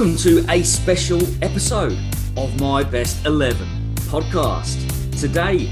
Welcome 0.00 0.16
to 0.20 0.46
a 0.48 0.62
special 0.62 1.20
episode 1.44 1.98
of 2.34 2.58
my 2.58 2.82
Best 2.82 3.26
11 3.26 3.68
podcast. 4.08 4.80
Today, 5.20 5.70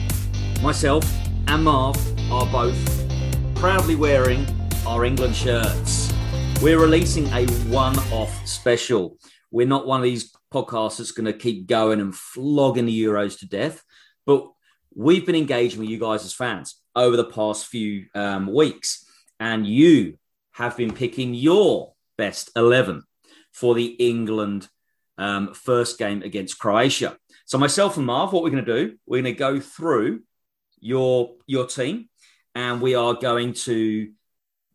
myself 0.62 1.02
and 1.46 1.64
Marv 1.64 1.96
are 2.30 2.44
both 2.52 2.76
proudly 3.54 3.94
wearing 3.94 4.46
our 4.86 5.06
England 5.06 5.34
shirts. 5.34 6.12
We're 6.60 6.78
releasing 6.78 7.26
a 7.28 7.46
one 7.70 7.98
off 8.12 8.46
special. 8.46 9.16
We're 9.50 9.66
not 9.66 9.86
one 9.86 10.00
of 10.00 10.04
these 10.04 10.30
podcasts 10.52 10.98
that's 10.98 11.12
going 11.12 11.24
to 11.24 11.32
keep 11.32 11.66
going 11.66 11.98
and 11.98 12.14
flogging 12.14 12.84
the 12.84 13.02
Euros 13.04 13.38
to 13.38 13.48
death, 13.48 13.82
but 14.26 14.46
we've 14.94 15.24
been 15.24 15.36
engaging 15.36 15.80
with 15.80 15.88
you 15.88 15.98
guys 15.98 16.26
as 16.26 16.34
fans 16.34 16.78
over 16.94 17.16
the 17.16 17.24
past 17.24 17.66
few 17.66 18.04
um, 18.14 18.52
weeks, 18.52 19.06
and 19.40 19.66
you 19.66 20.18
have 20.52 20.76
been 20.76 20.92
picking 20.92 21.32
your 21.32 21.94
best 22.18 22.50
11 22.56 23.04
for 23.58 23.74
the 23.74 23.86
England 23.86 24.68
um, 25.18 25.52
first 25.52 25.98
game 25.98 26.22
against 26.22 26.58
Croatia. 26.58 27.16
So 27.44 27.58
myself 27.58 27.96
and 27.96 28.06
Marv, 28.06 28.32
what 28.32 28.42
we're 28.42 28.50
going 28.50 28.64
to 28.64 28.86
do, 28.86 28.96
we're 29.06 29.22
going 29.22 29.34
to 29.34 29.38
go 29.38 29.60
through 29.60 30.22
your 30.80 31.34
your 31.46 31.66
team, 31.66 32.08
and 32.54 32.80
we 32.80 32.94
are 32.94 33.14
going 33.14 33.54
to 33.54 34.12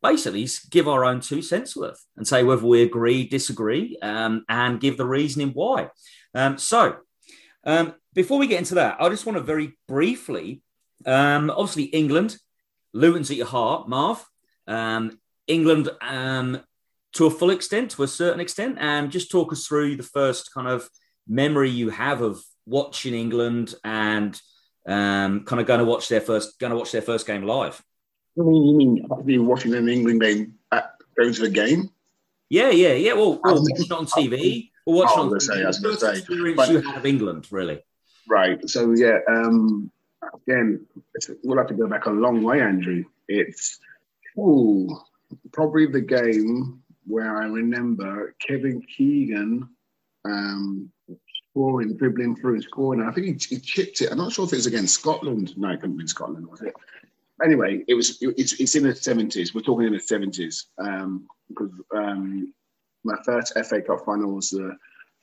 basically 0.01 0.47
give 0.69 0.89
our 0.89 1.05
own 1.05 1.21
two 1.21 1.41
cents 1.41 1.77
worth 1.77 2.03
and 2.17 2.27
say 2.27 2.43
whether 2.43 2.65
we 2.65 2.81
agree, 2.81 3.25
disagree, 3.25 3.97
um, 4.01 4.43
and 4.49 4.81
give 4.81 4.97
the 4.97 5.05
reasoning 5.05 5.51
why. 5.53 5.89
Um, 6.35 6.57
so 6.57 6.97
um, 7.63 7.93
before 8.13 8.37
we 8.37 8.47
get 8.47 8.59
into 8.59 8.75
that, 8.75 8.97
I 8.99 9.07
just 9.07 9.25
want 9.25 9.37
to 9.37 9.43
very 9.43 9.77
briefly, 9.87 10.61
um, 11.05 11.49
obviously 11.49 11.83
England, 11.83 12.37
Luton's 12.91 13.31
at 13.31 13.37
your 13.37 13.47
heart, 13.47 13.87
Marv. 13.87 14.25
Um, 14.67 15.19
England 15.47 15.89
to 17.13 17.25
a 17.25 17.31
full 17.31 17.51
extent, 17.51 17.91
to 17.91 18.03
a 18.03 18.07
certain 18.07 18.39
extent, 18.39 18.77
and 18.79 19.11
just 19.11 19.31
talk 19.31 19.51
us 19.51 19.67
through 19.67 19.95
the 19.95 20.03
first 20.03 20.53
kind 20.53 20.67
of 20.67 20.89
memory 21.27 21.69
you 21.69 21.89
have 21.89 22.21
of 22.21 22.41
watching 22.65 23.13
England 23.13 23.75
and 23.83 24.39
um, 24.87 25.45
kind 25.45 25.61
of 25.61 25.67
going 25.67 25.79
to 25.79 25.85
watch 25.85 26.09
their 26.09 26.21
first 26.21 26.59
going 26.59 26.71
to 26.71 26.77
watch 26.77 26.91
their 26.91 27.01
first 27.01 27.25
game 27.25 27.43
live. 27.43 27.81
I 28.37 28.41
mean, 28.41 28.65
you 28.65 28.77
mean 28.77 29.07
you 29.25 29.43
watching 29.43 29.73
an 29.75 29.87
England 29.87 30.21
game 30.21 30.55
at 30.71 30.95
going 31.17 31.33
to 31.33 31.41
the 31.41 31.49
game? 31.49 31.89
Yeah, 32.49 32.69
yeah, 32.69 32.93
yeah. 32.93 33.13
Well, 33.13 33.39
well 33.43 33.61
watching 33.61 33.85
it 33.85 33.91
on 33.91 34.05
TV 34.05 34.69
or 34.85 34.95
watching 34.95 35.19
on 35.19 35.39
say, 35.39 35.63
I 35.63 35.67
was 35.67 35.79
going 35.79 35.95
to 35.95 36.01
say, 36.01 36.17
experience 36.17 36.57
but, 36.57 36.69
you 36.69 36.81
had 36.81 36.97
of 36.97 37.05
England, 37.05 37.47
really. 37.51 37.83
Right. 38.27 38.67
So 38.69 38.91
yeah, 38.93 39.19
um, 39.29 39.91
again, 40.47 40.85
we'll 41.43 41.57
have 41.57 41.67
to 41.67 41.73
go 41.73 41.87
back 41.87 42.05
a 42.05 42.11
long 42.11 42.43
way, 42.43 42.61
Andrew. 42.61 43.05
It's 43.27 43.79
ooh, 44.37 44.89
probably 45.51 45.87
the 45.87 46.01
game 46.01 46.82
where 47.05 47.37
I 47.37 47.45
remember 47.45 48.35
Kevin 48.45 48.81
Keegan 48.81 49.69
um, 50.25 50.91
scoring, 51.49 51.95
dribbling 51.97 52.35
through 52.35 52.55
and 52.55 52.63
scoring. 52.63 53.01
I 53.01 53.11
think 53.11 53.41
he, 53.43 53.55
he, 53.55 53.61
chipped 53.61 54.01
it. 54.01 54.11
I'm 54.11 54.17
not 54.17 54.31
sure 54.31 54.45
if 54.45 54.53
it 54.53 54.57
was 54.57 54.65
against 54.65 54.95
Scotland. 54.95 55.57
No, 55.57 55.69
it 55.69 55.81
couldn't 55.81 55.97
been 55.97 56.07
Scotland, 56.07 56.47
was 56.47 56.61
it? 56.61 56.73
Anyway, 57.43 57.83
it 57.87 57.93
was. 57.93 58.17
It's, 58.21 58.59
it's 58.59 58.75
in 58.75 58.83
the 58.83 58.89
70s. 58.89 59.53
We're 59.53 59.61
talking 59.61 59.87
in 59.87 59.93
the 59.93 59.99
70s 59.99 60.65
um, 60.79 61.27
because 61.49 61.71
um, 61.95 62.53
my 63.03 63.15
first 63.25 63.53
FA 63.65 63.81
Cup 63.81 64.05
final 64.05 64.35
was 64.35 64.51
the 64.51 64.77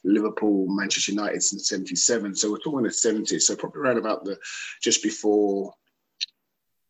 Liverpool 0.04 0.66
Manchester 0.68 1.12
United 1.12 1.34
in 1.34 1.40
77. 1.40 2.34
So 2.34 2.50
we're 2.50 2.58
talking 2.58 2.82
the 2.82 2.88
70s. 2.88 3.42
So 3.42 3.56
probably 3.56 3.80
around 3.82 3.98
about 3.98 4.24
the 4.24 4.38
just 4.82 5.02
before. 5.02 5.72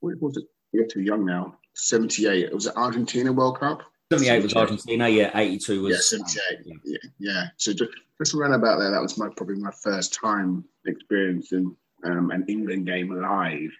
What 0.00 0.20
was 0.20 0.36
it? 0.36 0.44
You're 0.72 0.86
too 0.86 1.02
young 1.02 1.24
now. 1.26 1.56
78. 1.74 2.44
It 2.44 2.54
was 2.54 2.64
the 2.64 2.76
Argentina 2.76 3.32
World 3.32 3.60
Cup. 3.60 3.82
78 4.12 4.42
was 4.42 4.54
Argentina, 4.54 5.08
yeah. 5.08 5.30
82 5.34 5.82
was. 5.82 6.10
Yeah, 6.12 6.18
78. 6.18 6.72
Um, 6.72 6.80
yeah. 6.84 6.98
yeah. 7.18 7.44
So 7.56 7.72
just, 7.72 7.92
just 8.18 8.34
around 8.34 8.54
about 8.54 8.78
there, 8.78 8.90
that 8.90 9.00
was 9.00 9.16
my 9.16 9.28
probably 9.36 9.56
my 9.56 9.70
first 9.70 10.14
time 10.14 10.64
experiencing 10.84 11.76
um, 12.04 12.30
an 12.30 12.44
England 12.48 12.86
game 12.86 13.10
live. 13.10 13.70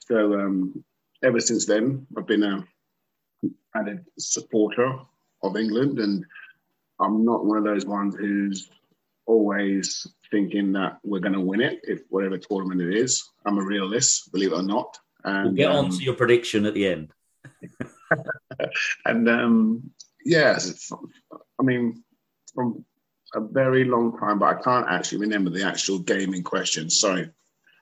So 0.00 0.34
um, 0.34 0.84
ever 1.22 1.40
since 1.40 1.64
then, 1.64 2.06
I've 2.16 2.26
been 2.26 2.42
a 2.42 2.64
added 3.74 4.04
supporter 4.18 4.98
of 5.42 5.56
England, 5.56 5.98
and 6.00 6.24
I'm 7.00 7.24
not 7.24 7.46
one 7.46 7.56
of 7.56 7.64
those 7.64 7.86
ones 7.86 8.14
who's 8.14 8.68
always 9.26 10.06
thinking 10.30 10.72
that 10.72 10.98
we're 11.02 11.20
going 11.20 11.34
to 11.34 11.40
win 11.40 11.60
it, 11.60 11.80
if 11.84 12.02
whatever 12.10 12.36
tournament 12.36 12.80
it 12.82 12.94
is. 12.94 13.30
I'm 13.46 13.58
a 13.58 13.64
realist, 13.64 14.32
believe 14.32 14.52
it 14.52 14.56
or 14.56 14.62
not. 14.62 14.98
And, 15.24 15.44
we'll 15.44 15.54
get 15.54 15.70
on 15.70 15.86
um, 15.86 15.90
to 15.90 16.02
your 16.02 16.14
prediction 16.14 16.66
at 16.66 16.74
the 16.74 16.86
end. 16.86 17.12
and 19.04 19.28
um, 19.28 19.90
yes, 20.24 20.90
I 21.58 21.62
mean, 21.62 22.02
from 22.54 22.84
a 23.34 23.40
very 23.40 23.84
long 23.84 24.18
time, 24.18 24.38
but 24.38 24.56
I 24.56 24.62
can't 24.62 24.86
actually 24.88 25.18
remember 25.18 25.50
the 25.50 25.64
actual 25.64 25.98
game 25.98 26.34
in 26.34 26.42
question. 26.42 26.90
Sorry. 26.90 27.22
It's 27.22 27.32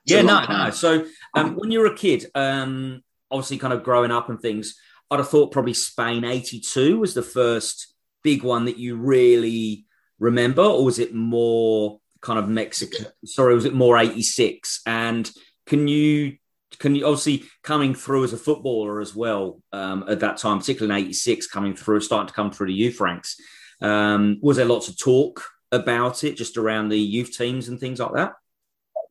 yeah, 0.05 0.21
no, 0.21 0.39
time. 0.41 0.65
no. 0.65 0.71
So 0.71 1.05
um, 1.35 1.55
when 1.55 1.71
you 1.71 1.79
were 1.79 1.87
a 1.87 1.95
kid, 1.95 2.25
um, 2.35 3.03
obviously 3.31 3.57
kind 3.57 3.73
of 3.73 3.83
growing 3.83 4.11
up 4.11 4.29
and 4.29 4.39
things, 4.39 4.75
I'd 5.09 5.19
have 5.19 5.29
thought 5.29 5.51
probably 5.51 5.73
Spain 5.73 6.23
82 6.23 6.99
was 6.99 7.13
the 7.13 7.21
first 7.21 7.93
big 8.23 8.43
one 8.43 8.65
that 8.65 8.77
you 8.77 8.97
really 8.97 9.85
remember, 10.19 10.63
or 10.63 10.83
was 10.83 10.99
it 10.99 11.13
more 11.13 11.99
kind 12.21 12.39
of 12.39 12.49
Mexico? 12.49 13.09
Sorry, 13.25 13.55
was 13.55 13.65
it 13.65 13.73
more 13.73 13.97
86? 13.97 14.81
And 14.85 15.29
can 15.65 15.87
you 15.87 16.37
can 16.79 16.95
you 16.95 17.05
obviously 17.05 17.45
coming 17.63 17.93
through 17.93 18.23
as 18.23 18.33
a 18.33 18.37
footballer 18.37 18.99
as 18.99 19.15
well 19.15 19.61
um, 19.71 20.05
at 20.07 20.19
that 20.19 20.37
time, 20.37 20.59
particularly 20.59 21.01
in 21.01 21.07
'86, 21.07 21.47
coming 21.47 21.75
through, 21.75 22.01
starting 22.01 22.27
to 22.27 22.33
come 22.33 22.51
through 22.51 22.67
the 22.67 22.73
youth 22.73 22.99
ranks? 22.99 23.39
Um, 23.81 24.39
was 24.41 24.57
there 24.57 24.65
lots 24.65 24.87
of 24.87 24.97
talk 24.97 25.43
about 25.71 26.23
it 26.23 26.37
just 26.37 26.57
around 26.57 26.89
the 26.89 26.99
youth 26.99 27.35
teams 27.37 27.67
and 27.67 27.79
things 27.79 27.99
like 27.99 28.13
that? 28.13 28.33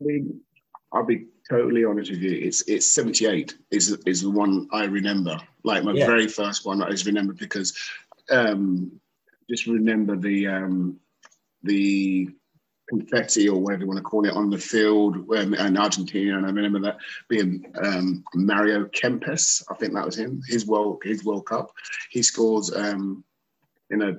I 0.01 0.05
mean, 0.05 0.41
I'll 0.93 1.05
be 1.05 1.27
totally 1.49 1.85
honest 1.85 2.11
with 2.11 2.21
you. 2.21 2.33
It's 2.33 2.63
it's 2.63 2.93
78 2.93 3.57
is 3.71 3.91
is 4.07 4.23
the 4.23 4.31
one 4.31 4.69
I 4.73 4.85
remember. 4.85 5.39
Like 5.65 5.85
my 5.85 5.93
yeah. 5.93 6.07
very 6.07 6.29
first 6.29 6.67
one 6.67 6.83
I 6.83 6.91
just 6.91 7.07
remember 7.07 7.33
because 7.33 7.77
um, 8.31 8.93
just 9.49 9.67
remember 9.67 10.17
the 10.17 10.47
um, 10.49 10.99
the 11.63 12.31
confetti 12.89 13.49
or 13.49 13.61
whatever 13.61 13.83
you 13.83 13.89
want 13.89 13.99
to 13.99 14.03
call 14.03 14.25
it 14.27 14.35
on 14.35 14.51
the 14.51 14.59
field 14.59 15.17
um, 15.37 15.55
in 15.55 15.77
Argentina. 15.77 16.37
And 16.37 16.47
I 16.47 16.51
remember 16.51 16.81
that 16.81 16.99
being 17.29 17.73
um, 17.83 18.25
Mario 18.35 18.85
Kempes, 18.87 19.63
I 19.71 19.75
think 19.75 19.95
that 19.95 20.07
was 20.07 20.19
him, 20.19 20.41
his 20.47 20.67
World, 20.67 21.03
his 21.05 21.25
World 21.25 21.47
Cup. 21.47 21.73
He 22.11 22.23
scores 22.23 22.73
um, 22.75 23.25
in 23.91 24.03
a 24.03 24.17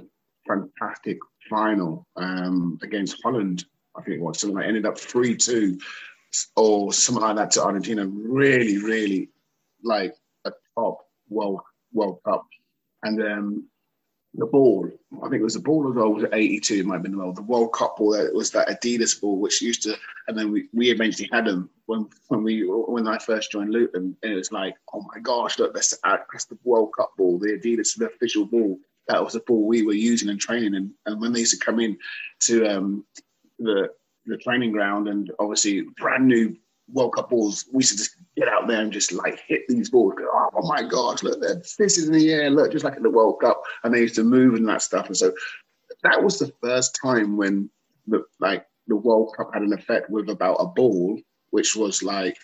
fantastic 0.47 1.17
final 1.49 2.07
um, 2.15 2.77
against 2.83 3.21
Holland, 3.23 3.65
I 3.95 4.01
think 4.01 4.17
it 4.17 4.21
was, 4.21 4.39
something 4.39 4.57
like 4.57 4.67
ended 4.67 4.85
up 4.85 4.97
3 4.97 5.35
2 5.35 5.77
or 6.55 6.93
something 6.93 7.23
like 7.23 7.35
that 7.37 7.51
to 7.51 7.63
Argentina. 7.63 8.05
Really, 8.05 8.77
really 8.77 9.29
like 9.83 10.13
a 10.45 10.51
top 10.75 11.07
World, 11.29 11.61
World 11.93 12.19
Cup. 12.25 12.45
And 13.03 13.21
um, 13.21 13.69
the 14.33 14.45
ball. 14.45 14.89
I 15.23 15.29
think 15.29 15.41
it 15.41 15.43
was 15.43 15.55
the 15.55 15.59
ball 15.59 15.89
as 15.89 15.95
well. 15.95 16.13
Was 16.13 16.23
it 16.23 16.33
82? 16.33 16.75
It 16.75 16.85
might 16.85 16.95
have 16.95 17.03
been 17.03 17.17
the, 17.17 17.33
the 17.33 17.41
World 17.41 17.73
Cup 17.73 17.97
ball. 17.97 18.13
It 18.13 18.33
was 18.33 18.51
that 18.51 18.67
Adidas 18.67 19.19
ball, 19.19 19.39
which 19.39 19.61
used 19.61 19.83
to, 19.83 19.95
and 20.27 20.37
then 20.37 20.51
we, 20.51 20.67
we 20.73 20.91
eventually 20.91 21.29
had 21.31 21.45
them 21.45 21.69
when 21.85 22.07
when 22.27 22.43
we 22.43 22.61
when 22.67 23.07
I 23.07 23.17
first 23.17 23.51
joined 23.51 23.71
Luton, 23.71 24.15
and 24.21 24.31
it 24.31 24.35
was 24.35 24.51
like, 24.51 24.75
oh 24.93 25.05
my 25.13 25.19
gosh, 25.21 25.57
look, 25.57 25.73
that's, 25.73 25.97
that's 26.03 26.45
the 26.45 26.57
World 26.63 26.91
Cup 26.97 27.11
ball, 27.17 27.39
the 27.39 27.57
Adidas, 27.57 27.95
the 27.95 28.07
official 28.07 28.45
ball. 28.45 28.77
That 29.07 29.23
was 29.23 29.33
the 29.33 29.39
ball 29.41 29.65
we 29.65 29.83
were 29.83 29.93
using 29.93 30.29
and 30.29 30.39
training, 30.39 30.75
and, 30.75 30.91
and 31.05 31.19
when 31.21 31.33
they 31.33 31.39
used 31.39 31.57
to 31.57 31.65
come 31.65 31.79
in 31.79 31.97
to 32.41 32.67
um, 32.67 33.05
the 33.59 33.89
the 34.25 34.37
training 34.37 34.73
ground, 34.73 35.07
and 35.07 35.31
obviously 35.39 35.83
brand 35.97 36.27
new 36.27 36.55
World 36.91 37.15
Cup 37.15 37.29
balls, 37.29 37.65
we 37.71 37.79
used 37.79 37.91
to 37.91 37.97
just 37.97 38.16
get 38.37 38.47
out 38.47 38.67
there 38.67 38.81
and 38.81 38.93
just 38.93 39.11
like 39.11 39.39
hit 39.47 39.67
these 39.67 39.89
balls. 39.89 40.13
Go, 40.17 40.29
oh 40.31 40.67
my 40.67 40.83
gosh, 40.83 41.23
look, 41.23 41.41
this 41.41 41.79
is 41.79 42.07
in 42.07 42.13
the 42.13 42.31
air, 42.31 42.49
look, 42.49 42.71
just 42.71 42.85
like 42.85 42.95
in 42.95 43.03
the 43.03 43.09
World 43.09 43.39
Cup. 43.41 43.61
And 43.83 43.93
they 43.93 44.01
used 44.01 44.15
to 44.15 44.23
move 44.23 44.53
and 44.53 44.67
that 44.69 44.83
stuff. 44.83 45.07
And 45.07 45.17
so 45.17 45.33
that 46.03 46.23
was 46.23 46.37
the 46.37 46.51
first 46.61 46.97
time 47.01 47.35
when 47.35 47.69
the, 48.05 48.23
like 48.39 48.65
the 48.87 48.95
World 48.95 49.33
Cup 49.35 49.53
had 49.53 49.63
an 49.63 49.73
effect 49.73 50.09
with 50.09 50.29
about 50.29 50.57
a 50.59 50.67
ball, 50.67 51.19
which 51.49 51.75
was 51.75 52.03
like 52.03 52.37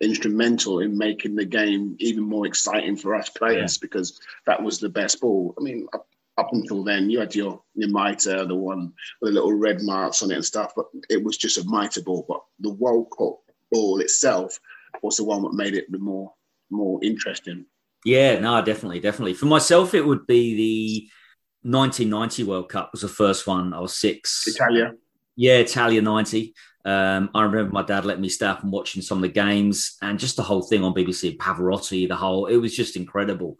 instrumental 0.00 0.80
in 0.80 0.96
making 0.96 1.34
the 1.34 1.44
game 1.44 1.96
even 1.98 2.22
more 2.22 2.46
exciting 2.46 2.96
for 2.96 3.14
us 3.14 3.28
players 3.28 3.76
yeah. 3.76 3.78
because 3.82 4.20
that 4.46 4.62
was 4.62 4.78
the 4.78 4.88
best 4.88 5.20
ball. 5.20 5.52
I 5.58 5.62
mean, 5.62 5.86
up, 5.92 6.06
up 6.38 6.50
until 6.52 6.84
then, 6.84 7.10
you 7.10 7.18
had 7.18 7.34
your 7.34 7.60
your 7.74 7.90
mitre, 7.90 8.46
the 8.46 8.54
one 8.54 8.92
with 9.20 9.30
the 9.30 9.34
little 9.34 9.52
red 9.52 9.82
marks 9.82 10.22
on 10.22 10.30
it 10.30 10.36
and 10.36 10.44
stuff, 10.44 10.72
but 10.76 10.86
it 11.10 11.22
was 11.22 11.36
just 11.36 11.58
a 11.58 11.64
mitre 11.64 12.02
ball. 12.02 12.24
But 12.26 12.40
the 12.60 12.70
World 12.70 13.08
Cup 13.10 13.40
ball 13.70 14.00
itself 14.00 14.58
was 15.02 15.16
the 15.16 15.24
one 15.24 15.42
that 15.42 15.54
made 15.54 15.74
it 15.74 15.90
the 15.90 15.98
more 15.98 16.32
more 16.70 17.00
interesting. 17.02 17.66
Yeah, 18.04 18.38
no, 18.38 18.62
definitely, 18.64 19.00
definitely. 19.00 19.34
For 19.34 19.46
myself, 19.46 19.94
it 19.94 20.06
would 20.06 20.26
be 20.26 20.54
the 20.54 21.68
1990 21.68 22.44
World 22.44 22.68
Cup 22.68 22.90
was 22.92 23.02
the 23.02 23.08
first 23.08 23.46
one. 23.46 23.74
I 23.74 23.80
was 23.80 23.96
six. 23.96 24.44
Italia. 24.46 24.94
Yeah, 25.36 25.58
Italia 25.58 26.00
90. 26.00 26.54
Um, 26.84 27.30
I 27.34 27.42
remember 27.42 27.72
my 27.72 27.82
dad 27.82 28.06
letting 28.06 28.22
me 28.22 28.30
stay 28.30 28.46
up 28.46 28.62
and 28.62 28.72
watching 28.72 29.02
some 29.02 29.18
of 29.18 29.22
the 29.22 29.28
games 29.28 29.96
and 30.00 30.18
just 30.18 30.36
the 30.36 30.42
whole 30.42 30.62
thing 30.62 30.82
on 30.82 30.94
BBC, 30.94 31.36
Pavarotti, 31.36 32.08
the 32.08 32.16
whole, 32.16 32.46
it 32.46 32.56
was 32.56 32.74
just 32.74 32.96
incredible. 32.96 33.56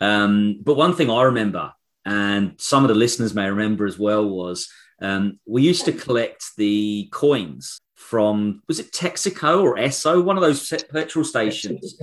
Um, 0.00 0.60
but 0.62 0.76
one 0.76 0.94
thing 0.94 1.08
I 1.08 1.22
remember, 1.22 1.72
and 2.04 2.54
some 2.58 2.82
of 2.82 2.88
the 2.88 2.94
listeners 2.94 3.34
may 3.34 3.48
remember 3.48 3.86
as 3.86 3.98
well, 3.98 4.28
was 4.28 4.68
um, 5.00 5.38
we 5.46 5.62
used 5.62 5.84
to 5.84 5.92
collect 5.92 6.44
the 6.56 7.08
coins 7.12 7.80
from 8.06 8.62
was 8.68 8.78
it 8.78 8.92
Texaco 8.92 9.62
or 9.62 9.76
Esso, 9.76 10.22
one 10.22 10.36
of 10.36 10.42
those 10.42 10.72
petrol 10.92 11.24
stations. 11.24 11.96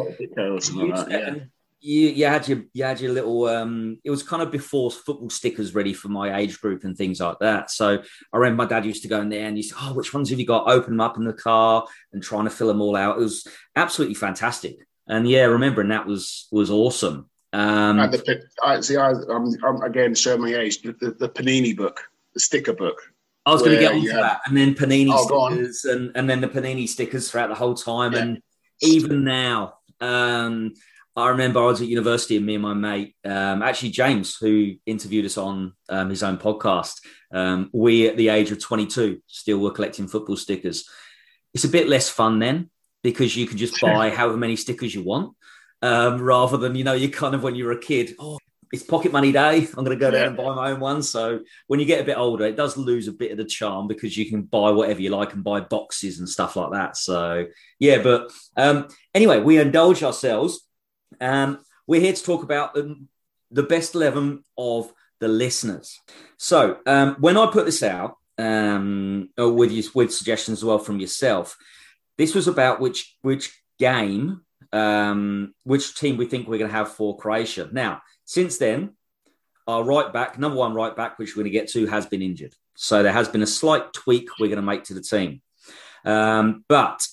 You, 1.86 2.08
you, 2.10 2.26
had 2.26 2.48
your 2.48 2.64
you 2.74 2.84
had 2.84 3.02
your 3.02 3.12
little 3.12 3.46
um 3.48 4.00
it 4.06 4.10
was 4.10 4.24
kind 4.24 4.42
of 4.42 4.52
before 4.52 4.90
football 4.90 5.30
stickers 5.30 5.76
ready 5.76 5.94
for 5.94 6.08
my 6.08 6.38
age 6.38 6.62
group 6.62 6.84
and 6.84 6.98
things 6.98 7.20
like 7.20 7.40
that. 7.40 7.72
So 7.72 8.02
i 8.34 8.38
remember 8.38 8.64
my 8.64 8.70
dad 8.70 8.86
used 8.86 9.02
to 9.04 9.10
go 9.10 9.20
in 9.20 9.30
there 9.30 9.48
and 9.48 9.58
he 9.58 9.64
said 9.64 9.78
oh 9.82 9.94
which 9.94 10.14
ones 10.14 10.30
have 10.30 10.40
you 10.40 10.46
got? 10.46 10.70
Open 10.70 10.92
them 10.92 11.02
up 11.02 11.18
in 11.18 11.26
the 11.26 11.34
car 11.34 11.86
and 12.14 12.24
trying 12.24 12.46
to 12.46 12.50
fill 12.50 12.68
them 12.68 12.82
all 12.82 12.96
out. 12.96 13.18
It 13.18 13.22
was 13.22 13.48
absolutely 13.76 14.16
fantastic. 14.16 14.78
And 15.08 15.28
yeah 15.28 15.46
remembering 15.46 15.90
that 15.90 16.06
was 16.06 16.48
was 16.52 16.70
awesome. 16.70 17.30
Um 17.52 18.00
and 18.00 18.14
the, 18.14 18.44
I, 18.64 18.80
see 18.80 18.98
I, 18.98 19.12
am 19.12 19.54
I'm 19.66 19.82
again 19.82 20.16
showing 20.16 20.42
my 20.42 20.56
age 20.56 20.82
the, 20.82 20.94
the, 20.94 21.12
the 21.12 21.30
panini 21.30 21.76
book 21.76 22.02
the 22.34 22.40
sticker 22.40 22.74
book 22.74 23.13
I 23.46 23.52
was 23.52 23.62
going 23.62 23.76
to 23.76 23.82
get 23.82 23.94
onto 23.94 24.08
that, 24.08 24.42
and 24.46 24.56
then 24.56 24.74
Panini 24.74 25.12
oh, 25.12 25.50
stickers, 25.50 25.84
and, 25.86 26.12
and 26.16 26.30
then 26.30 26.40
the 26.40 26.48
Panini 26.48 26.88
stickers 26.88 27.30
throughout 27.30 27.50
the 27.50 27.56
whole 27.56 27.74
time, 27.74 28.14
yeah. 28.14 28.20
and 28.20 28.42
even 28.82 29.24
now, 29.26 29.76
um, 30.00 30.74
I 31.16 31.30
remember 31.30 31.62
I 31.62 31.66
was 31.66 31.82
at 31.82 31.88
university, 31.88 32.38
and 32.38 32.46
me 32.46 32.56
and 32.56 32.64
my 32.64 32.74
mate, 32.74 33.16
um, 33.26 33.62
actually 33.62 33.90
James, 33.90 34.36
who 34.38 34.76
interviewed 34.86 35.26
us 35.26 35.38
on 35.38 35.74
um, 35.90 36.10
his 36.10 36.24
own 36.24 36.38
podcast, 36.38 37.02
um, 37.32 37.70
we 37.74 38.08
at 38.08 38.18
the 38.18 38.30
age 38.30 38.52
of 38.52 38.62
22 38.62 39.22
still 39.28 39.60
were 39.60 39.72
collecting 39.72 40.08
football 40.08 40.38
stickers. 40.38 40.90
It's 41.54 41.66
a 41.66 41.70
bit 41.70 41.88
less 41.88 42.10
fun 42.10 42.40
then 42.40 42.70
because 43.04 43.36
you 43.36 43.46
can 43.46 43.58
just 43.58 43.80
buy 43.82 44.10
however 44.10 44.38
many 44.38 44.56
stickers 44.56 44.96
you 44.96 45.04
want, 45.04 45.36
um, 45.82 46.22
rather 46.22 46.58
than 46.58 46.76
you 46.76 46.84
know 46.84 46.94
you 46.94 47.10
kind 47.10 47.36
of 47.36 47.44
when 47.44 47.56
you 47.56 47.66
were 47.66 47.74
a 47.74 47.80
kid. 47.80 48.16
Oh, 48.18 48.40
it's 48.74 48.82
pocket 48.82 49.12
money 49.12 49.32
day. 49.32 49.68
I'm 49.78 49.86
going 49.86 49.98
to 49.98 50.04
go 50.04 50.10
down 50.10 50.22
yeah. 50.22 50.28
and 50.30 50.36
buy 50.36 50.56
my 50.56 50.72
own 50.72 50.80
one. 50.80 51.04
So 51.04 51.42
when 51.68 51.80
you 51.80 51.86
get 51.86 52.02
a 52.02 52.04
bit 52.04 52.18
older, 52.18 52.44
it 52.46 52.58
does 52.58 52.76
lose 52.76 53.08
a 53.08 53.12
bit 53.12 53.32
of 53.32 53.38
the 53.38 53.46
charm 53.46 53.88
because 53.88 54.18
you 54.18 54.28
can 54.28 54.42
buy 54.42 54.72
whatever 54.72 55.00
you 55.00 55.12
like 55.12 55.34
and 55.34 55.44
buy 55.44 55.60
boxes 55.60 56.18
and 56.18 56.28
stuff 56.28 56.56
like 56.56 56.72
that. 56.72 56.98
So 56.98 57.46
yeah, 57.78 58.02
but 58.02 58.32
um, 58.58 58.88
anyway, 59.14 59.40
we 59.42 59.60
indulge 59.60 60.02
ourselves. 60.02 60.68
Um, 61.22 61.60
we're 61.86 62.02
here 62.02 62.14
to 62.14 62.24
talk 62.24 62.42
about 62.42 62.74
the, 62.74 63.00
the 63.52 63.62
best 63.62 63.94
eleven 63.94 64.44
of 64.58 64.92
the 65.20 65.28
listeners. 65.28 66.00
So 66.38 66.80
um, 66.88 67.18
when 67.20 67.38
I 67.38 67.52
put 67.52 67.66
this 67.66 67.84
out 67.84 68.18
um, 68.40 69.30
uh, 69.40 69.52
with 69.52 69.72
you, 69.72 69.84
with 69.94 70.12
suggestions 70.12 70.60
as 70.60 70.66
well 70.66 70.80
from 70.80 71.00
yourself, 71.00 71.56
this 72.18 72.34
was 72.34 72.48
about 72.48 72.80
which 72.80 73.16
which 73.22 73.56
game, 73.78 74.42
um, 74.72 75.54
which 75.64 75.96
team 75.96 76.18
we 76.18 76.26
think 76.26 76.48
we're 76.48 76.58
going 76.58 76.72
to 76.72 76.76
have 76.76 76.92
for 76.92 77.16
Croatia. 77.20 77.70
Now 77.72 78.02
since 78.34 78.58
then, 78.58 78.94
our 79.68 79.84
right 79.84 80.12
back, 80.12 80.40
number 80.40 80.58
one 80.58 80.74
right 80.74 80.96
back, 80.96 81.20
which 81.20 81.36
we're 81.36 81.44
going 81.44 81.54
to 81.54 81.60
get 81.60 81.70
to, 81.70 81.86
has 81.86 82.08
been 82.08 82.24
injured. 82.24 82.56
So 82.76 83.04
there 83.04 83.14
has 83.14 83.30
been 83.30 83.44
a 83.44 83.48
slight 83.48 83.94
tweak 83.94 84.28
we're 84.40 84.48
going 84.48 84.56
to 84.56 84.64
make 84.64 84.86
to 84.86 84.96
the 84.96 85.02
team. 85.02 85.44
Um, 86.04 86.66
but 86.68 87.06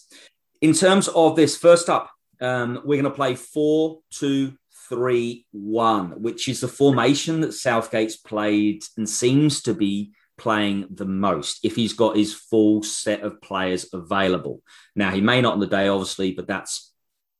in 0.62 0.72
terms 0.72 1.08
of 1.08 1.36
this, 1.36 1.58
first 1.58 1.90
up, 1.90 2.10
um, 2.40 2.80
we're 2.86 3.02
going 3.02 3.12
to 3.12 3.16
play 3.16 3.34
4 3.34 3.98
2 4.12 4.54
3 4.88 5.46
1, 5.52 6.22
which 6.22 6.48
is 6.48 6.62
the 6.62 6.68
formation 6.68 7.42
that 7.42 7.52
Southgate's 7.52 8.16
played 8.16 8.82
and 8.96 9.06
seems 9.06 9.60
to 9.64 9.74
be 9.74 10.12
playing 10.38 10.86
the 10.90 11.04
most 11.04 11.62
if 11.66 11.76
he's 11.76 11.92
got 11.92 12.16
his 12.16 12.32
full 12.32 12.82
set 12.82 13.20
of 13.20 13.42
players 13.42 13.90
available. 13.92 14.62
Now, 14.96 15.10
he 15.10 15.20
may 15.20 15.42
not 15.42 15.52
on 15.52 15.60
the 15.60 15.66
day, 15.66 15.88
obviously, 15.88 16.32
but 16.32 16.46
that's 16.46 16.94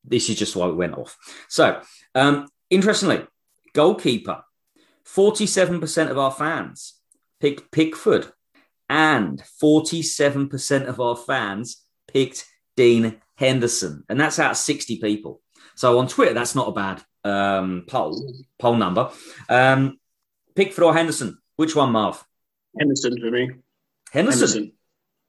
this 0.04 0.28
is 0.28 0.38
just 0.38 0.54
why 0.54 0.68
it 0.68 0.76
went 0.76 0.98
off. 0.98 1.16
So, 1.48 1.80
um, 2.14 2.46
interestingly, 2.68 3.26
Goalkeeper. 3.72 4.42
47% 5.06 6.10
of 6.10 6.18
our 6.18 6.30
fans 6.30 6.94
picked 7.40 7.72
Pickford, 7.72 8.30
and 8.88 9.42
47% 9.62 10.86
of 10.86 11.00
our 11.00 11.16
fans 11.16 11.84
picked 12.06 12.46
Dean 12.76 13.20
Henderson. 13.36 14.04
And 14.08 14.20
that's 14.20 14.38
out 14.38 14.52
of 14.52 14.56
60 14.56 15.00
people. 15.00 15.40
So 15.74 15.98
on 15.98 16.08
Twitter, 16.08 16.34
that's 16.34 16.54
not 16.54 16.68
a 16.68 16.72
bad 16.72 17.02
um, 17.24 17.84
poll, 17.88 18.22
poll 18.58 18.76
number. 18.76 19.10
Um, 19.48 19.98
Pickford 20.54 20.84
or 20.84 20.94
Henderson? 20.94 21.38
Which 21.56 21.74
one, 21.74 21.92
Marv? 21.92 22.24
Henderson 22.78 23.18
for 23.20 23.30
me. 23.30 23.50
Henderson. 24.12 24.40
Henderson. 24.40 24.72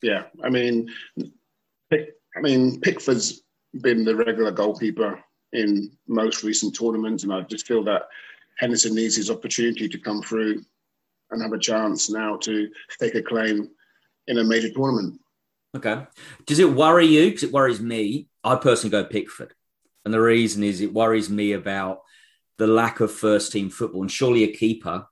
Yeah, 0.02 0.24
I 0.44 0.50
mean, 0.50 0.90
Pick, 1.90 2.16
I 2.36 2.42
mean 2.42 2.82
Pickford's 2.82 3.44
been 3.82 4.04
the 4.04 4.16
regular 4.16 4.52
goalkeeper 4.52 5.24
in 5.54 5.92
most 6.08 6.44
recent 6.44 6.76
tournaments, 6.76 7.24
and 7.24 7.34
I 7.34 7.42
just 7.42 7.68
feel 7.68 7.84
that 7.84 8.04
Henderson 8.58 8.96
needs 8.96 9.16
his 9.16 9.32
opportunity 9.32 9.90
to 9.90 9.98
come 9.98 10.22
through 10.22 10.64
and 11.32 11.42
have 11.42 11.54
a 11.54 11.60
chance 11.60 12.10
now 12.10 12.38
to 12.38 12.70
stake 12.90 13.16
a 13.16 13.22
claim 13.22 13.70
in 14.28 14.38
a 14.38 14.44
major 14.44 14.70
tournament. 14.72 15.20
Okay. 15.76 16.06
Does 16.46 16.60
it 16.60 16.72
worry 16.72 17.06
you? 17.06 17.26
Because 17.28 17.44
it 17.44 17.52
worries 17.52 17.80
me. 17.80 18.28
I 18.44 18.56
personally 18.56 18.92
go 18.92 19.06
Pickford. 19.06 19.54
And 20.04 20.14
the 20.14 20.22
reason 20.22 20.64
is 20.64 20.82
it 20.82 20.94
worries 20.94 21.30
me 21.30 21.54
about 21.54 22.02
the 22.58 22.68
lack 22.68 23.00
of 23.00 23.12
first 23.12 23.52
team 23.52 23.70
football. 23.70 24.02
And 24.02 24.12
surely 24.12 24.44
a 24.44 24.54
keeper 24.54 25.08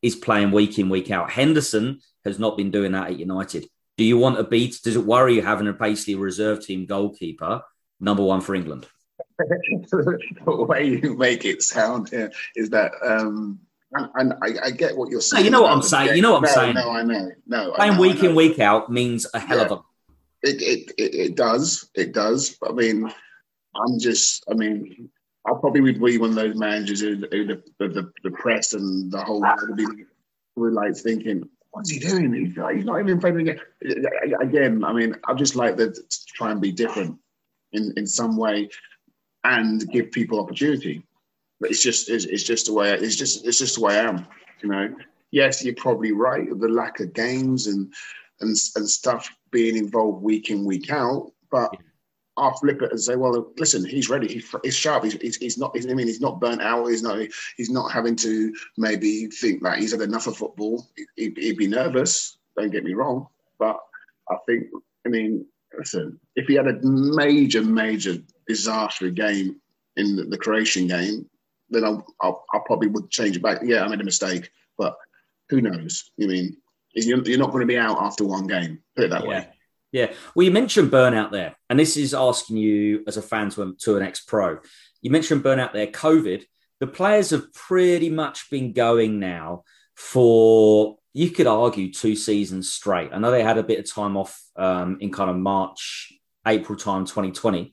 is 0.00 0.16
playing 0.16 0.50
week 0.50 0.78
in, 0.78 0.88
week 0.88 1.10
out. 1.10 1.30
Henderson 1.30 2.00
has 2.24 2.38
not 2.38 2.56
been 2.56 2.70
doing 2.70 2.92
that 2.92 3.10
at 3.10 3.18
United. 3.18 3.66
Do 3.96 4.04
you 4.04 4.16
want 4.16 4.38
a 4.38 4.44
beat? 4.44 4.78
Does 4.82 4.96
it 4.96 5.04
worry 5.04 5.34
you 5.34 5.42
having 5.42 5.66
a 5.66 5.72
basically 5.72 6.14
reserve 6.14 6.64
team 6.64 6.86
goalkeeper, 6.86 7.62
number 8.00 8.22
one 8.22 8.40
for 8.40 8.54
England? 8.54 8.86
the 9.38 10.66
way 10.68 10.84
you 10.84 11.16
make 11.16 11.44
it 11.44 11.62
sound 11.62 12.10
yeah, 12.12 12.28
is 12.56 12.70
that 12.70 12.92
um, 13.04 13.60
and, 13.92 14.08
and 14.14 14.32
I, 14.42 14.66
I, 14.66 14.70
get 14.70 14.96
what 14.96 15.10
you're 15.10 15.20
saying. 15.20 15.42
No, 15.42 15.44
you 15.44 15.50
know 15.50 15.62
what 15.62 15.72
I'm 15.72 15.82
saying. 15.82 16.16
You 16.16 16.22
know 16.22 16.32
what 16.32 16.38
I'm 16.38 16.42
no, 16.42 16.48
saying. 16.48 16.74
No, 16.74 16.90
I 16.90 17.02
know. 17.02 17.30
No, 17.46 17.74
playing 17.78 17.88
know, 17.88 18.00
week 18.00 18.22
in 18.22 18.34
week 18.34 18.58
out 18.58 18.90
means 18.90 19.26
a 19.32 19.38
hell 19.38 19.58
yeah. 19.58 19.64
of 19.64 19.72
a. 19.72 19.82
It, 20.42 20.62
it, 20.62 20.92
it 20.98 21.14
it 21.14 21.36
does. 21.36 21.90
It 21.94 22.12
does. 22.12 22.58
I 22.68 22.72
mean, 22.72 23.04
I'm 23.74 23.98
just. 23.98 24.44
I 24.50 24.54
mean, 24.54 25.08
I 25.46 25.52
probably 25.58 25.80
would 25.80 26.02
be 26.02 26.18
one 26.18 26.30
of 26.30 26.36
those 26.36 26.56
managers 26.56 27.00
who, 27.00 27.16
who 27.16 27.46
the, 27.46 27.62
the, 27.78 28.12
the 28.22 28.30
press 28.32 28.74
and 28.74 29.10
the 29.10 29.22
whole 29.22 29.40
world 29.40 29.60
would 29.68 29.76
be 29.76 30.04
were 30.54 30.70
like 30.70 30.94
thinking, 30.96 31.48
"What's 31.70 31.90
he 31.90 31.98
doing? 31.98 32.34
He's, 32.34 32.48
he's 32.48 32.84
not 32.84 33.00
even 33.00 33.18
playing 33.18 33.40
again." 33.40 33.60
Again, 34.40 34.84
I 34.84 34.92
mean, 34.92 35.16
I 35.26 35.34
just 35.34 35.56
like 35.56 35.76
to 35.78 35.94
try 36.34 36.50
and 36.50 36.60
be 36.60 36.72
different 36.72 37.18
in 37.72 37.94
in 37.96 38.06
some 38.06 38.36
way 38.36 38.68
and 39.48 39.90
give 39.90 40.12
people 40.12 40.40
opportunity. 40.40 41.02
But 41.60 41.70
it's 41.70 41.82
just 41.82 42.08
it's, 42.08 42.24
it's 42.24 42.44
just 42.44 42.66
the 42.66 42.72
way 42.72 42.92
it's 42.92 43.16
just 43.16 43.46
it's 43.46 43.58
just 43.58 43.76
the 43.76 43.82
way 43.82 43.98
I 43.98 44.04
am. 44.04 44.26
You 44.62 44.68
know, 44.68 44.94
yes, 45.30 45.64
you're 45.64 45.74
probably 45.74 46.12
right. 46.12 46.46
The 46.48 46.68
lack 46.68 47.00
of 47.00 47.12
games 47.14 47.66
and 47.66 47.92
and 48.40 48.56
and 48.76 48.88
stuff 48.88 49.28
being 49.50 49.76
involved 49.76 50.22
week 50.22 50.50
in 50.50 50.64
week 50.64 50.90
out, 50.90 51.32
but. 51.50 51.74
I'll 52.40 52.56
flip 52.56 52.82
it 52.82 52.92
and 52.92 53.00
say, 53.00 53.16
well, 53.16 53.52
listen, 53.56 53.84
he's 53.84 54.08
ready. 54.08 54.28
He's, 54.28 54.54
he's 54.62 54.76
sharp. 54.76 55.02
He's, 55.02 55.14
he's, 55.14 55.36
he's 55.38 55.58
not. 55.58 55.72
He's, 55.74 55.90
I 55.90 55.94
mean, 55.94 56.06
he's 56.06 56.20
not 56.20 56.38
burnt 56.40 56.62
out. 56.62 56.86
He's 56.86 57.02
not. 57.02 57.18
He's 57.56 57.68
not 57.68 57.90
having 57.90 58.14
to 58.14 58.54
maybe 58.76 59.26
think 59.26 59.60
that 59.64 59.80
he's 59.80 59.90
had 59.90 60.02
enough 60.02 60.28
of 60.28 60.36
football. 60.36 60.86
He'd, 61.16 61.36
he'd 61.36 61.56
be 61.56 61.66
nervous. 61.66 62.38
Don't 62.56 62.70
get 62.70 62.84
me 62.84 62.94
wrong, 62.94 63.26
but 63.58 63.76
I 64.30 64.36
think. 64.46 64.68
I 65.04 65.08
mean, 65.08 65.46
listen, 65.76 66.20
if 66.36 66.46
he 66.46 66.54
had 66.54 66.68
a 66.68 66.78
major, 66.84 67.60
major 67.60 68.18
disastrous 68.48 69.12
game 69.12 69.56
in 69.96 70.16
the, 70.16 70.24
the 70.24 70.38
Croatian 70.38 70.88
game, 70.88 71.28
then 71.70 71.84
I, 71.84 71.98
I, 72.26 72.30
I, 72.30 72.58
probably 72.64 72.88
would 72.88 73.10
change 73.10 73.36
it 73.36 73.42
back. 73.42 73.60
Yeah, 73.62 73.84
I 73.84 73.88
made 73.88 74.00
a 74.00 74.04
mistake, 74.04 74.50
but 74.76 74.96
who 75.50 75.60
knows? 75.60 76.10
You 76.16 76.28
mean 76.28 76.56
you're, 76.94 77.22
you're 77.22 77.38
not 77.38 77.50
going 77.50 77.60
to 77.60 77.66
be 77.66 77.78
out 77.78 77.98
after 78.00 78.24
one 78.24 78.46
game. 78.46 78.80
Put 78.96 79.06
it 79.06 79.10
that 79.10 79.24
yeah. 79.24 79.28
way. 79.28 79.48
Yeah. 79.92 80.12
Well, 80.34 80.44
you 80.44 80.50
mentioned 80.50 80.90
burnout 80.90 81.30
there, 81.30 81.56
and 81.70 81.78
this 81.78 81.96
is 81.96 82.14
asking 82.14 82.58
you 82.58 83.04
as 83.06 83.16
a 83.16 83.22
fan 83.22 83.50
to, 83.50 83.74
to 83.80 83.96
an 83.96 84.02
ex 84.02 84.20
pro. 84.20 84.58
You 85.02 85.10
mentioned 85.10 85.44
burnout 85.44 85.72
there. 85.72 85.86
COVID. 85.86 86.44
The 86.80 86.86
players 86.86 87.30
have 87.30 87.52
pretty 87.52 88.08
much 88.08 88.50
been 88.50 88.72
going 88.72 89.18
now 89.18 89.64
for 89.96 90.98
you 91.12 91.30
could 91.30 91.48
argue 91.48 91.92
two 91.92 92.14
seasons 92.14 92.72
straight. 92.72 93.10
I 93.12 93.18
know 93.18 93.32
they 93.32 93.42
had 93.42 93.58
a 93.58 93.64
bit 93.64 93.80
of 93.80 93.90
time 93.90 94.16
off 94.16 94.40
um, 94.54 94.98
in 95.00 95.10
kind 95.10 95.28
of 95.28 95.36
March, 95.36 96.12
April 96.46 96.78
time, 96.78 97.04
2020, 97.04 97.72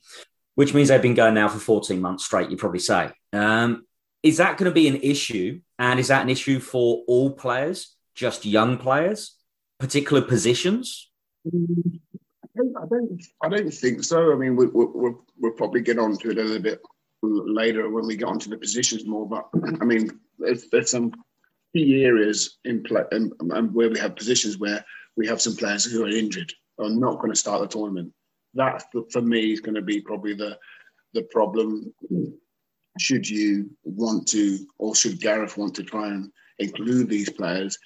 which 0.56 0.74
means 0.74 0.88
they've 0.88 1.00
been 1.00 1.14
going 1.14 1.34
now 1.34 1.48
for 1.48 1.58
14 1.58 2.00
months 2.00 2.24
straight, 2.24 2.50
you 2.50 2.56
probably 2.56 2.80
say. 2.80 3.12
Um, 3.32 3.86
is 4.22 4.38
that 4.38 4.56
going 4.56 4.70
to 4.70 4.74
be 4.74 4.88
an 4.88 4.96
issue? 4.96 5.60
And 5.78 6.00
is 6.00 6.08
that 6.08 6.22
an 6.22 6.30
issue 6.30 6.58
for 6.58 7.04
all 7.06 7.30
players, 7.30 7.94
just 8.14 8.46
young 8.46 8.78
players, 8.78 9.36
particular 9.78 10.22
positions? 10.22 11.10
I 11.46 12.86
don't, 12.88 13.22
I 13.42 13.48
don't, 13.50 13.70
think 13.72 14.02
so. 14.02 14.32
I 14.32 14.36
mean, 14.36 14.56
we, 14.56 14.66
we, 14.66 14.86
we'll, 14.86 15.24
we'll 15.38 15.52
probably 15.52 15.82
get 15.82 15.98
on 15.98 16.16
to 16.16 16.30
it 16.30 16.38
a 16.38 16.42
little 16.42 16.62
bit 16.62 16.80
later 17.22 17.90
when 17.90 18.06
we 18.06 18.16
get 18.16 18.28
onto 18.28 18.48
the 18.48 18.56
positions 18.56 19.06
more. 19.06 19.28
But 19.28 19.48
I 19.80 19.84
mean, 19.84 20.18
there's, 20.38 20.68
there's 20.70 20.90
some 20.90 21.12
key 21.74 22.02
areas 22.02 22.58
in 22.64 22.82
play 22.82 23.02
and, 23.10 23.30
and 23.50 23.74
where 23.74 23.90
we 23.90 23.98
have 23.98 24.16
positions 24.16 24.58
where 24.58 24.82
we 25.16 25.26
have 25.26 25.42
some 25.42 25.54
players 25.54 25.84
who 25.84 26.04
are 26.04 26.08
injured 26.08 26.50
or 26.78 26.88
not 26.88 27.18
going 27.18 27.32
to 27.32 27.38
start 27.38 27.60
the 27.60 27.68
tournament 27.68 28.12
that 28.56 28.84
for 29.10 29.22
me 29.22 29.52
is 29.52 29.60
going 29.60 29.74
to 29.74 29.82
be 29.82 30.00
probably 30.00 30.34
the 30.34 30.58
the 31.14 31.22
problem. 31.22 31.92
Should 32.98 33.28
you 33.28 33.70
want 33.84 34.26
to, 34.28 34.58
or 34.78 34.94
should 34.94 35.20
Gareth 35.20 35.58
want 35.58 35.74
to 35.76 35.82
try 35.82 36.08
and 36.08 36.32
include 36.58 37.08
these 37.08 37.30
players 37.30 37.78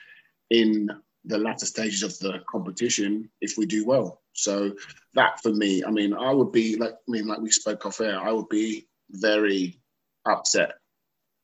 in 0.50 0.88
the 1.24 1.38
latter 1.38 1.66
stages 1.66 2.02
of 2.02 2.18
the 2.18 2.40
competition 2.48 3.28
if 3.40 3.58
we 3.58 3.66
do 3.66 3.84
well. 3.84 4.20
So 4.32 4.72
that 5.14 5.40
for 5.42 5.52
me, 5.52 5.84
I 5.84 5.90
mean, 5.90 6.14
I 6.14 6.32
would 6.32 6.52
be 6.52 6.76
like, 6.76 6.92
I 6.92 7.10
mean, 7.10 7.26
like 7.26 7.40
we 7.40 7.50
spoke 7.50 7.84
off 7.84 8.00
air, 8.00 8.20
I 8.20 8.32
would 8.32 8.48
be 8.48 8.86
very 9.10 9.78
upset, 10.26 10.74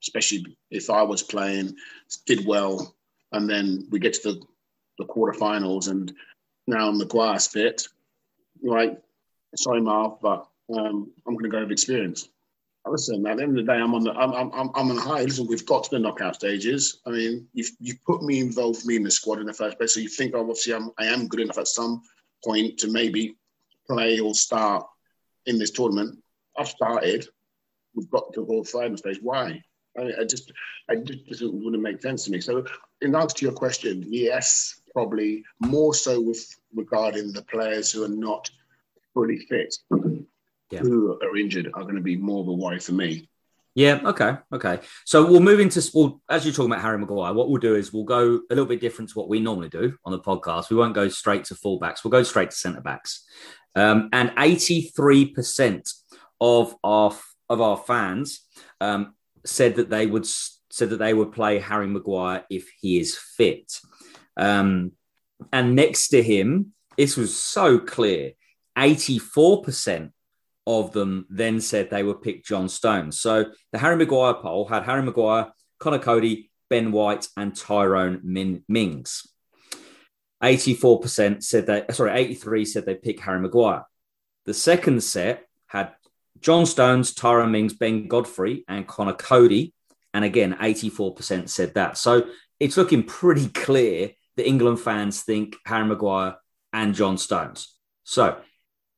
especially 0.02 0.56
if 0.70 0.88
I 0.88 1.02
was 1.02 1.22
playing, 1.22 1.76
did 2.26 2.46
well, 2.46 2.94
and 3.32 3.48
then 3.50 3.86
we 3.90 3.98
get 3.98 4.14
to 4.14 4.32
the, 4.32 4.42
the 4.98 5.04
quarterfinals 5.04 5.88
and 5.88 6.12
now 6.66 6.90
Maguire's 6.90 7.46
fit. 7.46 7.86
Like, 8.62 9.00
sorry, 9.54 9.80
Marv, 9.80 10.18
but 10.20 10.46
um, 10.74 11.12
I'm 11.26 11.34
going 11.34 11.44
to 11.44 11.50
go 11.50 11.60
with 11.60 11.72
experience. 11.72 12.28
Listen, 12.88 13.26
at 13.26 13.36
the 13.36 13.42
end 13.42 13.58
of 13.58 13.66
the 13.66 13.72
day, 13.72 13.78
I'm 13.78 13.94
on 13.94 14.04
the 14.04 14.12
I'm 14.12 14.32
I'm 14.32 14.70
I'm 14.74 14.90
on 14.90 14.96
high. 14.96 15.22
Listen, 15.22 15.48
we've 15.48 15.66
got 15.66 15.84
to 15.84 15.90
the 15.90 15.98
knockout 15.98 16.36
stages. 16.36 17.00
I 17.04 17.10
mean, 17.10 17.48
you've 17.52 17.70
you 17.80 17.94
put 18.06 18.22
me 18.22 18.38
involved 18.38 18.86
me 18.86 18.94
in 18.94 19.02
the 19.02 19.10
squad 19.10 19.40
in 19.40 19.46
the 19.46 19.52
first 19.52 19.76
place, 19.76 19.94
so 19.94 19.98
you 19.98 20.08
think 20.08 20.36
obviously 20.36 20.72
I'm 20.72 20.90
I 20.96 21.06
am 21.06 21.26
good 21.26 21.40
enough 21.40 21.58
at 21.58 21.66
some 21.66 22.02
point 22.44 22.78
to 22.78 22.88
maybe 22.88 23.36
play 23.88 24.20
or 24.20 24.34
start 24.34 24.86
in 25.46 25.58
this 25.58 25.72
tournament. 25.72 26.22
I've 26.56 26.68
started. 26.68 27.26
We've 27.94 28.10
got 28.10 28.32
to 28.34 28.44
go 28.44 28.62
final 28.62 28.96
stage. 28.96 29.18
Why? 29.20 29.62
I, 29.98 30.12
I 30.20 30.24
just, 30.24 30.52
I 30.88 30.96
just 30.96 31.26
doesn't 31.26 31.64
wouldn't 31.64 31.82
make 31.82 32.02
sense 32.02 32.24
to 32.24 32.30
me. 32.30 32.40
So, 32.40 32.64
in 33.00 33.14
answer 33.14 33.36
to 33.36 33.46
your 33.46 33.54
question, 33.54 34.04
yes, 34.08 34.80
probably 34.92 35.42
more 35.60 35.94
so 35.94 36.20
with 36.20 36.46
regarding 36.74 37.32
the 37.32 37.42
players 37.42 37.90
who 37.90 38.04
are 38.04 38.08
not 38.08 38.50
fully 39.16 39.38
fit, 39.38 39.74
yeah. 40.70 40.80
who 40.80 41.18
are 41.22 41.36
injured, 41.36 41.70
are 41.72 41.82
going 41.82 41.96
to 41.96 42.02
be 42.02 42.16
more 42.16 42.42
of 42.42 42.48
a 42.48 42.52
worry 42.52 42.78
for 42.78 42.92
me. 42.92 43.28
Yeah. 43.74 44.00
Okay. 44.04 44.36
Okay. 44.52 44.80
So 45.04 45.26
we'll 45.26 45.40
move 45.40 45.60
into 45.60 45.82
well, 45.92 46.20
as 46.30 46.44
you're 46.44 46.54
talking 46.54 46.70
about 46.70 46.82
Harry 46.82 46.98
Maguire. 46.98 47.34
What 47.34 47.50
we'll 47.50 47.60
do 47.60 47.74
is 47.74 47.92
we'll 47.92 48.04
go 48.04 48.36
a 48.36 48.40
little 48.50 48.64
bit 48.64 48.80
different 48.80 49.10
to 49.10 49.18
what 49.18 49.28
we 49.28 49.38
normally 49.38 49.68
do 49.68 49.94
on 50.04 50.12
the 50.12 50.18
podcast. 50.18 50.70
We 50.70 50.76
won't 50.76 50.94
go 50.94 51.08
straight 51.08 51.44
to 51.46 51.54
fullbacks. 51.54 52.02
We'll 52.02 52.10
go 52.10 52.22
straight 52.22 52.50
to 52.50 52.56
centre 52.56 52.80
backs. 52.80 53.24
Um, 53.74 54.08
and 54.12 54.30
83% 54.30 55.92
of 56.40 56.74
our 56.82 57.14
of 57.48 57.60
our 57.60 57.76
fans 57.76 58.40
um, 58.80 59.14
said 59.44 59.76
that 59.76 59.90
they 59.90 60.06
would 60.06 60.26
said 60.26 60.90
that 60.90 60.98
they 60.98 61.12
would 61.12 61.32
play 61.32 61.58
Harry 61.58 61.86
Maguire 61.86 62.44
if 62.48 62.68
he 62.80 62.98
is 62.98 63.16
fit. 63.16 63.78
Um, 64.38 64.92
and 65.52 65.76
next 65.76 66.08
to 66.08 66.22
him, 66.22 66.72
this 66.96 67.16
was 67.16 67.36
so 67.36 67.78
clear. 67.78 68.32
84% 68.76 70.10
of 70.66 70.92
them 70.92 71.26
then 71.30 71.60
said 71.60 71.90
they 71.90 72.02
would 72.02 72.22
pick 72.22 72.44
John 72.44 72.68
Stones. 72.68 73.20
So 73.20 73.46
the 73.72 73.78
Harry 73.78 73.96
Maguire 73.96 74.34
poll 74.34 74.66
had 74.66 74.84
Harry 74.84 75.02
Maguire, 75.02 75.52
Conor 75.78 75.98
Coady, 75.98 76.50
Ben 76.68 76.92
White, 76.92 77.28
and 77.36 77.54
Tyrone 77.54 78.20
Min- 78.24 78.64
Mings. 78.68 79.26
84% 80.42 81.42
said 81.42 81.66
that, 81.66 81.94
sorry, 81.94 82.12
83 82.12 82.64
said 82.64 82.84
they 82.84 82.94
pick 82.94 83.20
Harry 83.20 83.40
Maguire. 83.40 83.84
The 84.44 84.54
second 84.54 85.02
set 85.02 85.44
had 85.66 85.92
John 86.40 86.66
Stones, 86.66 87.14
Tyrone 87.14 87.52
Mings, 87.52 87.72
Ben 87.72 88.08
Godfrey, 88.08 88.64
and 88.68 88.86
Conor 88.86 89.14
Coady. 89.14 89.72
And 90.12 90.24
again, 90.24 90.56
84% 90.60 91.48
said 91.48 91.74
that. 91.74 91.96
So 91.96 92.28
it's 92.60 92.76
looking 92.76 93.02
pretty 93.02 93.48
clear 93.48 94.10
that 94.36 94.46
England 94.46 94.80
fans 94.80 95.22
think 95.22 95.56
Harry 95.64 95.86
Maguire 95.86 96.36
and 96.72 96.94
John 96.94 97.18
Stones. 97.18 97.74
So 98.04 98.38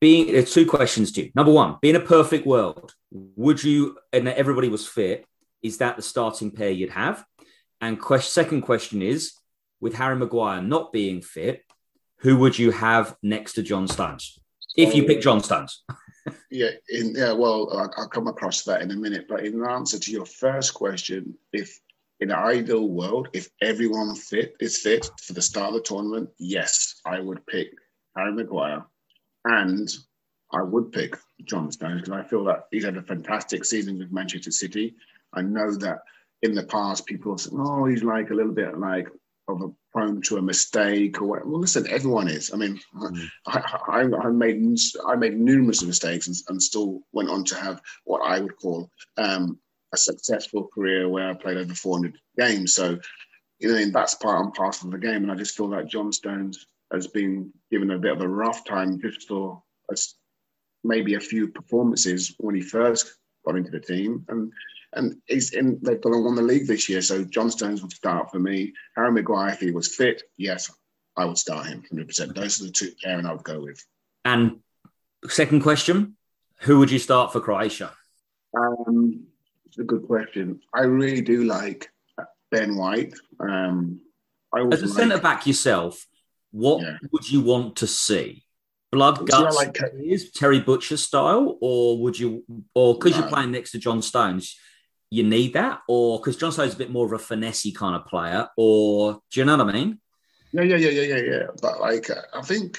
being 0.00 0.32
there's 0.32 0.52
two 0.52 0.66
questions 0.66 1.12
to 1.12 1.24
you. 1.24 1.30
Number 1.34 1.52
one, 1.52 1.76
being 1.80 1.96
a 1.96 2.00
perfect 2.00 2.46
world, 2.46 2.94
would 3.10 3.62
you 3.62 3.98
and 4.12 4.28
everybody 4.28 4.68
was 4.68 4.86
fit? 4.86 5.26
Is 5.62 5.78
that 5.78 5.96
the 5.96 6.02
starting 6.02 6.50
pair 6.50 6.70
you'd 6.70 6.90
have? 6.90 7.24
And 7.80 8.00
question, 8.00 8.30
second 8.30 8.62
question 8.62 9.02
is, 9.02 9.34
with 9.80 9.94
Harry 9.94 10.16
Maguire 10.16 10.62
not 10.62 10.92
being 10.92 11.20
fit, 11.20 11.64
who 12.18 12.36
would 12.38 12.58
you 12.58 12.70
have 12.72 13.16
next 13.22 13.54
to 13.54 13.62
John 13.62 13.86
Stones 13.86 14.38
if 14.76 14.94
you 14.94 15.04
pick 15.04 15.20
John 15.20 15.40
Stones? 15.40 15.84
yeah, 16.50 16.70
in, 16.88 17.14
yeah. 17.14 17.32
Well, 17.32 17.70
I'll, 17.72 17.92
I'll 17.96 18.08
come 18.08 18.26
across 18.26 18.64
that 18.64 18.82
in 18.82 18.90
a 18.90 18.96
minute. 18.96 19.26
But 19.28 19.44
in 19.44 19.64
answer 19.64 19.98
to 19.98 20.10
your 20.10 20.26
first 20.26 20.74
question, 20.74 21.36
if 21.52 21.78
in 22.20 22.30
an 22.30 22.36
ideal 22.36 22.88
world, 22.88 23.28
if 23.32 23.48
everyone 23.62 24.14
fit 24.16 24.56
is 24.60 24.78
fit 24.78 25.08
for 25.22 25.32
the 25.32 25.42
start 25.42 25.68
of 25.68 25.74
the 25.74 25.80
tournament, 25.80 26.30
yes, 26.38 27.00
I 27.06 27.20
would 27.20 27.46
pick 27.46 27.68
Harry 28.16 28.32
Maguire 28.32 28.84
and 29.48 29.88
I 30.52 30.62
would 30.62 30.92
pick 30.92 31.16
John 31.44 31.72
Stones 31.72 32.02
because 32.02 32.12
I 32.12 32.22
feel 32.22 32.44
that 32.44 32.66
he's 32.70 32.84
had 32.84 32.96
a 32.96 33.02
fantastic 33.02 33.64
season 33.64 33.98
with 33.98 34.12
Manchester 34.12 34.50
City. 34.50 34.94
I 35.32 35.42
know 35.42 35.74
that 35.76 36.00
in 36.42 36.54
the 36.54 36.64
past 36.64 37.06
people 37.06 37.32
have 37.32 37.40
said, 37.40 37.54
oh, 37.56 37.86
he's 37.86 38.02
like 38.02 38.30
a 38.30 38.34
little 38.34 38.52
bit 38.52 38.78
like 38.78 39.08
of 39.48 39.62
a 39.62 39.70
prone 39.92 40.20
to 40.22 40.36
a 40.36 40.42
mistake 40.42 41.20
or 41.20 41.26
whatever. 41.26 41.48
Well, 41.48 41.60
listen, 41.60 41.88
everyone 41.88 42.28
is. 42.28 42.52
I 42.52 42.56
mean, 42.56 42.78
mm. 42.94 43.28
I, 43.46 43.80
I, 43.88 44.26
I, 44.26 44.30
made 44.30 44.78
I 45.06 45.16
made 45.16 45.38
numerous 45.38 45.82
mistakes 45.82 46.26
and, 46.26 46.36
and, 46.48 46.62
still 46.62 47.00
went 47.12 47.30
on 47.30 47.44
to 47.44 47.54
have 47.54 47.80
what 48.04 48.20
I 48.20 48.40
would 48.40 48.56
call 48.56 48.90
um, 49.16 49.58
a 49.94 49.96
successful 49.96 50.68
career 50.74 51.08
where 51.08 51.30
I 51.30 51.34
played 51.34 51.56
over 51.56 51.74
400 51.74 52.18
games. 52.38 52.74
So, 52.74 52.98
you 53.58 53.72
know, 53.72 53.90
that's 53.90 54.14
part 54.14 54.44
and 54.44 54.52
parcel 54.52 54.88
of 54.88 54.92
the 54.92 54.98
game. 54.98 55.22
And 55.22 55.32
I 55.32 55.34
just 55.34 55.56
feel 55.56 55.68
like 55.68 55.86
John 55.86 56.12
Stones 56.12 56.66
has 56.92 57.06
been 57.06 57.52
given 57.70 57.90
a 57.90 57.98
bit 57.98 58.12
of 58.12 58.20
a 58.20 58.28
rough 58.28 58.64
time 58.64 59.00
just 59.00 59.28
for 59.28 59.62
maybe 60.84 61.14
a 61.14 61.20
few 61.20 61.48
performances 61.48 62.34
when 62.38 62.54
he 62.54 62.60
first 62.60 63.14
got 63.44 63.56
into 63.56 63.70
the 63.70 63.80
team. 63.80 64.24
And 64.28 64.52
and 64.94 65.16
he's 65.26 65.52
in 65.52 65.78
they've 65.82 66.00
gone 66.00 66.14
and 66.14 66.24
won 66.24 66.34
the 66.34 66.42
league 66.42 66.66
this 66.66 66.88
year. 66.88 67.02
So 67.02 67.24
John 67.24 67.50
Stones 67.50 67.82
would 67.82 67.92
start 67.92 68.30
for 68.30 68.38
me. 68.38 68.72
Harry 68.96 69.12
Maguire, 69.12 69.50
if 69.50 69.60
he 69.60 69.70
was 69.70 69.94
fit, 69.94 70.22
yes, 70.36 70.70
I 71.16 71.24
would 71.24 71.38
start 71.38 71.66
him 71.66 71.82
100%. 71.92 72.34
Those 72.34 72.60
are 72.60 72.64
the 72.64 72.70
two 72.70 72.92
Aaron 73.04 73.26
I 73.26 73.32
would 73.32 73.44
go 73.44 73.60
with. 73.60 73.84
And 74.24 74.60
second 75.28 75.62
question, 75.62 76.16
who 76.60 76.78
would 76.78 76.90
you 76.90 76.98
start 76.98 77.32
for 77.32 77.40
Croatia? 77.40 77.92
Um, 78.56 79.26
it's 79.66 79.78
a 79.78 79.84
good 79.84 80.06
question. 80.06 80.60
I 80.72 80.82
really 80.82 81.20
do 81.20 81.44
like 81.44 81.90
Ben 82.50 82.76
White. 82.76 83.12
Um, 83.40 84.00
As 84.56 84.82
a 84.82 84.86
like, 84.86 84.96
centre 84.96 85.20
back 85.20 85.46
yourself, 85.46 86.06
what 86.50 86.82
yeah. 86.82 86.96
would 87.12 87.30
you 87.30 87.40
want 87.40 87.76
to 87.76 87.86
see? 87.86 88.44
Blood 88.90 89.28
guts, 89.28 89.56
like 89.56 89.78
Terry 90.34 90.60
Butcher 90.60 90.96
style, 90.96 91.58
or 91.60 91.98
would 92.02 92.18
you, 92.18 92.42
or 92.74 92.94
because 92.94 93.12
no. 93.12 93.18
you're 93.18 93.28
playing 93.28 93.50
next 93.50 93.72
to 93.72 93.78
John 93.78 94.00
Stones, 94.00 94.58
you 95.10 95.24
need 95.24 95.52
that, 95.54 95.80
or 95.88 96.18
because 96.18 96.38
John 96.38 96.52
Stones 96.52 96.70
is 96.70 96.74
a 96.74 96.78
bit 96.78 96.90
more 96.90 97.04
of 97.04 97.12
a 97.12 97.22
finessey 97.22 97.74
kind 97.74 97.94
of 97.94 98.06
player, 98.06 98.48
or 98.56 99.20
do 99.30 99.40
you 99.40 99.44
know 99.44 99.58
what 99.58 99.68
I 99.68 99.72
mean? 99.72 100.00
Yeah, 100.52 100.62
yeah, 100.62 100.76
yeah, 100.76 100.90
yeah, 100.90 101.16
yeah, 101.16 101.22
yeah. 101.22 101.46
But 101.60 101.80
like, 101.80 102.08
I 102.34 102.40
think 102.40 102.78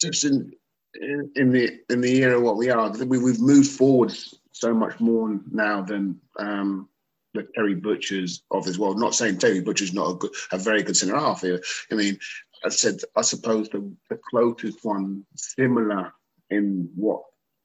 just 0.00 0.24
in 0.24 0.52
in, 0.94 1.30
in 1.36 1.50
the 1.50 1.78
in 1.90 2.00
the 2.00 2.22
era 2.22 2.40
what 2.40 2.56
we 2.56 2.70
are, 2.70 2.90
we, 3.04 3.18
we've 3.18 3.40
moved 3.40 3.70
forward 3.70 4.16
so 4.52 4.72
much 4.72 4.98
more 5.00 5.38
now 5.50 5.82
than 5.82 6.20
um, 6.38 6.88
the 7.34 7.46
Terry 7.54 7.74
Butchers 7.74 8.42
of 8.50 8.64
this 8.64 8.78
world. 8.78 8.98
Not 8.98 9.14
saying 9.14 9.38
Terry 9.38 9.60
Butcher's 9.60 9.92
not 9.92 10.10
a 10.10 10.14
good, 10.14 10.30
a 10.52 10.58
very 10.58 10.82
good 10.82 10.96
centre 10.96 11.18
half 11.18 11.42
here. 11.42 11.62
I 11.90 11.96
mean, 11.96 12.18
I 12.64 12.70
said, 12.70 13.00
I 13.14 13.22
suppose 13.22 13.68
the, 13.68 13.92
the 14.08 14.18
closest 14.30 14.78
one 14.84 15.24
similar 15.36 16.12
in 16.50 16.88
what 16.94 17.22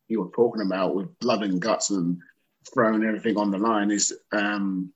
you 0.08 0.22
were 0.22 0.32
talking 0.32 0.66
about 0.66 0.96
with 0.96 1.18
blood 1.20 1.44
and 1.44 1.62
guts 1.62 1.90
and 1.90 2.18
throwing 2.74 3.04
everything 3.04 3.38
on 3.38 3.52
the 3.52 3.58
line 3.58 3.92
is 3.92 4.14
um, 4.32 4.92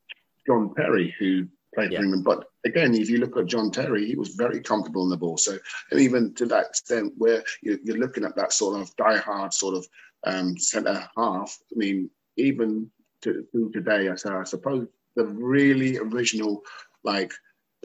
John 0.46 0.74
Terry, 0.76 1.16
who 1.18 1.48
played 1.74 1.92
yeah. 1.92 2.00
for 2.00 2.04
England. 2.04 2.26
But 2.26 2.46
again, 2.66 2.94
if 2.96 3.10
you 3.10 3.20
look 3.20 3.38
at 3.38 3.46
John 3.46 3.72
Terry, 3.72 4.06
he 4.06 4.16
was 4.16 4.36
very 4.36 4.60
comfortable 4.60 5.04
in 5.04 5.10
the 5.10 5.18
ball. 5.18 5.38
So 5.38 5.58
even 5.94 6.34
to 6.36 6.46
that 6.48 6.68
extent, 6.68 7.14
where 7.18 7.44
you're, 7.62 7.80
you're 7.84 7.98
looking 7.98 8.26
at 8.26 8.36
that 8.36 8.54
sort 8.54 8.82
of 8.82 8.94
die-hard 8.98 9.54
sort 9.54 9.76
of 9.76 9.88
um, 10.26 10.58
centre 10.58 11.08
half, 11.16 11.58
I 11.72 11.76
mean, 11.76 12.10
even 12.36 12.90
to, 13.22 13.46
to 13.54 13.72
today, 13.72 14.10
I, 14.10 14.16
say, 14.16 14.30
I 14.32 14.44
suppose 14.44 14.88
the 15.16 15.26
really 15.26 15.98
original 15.98 16.64
like 17.04 17.32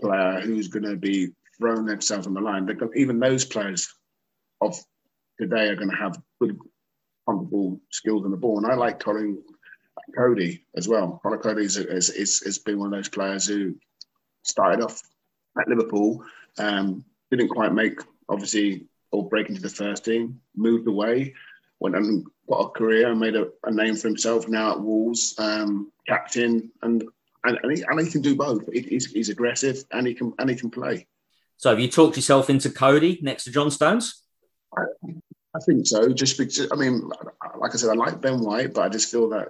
player 0.00 0.40
who's 0.40 0.68
going 0.68 0.84
to 0.84 0.96
be 0.96 1.28
throwing 1.58 1.86
themselves 1.86 2.26
on 2.26 2.34
the 2.34 2.40
line. 2.40 2.66
Got, 2.66 2.96
even 2.96 3.18
those 3.18 3.44
players 3.44 3.92
of 4.60 4.76
today 5.40 5.68
are 5.68 5.76
going 5.76 5.90
to 5.90 5.96
have 5.96 6.20
good, 6.40 6.58
comfortable 7.28 7.80
skills 7.90 8.24
on 8.24 8.30
the 8.30 8.36
ball. 8.36 8.58
And 8.58 8.66
I 8.66 8.74
like 8.74 9.00
Colin 9.00 9.42
Coady 10.16 10.64
as 10.76 10.88
well. 10.88 11.20
Colin 11.22 11.40
Coady 11.40 11.64
is, 11.64 11.76
is, 11.76 12.10
is, 12.10 12.42
has 12.44 12.58
been 12.58 12.78
one 12.78 12.92
of 12.92 12.98
those 12.98 13.08
players 13.08 13.46
who 13.46 13.74
started 14.42 14.82
off 14.82 15.02
at 15.60 15.68
Liverpool, 15.68 16.24
um, 16.58 17.04
didn't 17.30 17.48
quite 17.48 17.72
make, 17.72 18.00
obviously, 18.28 18.86
or 19.10 19.28
break 19.28 19.48
into 19.48 19.60
the 19.60 19.68
first 19.68 20.04
team, 20.04 20.40
moved 20.56 20.86
away, 20.86 21.34
went 21.80 21.96
and 21.96 22.26
got 22.48 22.60
a 22.60 22.68
career 22.70 23.10
and 23.10 23.20
made 23.20 23.36
a, 23.36 23.48
a 23.64 23.70
name 23.70 23.96
for 23.96 24.08
himself 24.08 24.48
now 24.48 24.72
at 24.72 24.80
Wolves, 24.80 25.34
um, 25.38 25.90
captain, 26.06 26.70
and 26.82 27.04
and, 27.44 27.58
and, 27.62 27.76
he, 27.76 27.84
and 27.84 28.00
he 28.00 28.10
can 28.10 28.20
do 28.20 28.34
both. 28.34 28.62
He's, 28.72 29.06
he's 29.12 29.28
aggressive 29.28 29.84
and 29.92 30.06
he 30.06 30.14
can 30.14 30.32
and 30.38 30.50
he 30.50 30.56
can 30.56 30.70
play. 30.70 31.06
So 31.58 31.70
have 31.70 31.80
you 31.80 31.88
talked 31.88 32.16
yourself 32.16 32.48
into 32.48 32.70
Coady 32.70 33.18
next 33.22 33.44
to 33.44 33.50
John 33.50 33.70
Stones? 33.70 34.22
I, 34.76 34.82
I 35.54 35.58
think 35.66 35.86
so. 35.86 36.12
Just 36.12 36.38
because 36.38 36.70
I 36.72 36.76
mean, 36.76 37.08
like 37.58 37.74
I 37.74 37.76
said, 37.76 37.90
I 37.90 37.94
like 37.94 38.20
Ben 38.20 38.40
White, 38.40 38.74
but 38.74 38.82
I 38.82 38.88
just 38.88 39.10
feel 39.10 39.28
that 39.30 39.48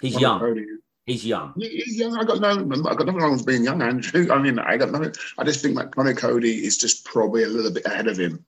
he's 0.00 0.18
young. 0.18 0.40
Coady, 0.40 0.64
He's 1.06 1.26
young. 1.26 1.54
He's 1.58 1.96
young. 1.98 2.16
I 2.16 2.24
got 2.24 2.40
no. 2.40 2.50
I 2.50 2.94
got 2.94 3.06
nothing 3.06 3.16
wrong 3.16 3.32
with 3.32 3.46
being 3.46 3.64
young, 3.64 3.82
Andrew. 3.82 4.28
I 4.32 4.38
mean, 4.38 4.58
I 4.60 4.76
got 4.76 4.92
nothing. 4.92 5.12
I 5.38 5.44
just 5.44 5.60
think 5.60 5.76
that 5.76 5.90
Conor 5.90 6.14
Coady 6.14 6.64
is 6.64 6.78
just 6.78 7.04
probably 7.04 7.42
a 7.42 7.48
little 7.48 7.72
bit 7.72 7.84
ahead 7.84 8.06
of 8.06 8.16
him 8.16 8.44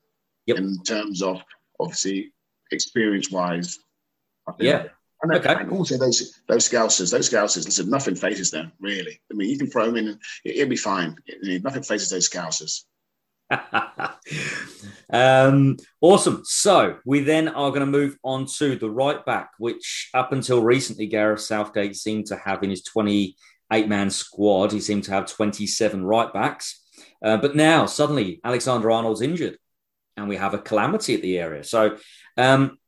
yep. 0.47 0.59
in 0.59 0.81
terms 0.85 1.23
of 1.23 1.43
obviously 1.81 2.33
experience 2.71 3.31
wise. 3.31 3.79
Yeah. 4.59 4.85
And, 5.23 5.35
okay. 5.35 5.55
and 5.55 5.71
also 5.71 5.99
those 5.99 6.41
those 6.49 6.69
scousers, 6.69 7.11
those 7.11 7.31
scousers. 7.31 7.65
Listen, 7.65 7.91
nothing 7.91 8.15
faces 8.15 8.51
them 8.51 8.73
really. 8.81 9.21
I 9.31 9.35
mean, 9.35 9.51
you 9.51 9.59
can 9.59 9.69
throw 9.69 9.87
them 9.87 9.97
in, 9.97 10.09
and 10.09 10.21
it, 10.45 10.63
will 10.63 10.71
be 10.71 10.77
fine. 10.77 11.17
It, 11.27 11.65
nothing 11.65 11.83
faces 11.83 12.11
those 12.11 12.29
scousers. 12.29 12.85
um, 15.13 15.77
awesome. 16.01 16.43
So 16.45 16.99
we 17.05 17.21
then 17.21 17.49
are 17.49 17.71
going 17.71 17.81
to 17.81 17.87
move 17.87 18.17
on 18.23 18.47
to 18.59 18.77
the 18.77 18.91
right 18.91 19.25
back, 19.25 19.51
which 19.59 20.11
up 20.15 20.33
until 20.33 20.63
recently, 20.63 21.07
Gareth 21.07 21.41
Southgate 21.41 21.97
seemed 21.97 22.27
to 22.27 22.37
have 22.37 22.63
in 22.63 22.71
his 22.71 22.83
28 22.83 23.89
man 23.89 24.11
squad, 24.11 24.73
he 24.73 24.81
seemed 24.81 25.05
to 25.05 25.13
have 25.13 25.27
27 25.27 26.05
right 26.05 26.33
backs. 26.33 26.81
Uh, 27.25 27.37
but 27.37 27.55
now 27.55 27.87
suddenly 27.87 28.41
Alexander 28.45 28.91
Arnold's 28.91 29.23
injured 29.23 29.57
and 30.17 30.29
we 30.29 30.37
have 30.37 30.55
a 30.55 30.59
calamity 30.59 31.15
at 31.15 31.23
the 31.23 31.39
area. 31.39 31.65
So 31.65 31.97
um, 32.37 32.79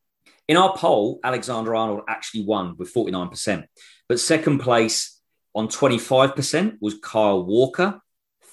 in 0.48 0.56
our 0.56 0.76
poll, 0.76 1.20
Alexander 1.24 1.74
Arnold 1.74 2.02
actually 2.08 2.44
won 2.44 2.76
with 2.76 2.92
49%. 2.92 3.64
But 4.08 4.20
second 4.20 4.58
place 4.58 5.20
on 5.54 5.68
25% 5.68 6.78
was 6.80 6.98
Kyle 6.98 7.44
Walker. 7.44 8.00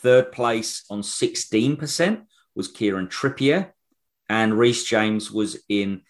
Third 0.01 0.31
place 0.31 0.83
on 0.89 1.01
16% 1.01 2.23
was 2.55 2.67
Kieran 2.67 3.07
Trippier. 3.07 3.71
And 4.29 4.57
Reece 4.57 4.85
James 4.85 5.31
was 5.31 5.61
in 5.67 6.01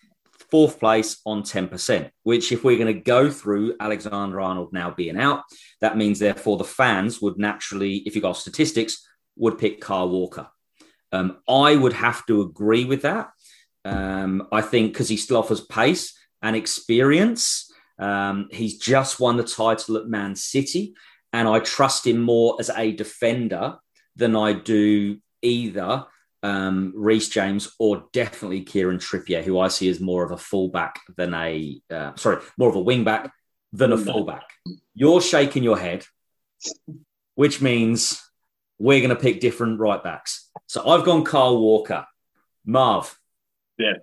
fourth 0.52 0.80
place 0.80 1.20
on 1.26 1.44
10%, 1.44 2.12
which, 2.24 2.52
if 2.52 2.64
we're 2.64 2.78
going 2.78 2.94
to 2.94 3.02
go 3.02 3.32
through 3.32 3.76
Alexander 3.80 4.40
Arnold 4.42 4.74
now 4.74 4.92
being 4.92 5.18
out, 5.18 5.44
that 5.80 5.98
means 5.98 6.20
therefore 6.20 6.58
the 6.58 6.64
fans 6.64 7.22
would 7.22 7.38
naturally, 7.38 7.98
if 7.98 8.16
you 8.16 8.22
got 8.22 8.38
statistics, 8.38 9.08
would 9.38 9.58
pick 9.58 9.82
Carl 9.82 10.10
Walker. 10.10 10.48
Um, 11.12 11.40
I 11.50 11.76
would 11.76 11.94
have 11.94 12.26
to 12.28 12.42
agree 12.42 12.86
with 12.86 13.02
that. 13.04 13.32
Um, 13.84 14.48
I 14.52 14.62
think 14.62 14.94
because 14.94 15.10
he 15.10 15.18
still 15.18 15.38
offers 15.38 15.62
pace 15.62 16.14
and 16.42 16.56
experience. 16.56 17.72
Um, 17.98 18.48
he's 18.52 18.78
just 18.78 19.20
won 19.20 19.38
the 19.38 19.44
title 19.44 19.98
at 19.98 20.08
Man 20.08 20.36
City 20.36 20.96
and 21.34 21.48
I 21.48 21.60
trust 21.60 22.06
him 22.06 22.22
more 22.22 22.58
as 22.60 22.70
a 22.70 22.92
defender 22.92 23.78
than 24.16 24.36
I 24.36 24.54
do 24.54 25.18
either 25.42 26.06
um, 26.44 26.94
Reece 26.96 27.30
James 27.30 27.74
or 27.80 28.06
definitely 28.14 28.62
Kieran 28.62 28.98
Trippier, 28.98 29.44
who 29.44 29.60
I 29.60 29.68
see 29.68 29.90
as 29.90 30.00
more 30.00 30.24
of 30.24 30.32
a 30.32 30.38
fullback 30.38 31.00
than 31.16 31.34
a 31.34 31.80
uh, 31.90 32.16
sorry, 32.16 32.42
more 32.58 32.70
of 32.70 32.76
a 32.76 32.84
wingback 32.84 33.32
than 33.72 33.92
a 33.92 33.98
fullback. 33.98 34.44
You're 34.94 35.22
shaking 35.22 35.64
your 35.64 35.78
head, 35.78 36.06
which 37.36 37.62
means 37.62 38.22
we're 38.80 39.00
going 39.00 39.16
to 39.16 39.22
pick 39.22 39.40
different 39.40 39.80
right 39.80 40.04
backs. 40.04 40.50
So 40.68 40.88
I've 40.88 41.06
gone 41.06 41.24
Kyle 41.24 41.60
Walker, 41.60 42.06
Marv. 42.66 43.18
Yes. 43.78 44.00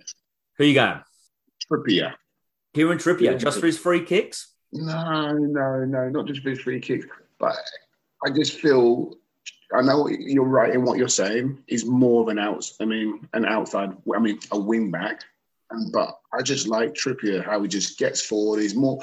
Who 0.57 0.65
you 0.65 0.75
going? 0.75 1.03
Trippier. 1.71 2.15
Kieran 2.75 2.99
Trippier, 2.99 3.33
yeah. 3.33 3.35
just 3.35 3.61
for 3.61 3.67
his 3.67 3.79
free 3.79 4.05
kicks. 4.05 4.55
No, 4.73 5.33
no, 5.33 5.85
no, 5.85 6.09
not 6.09 6.27
just 6.27 6.43
for 6.43 6.51
his 6.51 6.61
free 6.61 6.81
kicks, 6.81 7.07
but 7.39 7.57
I 8.25 8.31
just 8.31 8.61
feel 8.61 9.17
I 9.73 9.83
know 9.83 10.09
you're 10.09 10.45
right 10.45 10.75
in 10.75 10.85
what 10.85 10.99
you're 10.99 11.09
saying. 11.09 11.63
He's 11.67 11.85
more 11.85 12.23
of 12.23 12.29
an 12.29 12.39
out. 12.39 12.65
I 12.81 12.85
mean, 12.85 13.29
an 13.35 13.45
outside. 13.45 13.91
I 14.15 14.19
mean, 14.19 14.39
a 14.51 14.59
wing 14.59 14.91
back. 14.91 15.23
But 15.93 16.19
I 16.33 16.43
just 16.43 16.67
like 16.67 16.95
Trippier 16.95 17.45
how 17.45 17.61
he 17.61 17.69
just 17.69 17.99
gets 17.99 18.23
forward. 18.23 18.61
He's 18.61 18.75
more. 18.75 19.01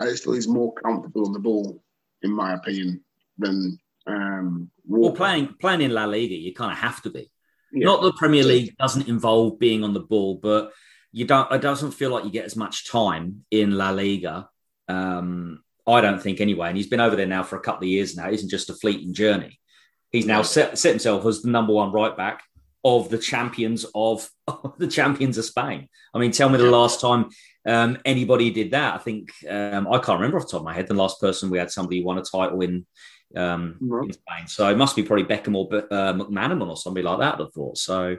I 0.00 0.06
just 0.06 0.24
feel 0.24 0.32
he's 0.32 0.48
more 0.48 0.72
comfortable 0.74 1.26
on 1.26 1.32
the 1.32 1.38
ball, 1.38 1.82
in 2.22 2.32
my 2.32 2.54
opinion, 2.54 3.02
than. 3.38 3.78
Um, 4.06 4.70
well, 4.86 5.12
playing 5.12 5.54
playing 5.60 5.82
in 5.82 5.92
La 5.92 6.04
Liga, 6.04 6.34
you 6.34 6.54
kind 6.54 6.72
of 6.72 6.78
have 6.78 7.02
to 7.02 7.10
be. 7.10 7.30
Yeah. 7.72 7.86
Not 7.86 8.02
the 8.02 8.12
Premier 8.12 8.44
League 8.44 8.76
doesn't 8.78 9.08
involve 9.08 9.58
being 9.58 9.84
on 9.84 9.92
the 9.92 10.00
ball, 10.00 10.36
but 10.36 10.72
you 11.12 11.26
don't. 11.26 11.50
It 11.52 11.60
doesn't 11.60 11.92
feel 11.92 12.10
like 12.10 12.24
you 12.24 12.30
get 12.30 12.46
as 12.46 12.56
much 12.56 12.88
time 12.88 13.44
in 13.50 13.76
La 13.76 13.90
Liga 13.90 14.48
um, 14.88 15.62
I 15.86 16.00
don't 16.00 16.20
think 16.20 16.40
anyway. 16.40 16.68
And 16.68 16.76
he's 16.76 16.88
been 16.88 17.00
over 17.00 17.16
there 17.16 17.26
now 17.26 17.42
for 17.42 17.56
a 17.56 17.60
couple 17.60 17.84
of 17.84 17.90
years 17.90 18.16
now. 18.16 18.28
It 18.28 18.34
isn't 18.34 18.48
just 18.48 18.70
a 18.70 18.74
fleeting 18.74 19.14
journey. 19.14 19.60
He's 20.10 20.26
now 20.26 20.42
set, 20.42 20.78
set 20.78 20.90
himself 20.90 21.24
as 21.26 21.42
the 21.42 21.50
number 21.50 21.72
one 21.72 21.92
right 21.92 22.16
back 22.16 22.42
of 22.84 23.08
the 23.08 23.18
champions 23.18 23.84
of, 23.94 24.28
of 24.46 24.74
the 24.78 24.86
champions 24.86 25.38
of 25.38 25.44
Spain. 25.44 25.88
I 26.14 26.18
mean, 26.18 26.32
tell 26.32 26.48
me 26.48 26.58
the 26.58 26.70
last 26.70 27.00
time 27.00 27.30
um, 27.66 27.98
anybody 28.04 28.50
did 28.50 28.70
that. 28.72 28.94
I 28.94 28.98
think 28.98 29.30
um, 29.48 29.88
I 29.88 29.98
can't 29.98 30.20
remember 30.20 30.38
off 30.38 30.46
the 30.46 30.52
top 30.52 30.60
of 30.60 30.64
my 30.64 30.74
head 30.74 30.86
the 30.86 30.94
last 30.94 31.20
person 31.20 31.50
we 31.50 31.58
had 31.58 31.70
somebody 31.70 32.02
won 32.02 32.18
a 32.18 32.22
title 32.22 32.60
in, 32.62 32.86
um, 33.36 33.76
mm-hmm. 33.80 34.04
in 34.04 34.12
Spain. 34.12 34.46
So 34.46 34.68
it 34.68 34.76
must 34.76 34.96
be 34.96 35.02
probably 35.02 35.24
Beckham 35.24 35.56
or 35.56 35.68
uh, 35.92 36.12
McManaman 36.12 36.68
or 36.68 36.76
somebody 36.76 37.04
like 37.04 37.18
that. 37.18 37.40
I 37.40 37.46
thought 37.54 37.78
so. 37.78 38.16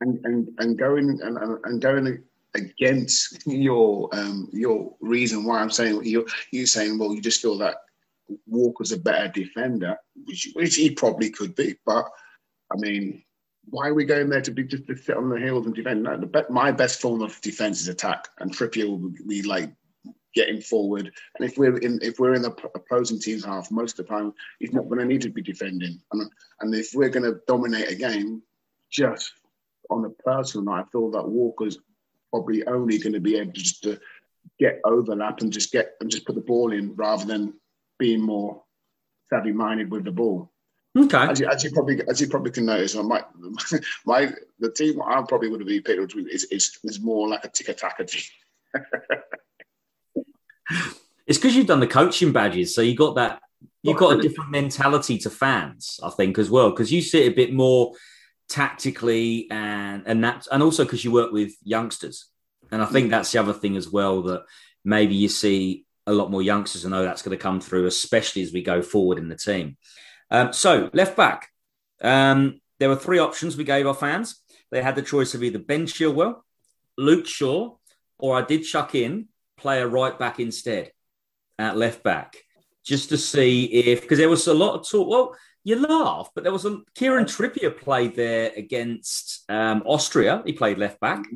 And 0.00 0.20
and 0.24 0.48
and 0.58 0.78
going 0.78 1.08
and, 1.22 1.38
and 1.64 1.80
going 1.80 2.22
against 2.56 3.46
your 3.46 4.08
um, 4.12 4.48
your 4.52 4.94
reason 5.00 5.44
why 5.44 5.60
I'm 5.60 5.70
saying 5.70 6.04
you 6.04 6.26
you 6.52 6.66
saying 6.66 6.98
well 6.98 7.14
you 7.14 7.20
just 7.20 7.42
feel 7.42 7.58
that 7.58 7.76
Walker's 8.46 8.92
a 8.92 8.98
better 8.98 9.28
defender, 9.28 9.96
which 10.24 10.50
which 10.54 10.76
he 10.76 10.90
probably 10.90 11.30
could 11.30 11.54
be, 11.54 11.76
but 11.84 12.06
I 12.72 12.76
mean. 12.76 13.22
Why 13.68 13.88
are 13.88 13.94
we 13.94 14.04
going 14.04 14.28
there 14.28 14.40
to 14.42 14.52
be 14.52 14.62
just 14.62 14.86
to 14.86 14.96
sit 14.96 15.16
on 15.16 15.28
the 15.28 15.40
heels 15.40 15.66
and 15.66 15.74
defend? 15.74 16.04
No, 16.04 16.16
the, 16.16 16.46
my 16.50 16.70
best 16.70 17.00
form 17.00 17.20
of 17.20 17.40
defense 17.40 17.80
is 17.80 17.88
attack, 17.88 18.28
and 18.38 18.56
Trippier 18.56 18.88
will 18.88 19.12
be 19.26 19.42
like 19.42 19.72
getting 20.36 20.60
forward. 20.60 21.10
And 21.36 21.50
if 21.50 21.58
we're 21.58 21.78
in 21.78 21.98
if 22.02 22.20
we're 22.20 22.34
in 22.34 22.42
the 22.42 22.54
opposing 22.76 23.18
team's 23.18 23.44
half, 23.44 23.72
most 23.72 23.98
of 23.98 24.06
the 24.06 24.12
time 24.12 24.32
he's 24.60 24.72
not 24.72 24.84
going 24.88 25.00
to 25.00 25.04
need 25.04 25.22
to 25.22 25.30
be 25.30 25.42
defending. 25.42 26.00
And, 26.12 26.30
and 26.60 26.74
if 26.76 26.90
we're 26.94 27.08
going 27.08 27.24
to 27.24 27.40
dominate 27.48 27.90
a 27.90 27.96
game, 27.96 28.42
just 28.88 29.32
on 29.90 30.04
a 30.04 30.10
personal 30.10 30.66
note, 30.66 30.72
I 30.72 30.84
feel 30.92 31.10
that 31.10 31.26
Walker's 31.26 31.78
probably 32.30 32.66
only 32.66 32.98
going 32.98 33.12
to 33.12 33.20
be 33.20 33.36
able 33.36 33.52
to 33.52 33.60
just 33.60 33.82
to 33.82 33.98
get 34.58 34.80
overlap 34.84 35.40
and 35.40 35.52
just 35.52 35.72
get 35.72 35.92
and 36.00 36.10
just 36.10 36.26
put 36.26 36.34
the 36.34 36.40
ball 36.40 36.72
in 36.72 36.94
rather 36.94 37.24
than 37.24 37.54
being 37.98 38.20
more 38.20 38.62
savvy 39.30 39.52
minded 39.52 39.90
with 39.90 40.04
the 40.04 40.12
ball. 40.12 40.52
Okay. 40.96 41.18
As 41.18 41.40
you, 41.40 41.46
as 41.46 41.62
you, 41.62 41.70
probably 41.72 42.00
as 42.08 42.20
you 42.20 42.28
probably 42.28 42.50
can 42.50 42.64
notice, 42.64 42.94
my 42.94 43.22
my 44.06 44.32
the 44.58 44.72
team 44.72 45.00
I 45.02 45.22
probably 45.28 45.50
would 45.50 45.60
have 45.60 45.68
been 45.68 45.82
picked 45.82 46.14
is, 46.30 46.44
is 46.44 46.78
is 46.84 47.00
more 47.00 47.28
like 47.28 47.44
a 47.44 47.48
tick 47.48 47.68
attacker 47.68 48.04
team. 48.04 48.22
it's 51.26 51.38
because 51.38 51.54
you've 51.54 51.66
done 51.66 51.80
the 51.80 51.86
coaching 51.86 52.32
badges, 52.32 52.74
so 52.74 52.80
you 52.80 52.96
got 52.96 53.16
that. 53.16 53.40
You've 53.82 53.98
got 53.98 54.18
a 54.18 54.22
different 54.22 54.50
mentality 54.50 55.16
to 55.18 55.30
fans, 55.30 56.00
I 56.02 56.10
think, 56.10 56.38
as 56.38 56.50
well, 56.50 56.70
because 56.70 56.92
you 56.92 57.00
sit 57.00 57.30
a 57.30 57.34
bit 57.34 57.52
more 57.52 57.92
tactically 58.48 59.48
and 59.50 60.04
and 60.06 60.22
that 60.24 60.46
and 60.50 60.62
also 60.62 60.84
because 60.84 61.04
you 61.04 61.10
work 61.10 61.32
with 61.32 61.54
youngsters. 61.62 62.26
And 62.72 62.82
i 62.82 62.86
think 62.86 63.10
that's 63.10 63.30
the 63.30 63.38
other 63.38 63.52
thing 63.52 63.76
as 63.76 63.88
well 63.88 64.22
that 64.22 64.44
maybe 64.84 65.14
you 65.14 65.28
see 65.28 65.84
a 66.06 66.12
lot 66.12 66.30
more 66.30 66.42
youngsters 66.42 66.84
and 66.84 66.92
know 66.92 67.04
that's 67.04 67.22
going 67.22 67.36
to 67.36 67.42
come 67.42 67.60
through 67.60 67.86
especially 67.86 68.42
as 68.42 68.52
we 68.52 68.62
go 68.62 68.82
forward 68.82 69.18
in 69.18 69.28
the 69.28 69.36
team. 69.36 69.76
Um, 70.30 70.52
so 70.52 70.90
left 70.92 71.16
back. 71.16 71.48
Um, 72.00 72.60
there 72.78 72.88
were 72.88 72.96
three 72.96 73.18
options 73.18 73.56
we 73.56 73.64
gave 73.64 73.86
our 73.86 73.94
fans. 73.94 74.42
They 74.70 74.82
had 74.82 74.96
the 74.96 75.02
choice 75.02 75.34
of 75.34 75.42
either 75.42 75.58
ben 75.58 75.86
chilwell 75.86 76.42
luke 76.98 77.26
shaw 77.26 77.76
or 78.18 78.36
i 78.36 78.42
did 78.42 78.64
chuck 78.64 78.94
in 78.94 79.28
player 79.58 79.86
right 79.86 80.18
back 80.18 80.40
instead 80.40 80.90
at 81.58 81.76
left 81.76 82.02
back 82.02 82.36
just 82.86 83.08
to 83.08 83.18
see 83.18 83.64
if 83.64 84.02
because 84.02 84.18
there 84.18 84.28
was 84.28 84.46
a 84.46 84.54
lot 84.54 84.74
of 84.74 84.88
talk. 84.88 85.08
Well 85.08 85.36
you 85.66 85.74
laugh, 85.74 86.30
but 86.32 86.44
there 86.44 86.52
was 86.52 86.64
a 86.64 86.78
Kieran 86.94 87.24
Trippier 87.24 87.76
played 87.76 88.14
there 88.14 88.52
against 88.56 89.44
um, 89.50 89.82
Austria. 89.84 90.40
He 90.46 90.52
played 90.52 90.78
left 90.78 91.00
back. 91.00 91.26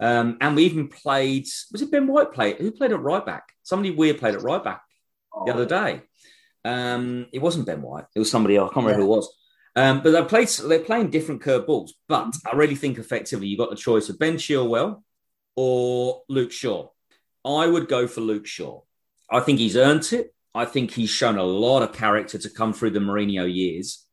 Um, 0.00 0.38
and 0.40 0.56
we 0.56 0.64
even 0.64 0.88
played, 0.88 1.46
was 1.70 1.80
it 1.80 1.92
Ben 1.92 2.08
White 2.08 2.32
played? 2.32 2.56
Who 2.56 2.72
played 2.72 2.90
at 2.90 3.00
right 3.00 3.24
back? 3.24 3.44
Somebody 3.62 3.92
weird 3.92 4.18
played 4.18 4.34
at 4.34 4.42
right 4.42 4.62
back 4.64 4.82
the 5.46 5.52
other 5.52 5.66
day. 5.66 6.02
Um, 6.64 7.26
it 7.32 7.38
wasn't 7.38 7.66
Ben 7.66 7.80
White. 7.80 8.06
It 8.12 8.18
was 8.18 8.28
somebody 8.28 8.56
else. 8.56 8.72
I 8.72 8.74
can't 8.74 8.86
remember 8.86 9.06
who 9.06 9.12
it 9.12 9.16
was. 9.16 9.32
Um, 9.76 10.02
but 10.02 10.10
they 10.10 10.24
played, 10.24 10.48
they're 10.48 10.80
playing 10.80 11.10
different 11.10 11.40
curve 11.40 11.64
balls. 11.64 11.94
But 12.08 12.34
I 12.50 12.56
really 12.56 12.74
think 12.74 12.98
effectively 12.98 13.46
you've 13.46 13.60
got 13.60 13.70
the 13.70 13.76
choice 13.76 14.08
of 14.08 14.18
Ben 14.18 14.34
Chilwell 14.34 15.04
or 15.54 16.22
Luke 16.28 16.50
Shaw. 16.50 16.88
I 17.44 17.68
would 17.68 17.86
go 17.86 18.08
for 18.08 18.20
Luke 18.20 18.46
Shaw. 18.46 18.80
I 19.30 19.38
think 19.38 19.60
he's 19.60 19.76
earned 19.76 20.12
it. 20.12 20.34
I 20.54 20.64
think 20.64 20.90
he's 20.90 21.10
shown 21.10 21.38
a 21.38 21.44
lot 21.44 21.82
of 21.82 21.92
character 21.92 22.38
to 22.38 22.50
come 22.50 22.72
through 22.72 22.90
the 22.90 23.00
Mourinho 23.00 23.52
years. 23.52 24.06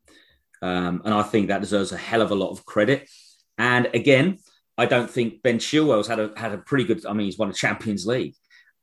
Um, 0.62 1.02
and 1.04 1.14
I 1.14 1.22
think 1.22 1.48
that 1.48 1.60
deserves 1.60 1.92
a 1.92 1.96
hell 1.96 2.22
of 2.22 2.30
a 2.30 2.36
lot 2.36 2.50
of 2.50 2.64
credit. 2.64 3.08
And 3.56 3.88
again, 3.94 4.38
I 4.76 4.86
don't 4.86 5.10
think 5.10 5.42
Ben 5.42 5.58
Chilwell's 5.58 6.06
had 6.06 6.20
a 6.20 6.32
had 6.36 6.52
a 6.52 6.58
pretty 6.58 6.84
good. 6.84 7.04
I 7.04 7.12
mean, 7.12 7.26
he's 7.26 7.38
won 7.38 7.50
a 7.50 7.54
Champions 7.54 8.06
League, 8.06 8.34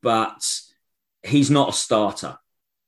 but 0.02 0.46
he's 1.24 1.50
not 1.50 1.70
a 1.70 1.74
starter. 1.74 2.38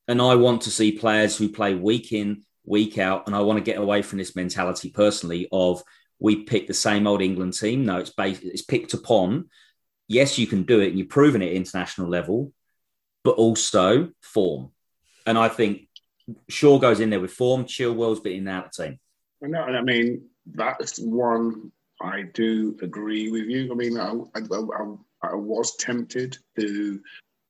And 0.10 0.22
I 0.22 0.36
want 0.36 0.64
to 0.64 0.72
see 0.72 0.92
players 0.92 1.38
who 1.38 1.50
play 1.50 1.76
week 1.76 2.12
in, 2.12 2.44
week 2.66 2.98
out. 2.98 3.28
And 3.28 3.36
I 3.36 3.42
want 3.42 3.58
to 3.58 3.64
get 3.64 3.78
away 3.78 4.02
from 4.02 4.20
this 4.20 4.36
mentality 4.36 4.90
personally 4.90 5.48
of 5.52 5.82
we 6.20 6.44
pick 6.44 6.68
the 6.68 6.74
same 6.74 7.08
old 7.08 7.22
England 7.22 7.54
team. 7.54 7.86
No, 7.86 7.98
it's 7.98 8.10
based, 8.10 8.44
it's 8.44 8.62
picked 8.62 8.94
upon. 8.94 9.50
Yes, 10.08 10.38
you 10.38 10.48
can 10.48 10.64
do 10.64 10.80
it, 10.80 10.90
and 10.90 10.98
you've 10.98 11.10
proven 11.10 11.42
it 11.42 11.48
at 11.48 11.54
international 11.54 12.10
level 12.10 12.54
but 13.28 13.36
also 13.36 14.10
form. 14.22 14.72
And 15.26 15.38
I 15.38 15.50
think 15.50 15.90
Shaw 16.48 16.80
goes 16.80 17.02
in 17.02 17.10
there 17.10 17.20
with 17.20 17.34
form. 17.34 17.66
Chilwell's 17.66 18.22
been 18.22 18.38
in 18.38 18.46
that 18.46 18.72
team. 18.72 19.00
No, 19.42 19.64
I 19.64 19.82
mean 19.82 20.30
that's 20.46 20.98
one 20.98 21.74
I 22.00 22.22
do 22.34 22.78
agree 22.82 23.30
with 23.30 23.48
you. 23.48 23.70
I 23.70 23.76
mean, 23.76 24.00
I, 24.00 24.14
I, 24.34 24.40
I, 24.40 25.32
I 25.32 25.36
was 25.36 25.76
tempted 25.76 26.38
to 26.58 27.02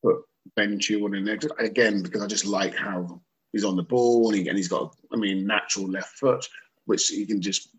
put 0.03 0.15
Ben 0.55 0.79
Chilwell 0.79 1.15
in 1.15 1.25
there 1.25 1.37
again 1.59 2.01
because 2.01 2.23
I 2.23 2.25
just 2.25 2.45
like 2.45 2.73
how 2.73 3.21
he's 3.51 3.63
on 3.63 3.75
the 3.75 3.83
ball 3.83 4.29
and, 4.29 4.35
he, 4.35 4.47
and 4.47 4.57
he's 4.57 4.67
got, 4.67 4.95
I 5.13 5.17
mean, 5.17 5.45
natural 5.45 5.87
left 5.87 6.17
foot, 6.17 6.43
which 6.85 7.05
he 7.05 7.23
can 7.27 7.39
just. 7.39 7.69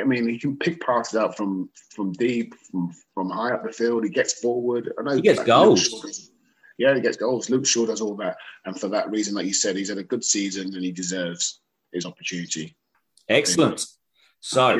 I 0.00 0.04
mean, 0.04 0.26
he 0.26 0.38
can 0.38 0.56
pick 0.56 0.80
passes 0.80 1.18
out 1.18 1.36
from 1.36 1.68
from 1.94 2.12
deep, 2.14 2.54
from 2.70 2.90
from 3.12 3.28
high 3.28 3.52
up 3.52 3.64
the 3.64 3.70
field. 3.70 4.02
He 4.02 4.08
gets 4.08 4.40
forward. 4.40 4.90
I 4.98 5.02
know 5.02 5.16
he 5.16 5.20
gets 5.20 5.44
goals. 5.44 6.30
Yeah, 6.78 6.94
he 6.94 7.00
gets 7.00 7.16
goals. 7.16 7.50
Luke 7.50 7.66
Shaw 7.66 7.86
does 7.86 8.00
all 8.00 8.14
that, 8.16 8.36
and 8.64 8.78
for 8.78 8.88
that 8.88 9.10
reason, 9.10 9.34
like 9.34 9.46
you 9.46 9.52
said, 9.52 9.76
he's 9.76 9.88
had 9.88 9.98
a 9.98 10.04
good 10.04 10.24
season 10.24 10.74
and 10.74 10.84
he 10.84 10.92
deserves 10.92 11.60
his 11.92 12.06
opportunity. 12.06 12.76
Excellent. 13.28 13.84
So, 14.40 14.76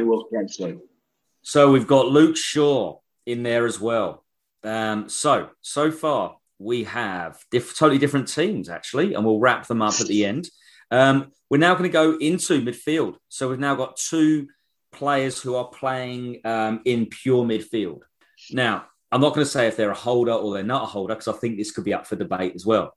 so 1.42 1.72
we've 1.72 1.86
got 1.86 2.06
Luke 2.06 2.36
Shaw 2.36 2.98
in 3.26 3.42
there 3.42 3.66
as 3.66 3.80
well. 3.80 4.24
Um, 4.64 5.08
so 5.08 5.50
so 5.60 5.90
far 5.90 6.36
we 6.58 6.84
have 6.84 7.38
diff- 7.50 7.76
totally 7.76 7.98
different 7.98 8.28
teams 8.28 8.68
actually, 8.68 9.14
and 9.14 9.24
we'll 9.24 9.40
wrap 9.40 9.66
them 9.66 9.82
up 9.82 10.00
at 10.00 10.06
the 10.06 10.24
end. 10.24 10.48
Um, 10.90 11.32
we're 11.50 11.58
now 11.58 11.74
going 11.74 11.84
to 11.84 11.92
go 11.92 12.16
into 12.16 12.60
midfield. 12.62 13.16
So 13.28 13.48
we've 13.48 13.58
now 13.58 13.74
got 13.74 13.96
two 13.96 14.48
players 14.92 15.40
who 15.40 15.54
are 15.54 15.68
playing 15.68 16.40
um, 16.44 16.80
in 16.84 17.06
pure 17.06 17.44
midfield. 17.44 18.02
Now, 18.50 18.86
I'm 19.10 19.20
not 19.20 19.34
going 19.34 19.44
to 19.44 19.50
say 19.50 19.66
if 19.66 19.76
they're 19.76 19.90
a 19.90 19.94
holder 19.94 20.32
or 20.32 20.52
they're 20.52 20.62
not 20.62 20.84
a 20.84 20.86
holder 20.86 21.14
because 21.14 21.28
I 21.28 21.38
think 21.38 21.56
this 21.56 21.70
could 21.70 21.84
be 21.84 21.94
up 21.94 22.06
for 22.06 22.16
debate 22.16 22.52
as 22.54 22.66
well. 22.66 22.94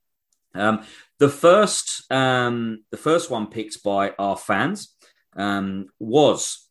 Um, 0.54 0.84
the 1.18 1.28
first, 1.28 2.10
um, 2.12 2.84
the 2.90 2.96
first 2.96 3.30
one 3.30 3.46
picked 3.46 3.82
by 3.82 4.10
our 4.18 4.36
fans 4.36 4.94
um, 5.34 5.86
was 5.98 6.68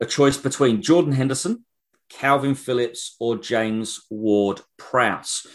a 0.00 0.06
choice 0.06 0.36
between 0.36 0.82
Jordan 0.82 1.12
Henderson, 1.12 1.64
Kalvin 2.12 2.56
Phillips, 2.56 3.16
or 3.20 3.36
James 3.36 4.00
Ward 4.10 4.60
Prowse, 4.76 5.46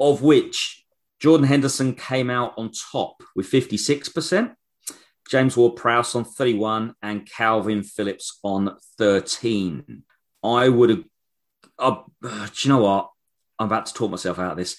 of 0.00 0.22
which 0.22 0.84
Jordan 1.20 1.46
Henderson 1.46 1.94
came 1.94 2.30
out 2.30 2.54
on 2.56 2.72
top 2.72 3.22
with 3.36 3.48
56%, 3.48 4.54
James 5.30 5.56
Ward 5.56 5.76
Prowse 5.76 6.16
on 6.16 6.24
31, 6.24 6.94
and 7.02 7.28
Kalvin 7.30 7.86
Phillips 7.86 8.40
on 8.42 8.76
13. 8.98 10.02
I 10.42 10.68
would 10.68 11.04
have, 11.78 12.04
uh, 12.24 12.46
do 12.46 12.68
you 12.68 12.68
know 12.68 12.82
what? 12.82 13.10
I'm 13.58 13.66
about 13.66 13.86
to 13.86 13.94
talk 13.94 14.10
myself 14.10 14.38
out 14.38 14.52
of 14.52 14.56
this. 14.56 14.76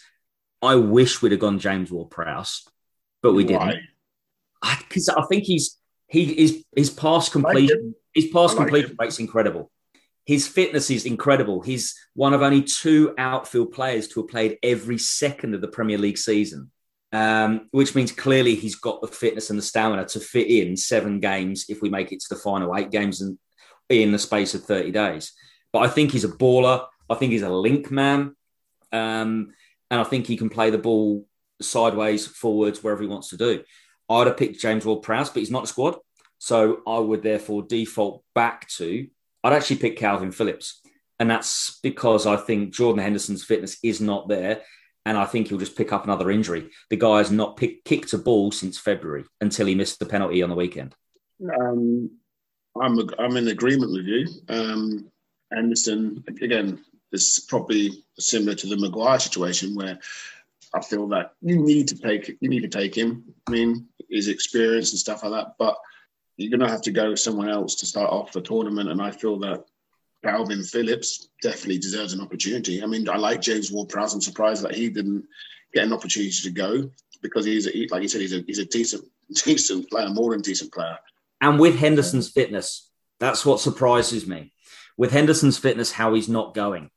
I 0.62 0.76
wish 0.76 1.22
we'd 1.22 1.32
have 1.32 1.42
gone 1.42 1.60
James 1.60 1.92
Ward 1.92 2.10
Prowse, 2.10 2.68
but 3.22 3.34
we 3.34 3.46
Why? 3.46 3.72
didn't. 3.72 3.84
Because 4.88 5.10
I, 5.10 5.22
I, 5.22 5.26
think 5.26 5.44
he's 5.44 5.78
he 6.08 6.24
is 6.42 6.64
his 6.76 6.90
pass 6.90 7.28
completion 7.28 7.88
like 7.88 7.96
his 8.14 8.28
pass 8.28 8.54
like 8.54 8.68
completion 8.68 8.96
rate's 9.00 9.20
incredible. 9.20 9.72
His 10.26 10.48
fitness 10.48 10.90
is 10.90 11.06
incredible. 11.06 11.62
He's 11.62 11.96
one 12.14 12.34
of 12.34 12.42
only 12.42 12.62
two 12.62 13.14
outfield 13.18 13.74
players 13.74 14.08
to 14.10 14.22
have 14.22 14.30
played 14.30 14.58
every 14.64 14.98
second 14.98 15.54
of 15.54 15.60
the 15.60 15.68
Premier 15.68 15.98
League 15.98 16.18
season, 16.18 16.72
um, 17.12 17.68
which 17.72 17.94
means 17.94 18.14
clearly 18.14 18.56
he's 18.56 18.76
got 18.76 19.02
the 19.02 19.08
fitness 19.08 19.50
and 19.50 19.60
the 19.60 19.64
stamina 19.64 20.06
to 20.06 20.22
fit 20.22 20.48
in 20.48 20.78
seven 20.78 21.20
games 21.20 21.66
if 21.68 21.82
we 21.82 21.90
make 21.90 22.14
it 22.14 22.22
to 22.22 22.28
the 22.30 22.40
final 22.40 22.74
eight 22.78 22.90
games 22.90 23.22
in, 23.22 23.38
in 23.90 24.14
the 24.14 24.20
space 24.20 24.54
of 24.54 24.64
30 24.64 24.92
days. 24.92 25.34
But 25.74 25.80
I 25.80 25.88
think 25.88 26.12
he's 26.12 26.24
a 26.24 26.30
baller. 26.30 26.86
I 27.10 27.16
think 27.16 27.34
he's 27.34 27.42
a 27.42 27.50
link 27.50 27.92
man. 27.92 28.36
Um, 28.92 29.54
and 29.92 30.00
I 30.00 30.04
think 30.04 30.28
he 30.28 30.38
can 30.38 30.50
play 30.50 30.70
the 30.70 30.78
ball 30.78 31.28
sideways, 31.62 32.26
forwards, 32.26 32.82
wherever 32.82 33.02
he 33.02 33.10
wants 33.10 33.30
to 33.30 33.38
do. 33.38 33.64
I'd 34.10 34.28
have 34.28 34.38
picked 34.38 34.62
James 34.62 34.86
Ward 34.86 35.02
Prowse, 35.02 35.30
but 35.30 35.40
he's 35.40 35.52
not 35.52 35.66
a 35.66 35.68
squad. 35.68 35.98
So 36.38 36.82
I 36.88 37.00
would 37.00 37.24
therefore 37.24 37.64
default 37.64 38.24
back 38.36 38.68
to 38.70 39.08
I'd 39.44 39.54
actually 39.54 39.78
pick 39.78 40.00
Kalvin 40.00 40.34
Phillips. 40.34 40.82
And 41.20 41.30
that's 41.30 41.80
because 41.82 42.26
I 42.26 42.38
think 42.38 42.74
Jordan 42.74 43.04
Henderson's 43.04 43.44
fitness 43.44 43.78
is 43.84 44.02
not 44.02 44.28
there. 44.28 44.62
And 45.06 45.18
I 45.18 45.26
think 45.26 45.48
he'll 45.48 45.58
just 45.58 45.76
pick 45.76 45.92
up 45.92 46.06
another 46.06 46.32
injury. 46.32 46.70
The 46.90 46.96
guy 46.96 47.18
has 47.18 47.30
not 47.30 47.58
pick, 47.58 47.84
kicked 47.84 48.14
a 48.14 48.18
ball 48.18 48.52
since 48.52 48.80
February 48.80 49.26
until 49.42 49.68
he 49.68 49.76
missed 49.76 50.00
the 50.00 50.06
penalty 50.06 50.42
on 50.42 50.50
the 50.50 50.56
weekend. 50.56 50.96
Um, 51.44 52.10
I'm, 52.82 52.98
I'm 53.20 53.36
in 53.36 53.50
agreement 53.50 53.92
with 53.92 54.06
you. 54.06 54.28
Um, 54.48 55.12
Henderson, 55.54 56.24
again, 56.28 56.84
is 57.12 57.46
probably 57.48 58.04
similar 58.20 58.56
to 58.56 58.68
the 58.68 58.78
Maguire 58.78 59.20
situation 59.20 59.76
where 59.76 60.00
I 60.74 60.82
feel 60.82 61.08
that 61.10 61.34
you 61.42 61.58
need 61.64 61.88
to 61.90 61.96
take 61.96 62.36
you 62.42 62.50
need 62.50 62.64
to 62.64 62.68
take 62.68 62.96
him. 62.96 63.24
I 63.48 63.52
mean, 63.52 63.88
his 64.10 64.28
experience 64.28 64.92
and 64.92 65.00
stuff 65.00 65.24
like 65.24 65.32
that. 65.32 65.56
But 65.60 65.78
you're 66.38 66.50
going 66.50 66.68
to 66.68 66.74
have 66.74 66.82
to 66.84 66.92
go 66.92 67.12
with 67.12 67.20
someone 67.20 67.50
else 67.50 67.76
to 67.76 67.86
start 67.86 68.10
off 68.10 68.32
the 68.32 68.42
tournament. 68.42 68.90
And 68.90 69.02
I 69.02 69.12
feel 69.12 69.38
that 69.40 69.66
Kalvin 70.26 70.68
Phillips 70.70 71.30
definitely 71.42 71.80
deserves 71.80 72.14
an 72.14 72.22
opportunity. 72.22 72.82
I 72.82 72.86
mean, 72.86 73.08
I 73.10 73.18
like 73.18 73.42
James 73.42 73.72
Ward-Prowse. 73.72 74.14
I'm 74.14 74.22
surprised 74.22 74.64
that 74.64 74.74
he 74.74 74.90
didn't 74.90 75.26
get 75.74 75.86
an 75.86 75.94
opportunity 75.94 76.32
to 76.32 76.50
go 76.50 76.90
because 77.22 77.46
he's, 77.46 77.68
a, 77.68 77.88
like 77.92 78.02
you 78.02 78.08
said, 78.08 78.22
he's 78.22 78.34
a, 78.34 78.44
he's 78.48 78.60
a 78.60 78.66
decent, 78.66 79.04
decent 79.44 79.90
player, 79.90 80.10
more 80.10 80.32
than 80.32 80.42
decent 80.42 80.72
player. 80.74 80.98
And 81.42 81.60
with 81.60 81.78
Henderson's 81.78 82.30
fitness, 82.30 82.90
that's 83.20 83.46
what 83.46 83.60
surprises 83.60 84.26
me. 84.26 84.54
With 84.98 85.12
Henderson's 85.12 85.58
fitness, 85.58 85.92
how 85.92 86.14
he's 86.14 86.30
not 86.30 86.54
going. 86.54 86.90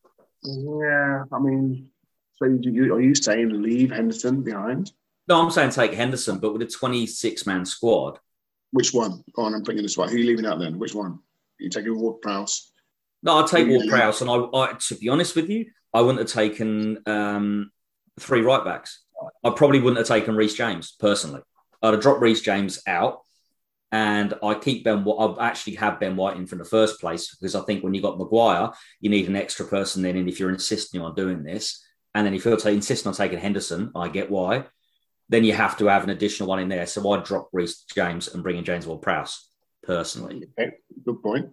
Yeah, 0.43 1.25
I 1.33 1.39
mean, 1.39 1.89
so 2.35 2.47
you, 2.47 2.95
are 2.95 3.01
you 3.01 3.15
saying 3.15 3.63
leave 3.63 3.91
Henderson 3.91 4.43
behind? 4.43 4.93
No, 5.29 5.41
I'm 5.41 5.51
saying 5.51 5.71
take 5.71 5.95
Henderson, 5.95 6.39
but 6.39 6.53
with 6.53 6.63
a 6.63 6.67
26 6.67 7.47
man 7.47 7.65
squad, 7.65 8.19
which 8.73 8.93
one? 8.93 9.25
Go 9.33 9.43
on, 9.43 9.55
I'm 9.55 9.63
bringing 9.63 9.83
this 9.83 9.97
one. 9.97 10.09
Who 10.09 10.17
are 10.17 10.19
you 10.19 10.27
leaving 10.27 10.47
out 10.47 10.59
then? 10.59 10.79
Which 10.79 10.95
one? 10.95 11.13
Are 11.13 11.19
you 11.59 11.71
taking 11.71 11.99
Ward 11.99 12.21
Prowse? 12.21 12.73
No, 13.23 13.39
I'd 13.39 13.47
take 13.47 13.69
Ward 13.69 13.89
Prowse. 13.89 14.21
And 14.21 14.31
I, 14.31 14.37
I, 14.37 14.73
to 14.75 14.95
be 14.97 15.09
honest 15.09 15.35
with 15.35 15.49
you, 15.49 15.67
I 15.95 16.01
wouldn't 16.03 16.19
have 16.19 16.29
taken 16.29 17.03
um, 17.07 17.71
three 18.21 18.43
right 18.43 18.65
backs. 18.65 19.03
I 19.43 19.51
probably 19.51 19.81
wouldn't 19.81 19.99
have 19.99 20.07
taken 20.07 20.37
Reece 20.37 20.55
James 20.55 20.93
personally. 21.01 21.41
I'd 21.83 21.95
have 21.95 22.03
dropped 22.03 22.21
Reece 22.21 22.43
James 22.43 22.83
out 22.87 23.21
and 23.93 24.35
I 24.43 24.55
keep 24.55 24.85
Ben. 24.85 25.07
I 25.07 25.35
actually 25.41 25.77
have 25.77 26.01
Ben 26.01 26.17
White 26.17 26.37
in 26.37 26.47
from 26.47 26.59
the 26.59 26.65
first 26.65 27.01
place 27.01 27.35
because 27.35 27.55
I 27.55 27.63
think 27.63 27.83
when 27.83 27.95
you 27.95 28.03
got 28.03 28.19
Maguire, 28.19 28.73
you 29.01 29.11
need 29.11 29.29
an 29.29 29.37
extra 29.37 29.67
person 29.67 30.03
then. 30.03 30.17
And 30.17 30.29
if 30.29 30.41
you're 30.41 30.51
insisting 30.51 31.01
on 31.01 31.15
doing 31.15 31.43
this, 31.43 31.85
and 32.15 32.27
then 32.27 32.35
if 32.35 32.45
you're 32.45 32.57
t- 32.57 32.73
insisting 32.73 33.09
on 33.09 33.15
taking 33.15 33.39
Henderson, 33.39 33.93
I 33.95 34.09
get 34.09 34.31
why 34.31 34.67
then 35.29 35.45
you 35.45 35.53
have 35.53 35.77
to 35.79 35.87
have 35.87 36.05
an 36.05 36.11
additional 36.11 36.49
one 36.49 36.61
in 36.61 36.69
there. 36.69 36.87
So 36.87 37.09
I'd 37.11 37.25
drop 37.25 37.49
Reece 37.53 37.85
James 37.95 38.29
and 38.29 38.43
bring 38.43 38.57
in 38.57 38.65
James 38.65 38.87
Ward 38.87 39.03
Prowse 39.03 39.49
personally. 39.83 40.49
Okay, 40.59 40.73
good 41.05 41.23
point. 41.23 41.51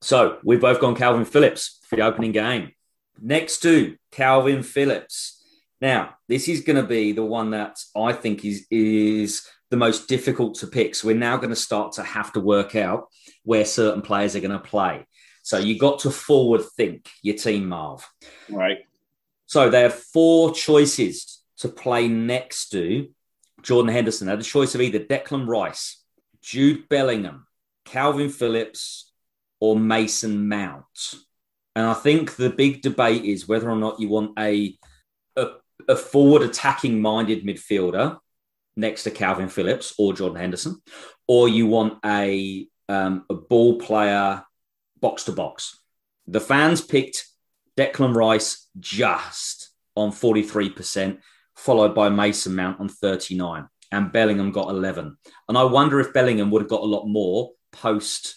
So 0.00 0.38
we've 0.42 0.60
both 0.60 0.80
gone 0.80 0.96
Kalvin 0.96 1.26
Phillips 1.26 1.80
for 1.88 1.96
the 1.96 2.02
opening 2.02 2.32
game. 2.32 2.72
Next 3.20 3.60
to 3.60 3.96
Kalvin 4.10 4.64
Phillips. 4.64 5.40
Now, 5.80 6.16
this 6.28 6.48
is 6.48 6.62
going 6.62 6.76
to 6.76 6.86
be 6.86 7.12
the 7.12 7.24
one 7.24 7.50
that 7.50 7.78
I 7.96 8.12
think 8.12 8.44
is 8.44 8.66
is 8.70 9.46
the 9.72 9.76
most 9.78 10.06
difficult 10.06 10.54
to 10.54 10.66
pick. 10.66 10.94
So 10.94 11.08
we're 11.08 11.16
now 11.16 11.38
going 11.38 11.48
to 11.48 11.56
start 11.56 11.92
to 11.92 12.02
have 12.02 12.30
to 12.34 12.40
work 12.40 12.76
out 12.76 13.08
where 13.42 13.64
certain 13.64 14.02
players 14.02 14.36
are 14.36 14.40
going 14.40 14.50
to 14.52 14.58
play. 14.58 15.06
So 15.42 15.56
you 15.56 15.78
got 15.78 16.00
to 16.00 16.10
forward 16.10 16.60
think 16.76 17.08
your 17.22 17.36
team, 17.36 17.70
Marv. 17.70 18.06
Right. 18.50 18.80
So 19.46 19.70
they 19.70 19.80
have 19.80 19.94
four 19.94 20.52
choices 20.52 21.42
to 21.60 21.68
play 21.68 22.06
next 22.06 22.68
to 22.72 23.08
Jordan 23.62 23.90
Henderson. 23.90 24.26
They 24.26 24.32
had 24.32 24.40
a 24.40 24.44
choice 24.44 24.74
of 24.74 24.82
either 24.82 24.98
Declan 24.98 25.48
Rice, 25.48 26.04
Jude 26.42 26.86
Bellingham, 26.90 27.46
Calvin 27.86 28.28
Phillips, 28.28 29.10
or 29.58 29.80
Mason 29.80 30.48
Mount. 30.48 31.14
And 31.74 31.86
I 31.86 31.94
think 31.94 32.36
the 32.36 32.50
big 32.50 32.82
debate 32.82 33.24
is 33.24 33.48
whether 33.48 33.70
or 33.70 33.76
not 33.76 34.00
you 34.00 34.10
want 34.10 34.38
a, 34.38 34.76
a, 35.34 35.46
a 35.88 35.96
forward 35.96 36.42
attacking 36.42 37.00
minded 37.00 37.46
midfielder 37.46 38.18
next 38.76 39.04
to 39.04 39.10
Kalvin 39.10 39.50
Phillips 39.50 39.94
or 39.98 40.12
Jordan 40.12 40.38
Henderson, 40.38 40.80
or 41.26 41.48
you 41.48 41.66
want 41.66 41.98
a, 42.04 42.66
um, 42.88 43.24
a 43.30 43.34
ball 43.34 43.78
player 43.78 44.42
box 45.00 45.24
to 45.24 45.32
box. 45.32 45.78
The 46.26 46.40
fans 46.40 46.80
picked 46.80 47.26
Declan 47.76 48.14
Rice 48.14 48.68
just 48.78 49.70
on 49.96 50.10
43% 50.10 51.18
followed 51.56 51.94
by 51.94 52.08
Mason 52.08 52.54
Mount 52.54 52.80
on 52.80 52.88
39, 52.88 53.68
and 53.90 54.12
Bellingham 54.12 54.52
got 54.52 54.68
11. 54.68 55.16
And 55.48 55.58
I 55.58 55.64
wonder 55.64 56.00
if 56.00 56.12
Bellingham 56.12 56.50
would 56.50 56.62
have 56.62 56.68
got 56.68 56.82
a 56.82 56.86
lot 56.86 57.06
more 57.06 57.50
post 57.70 58.36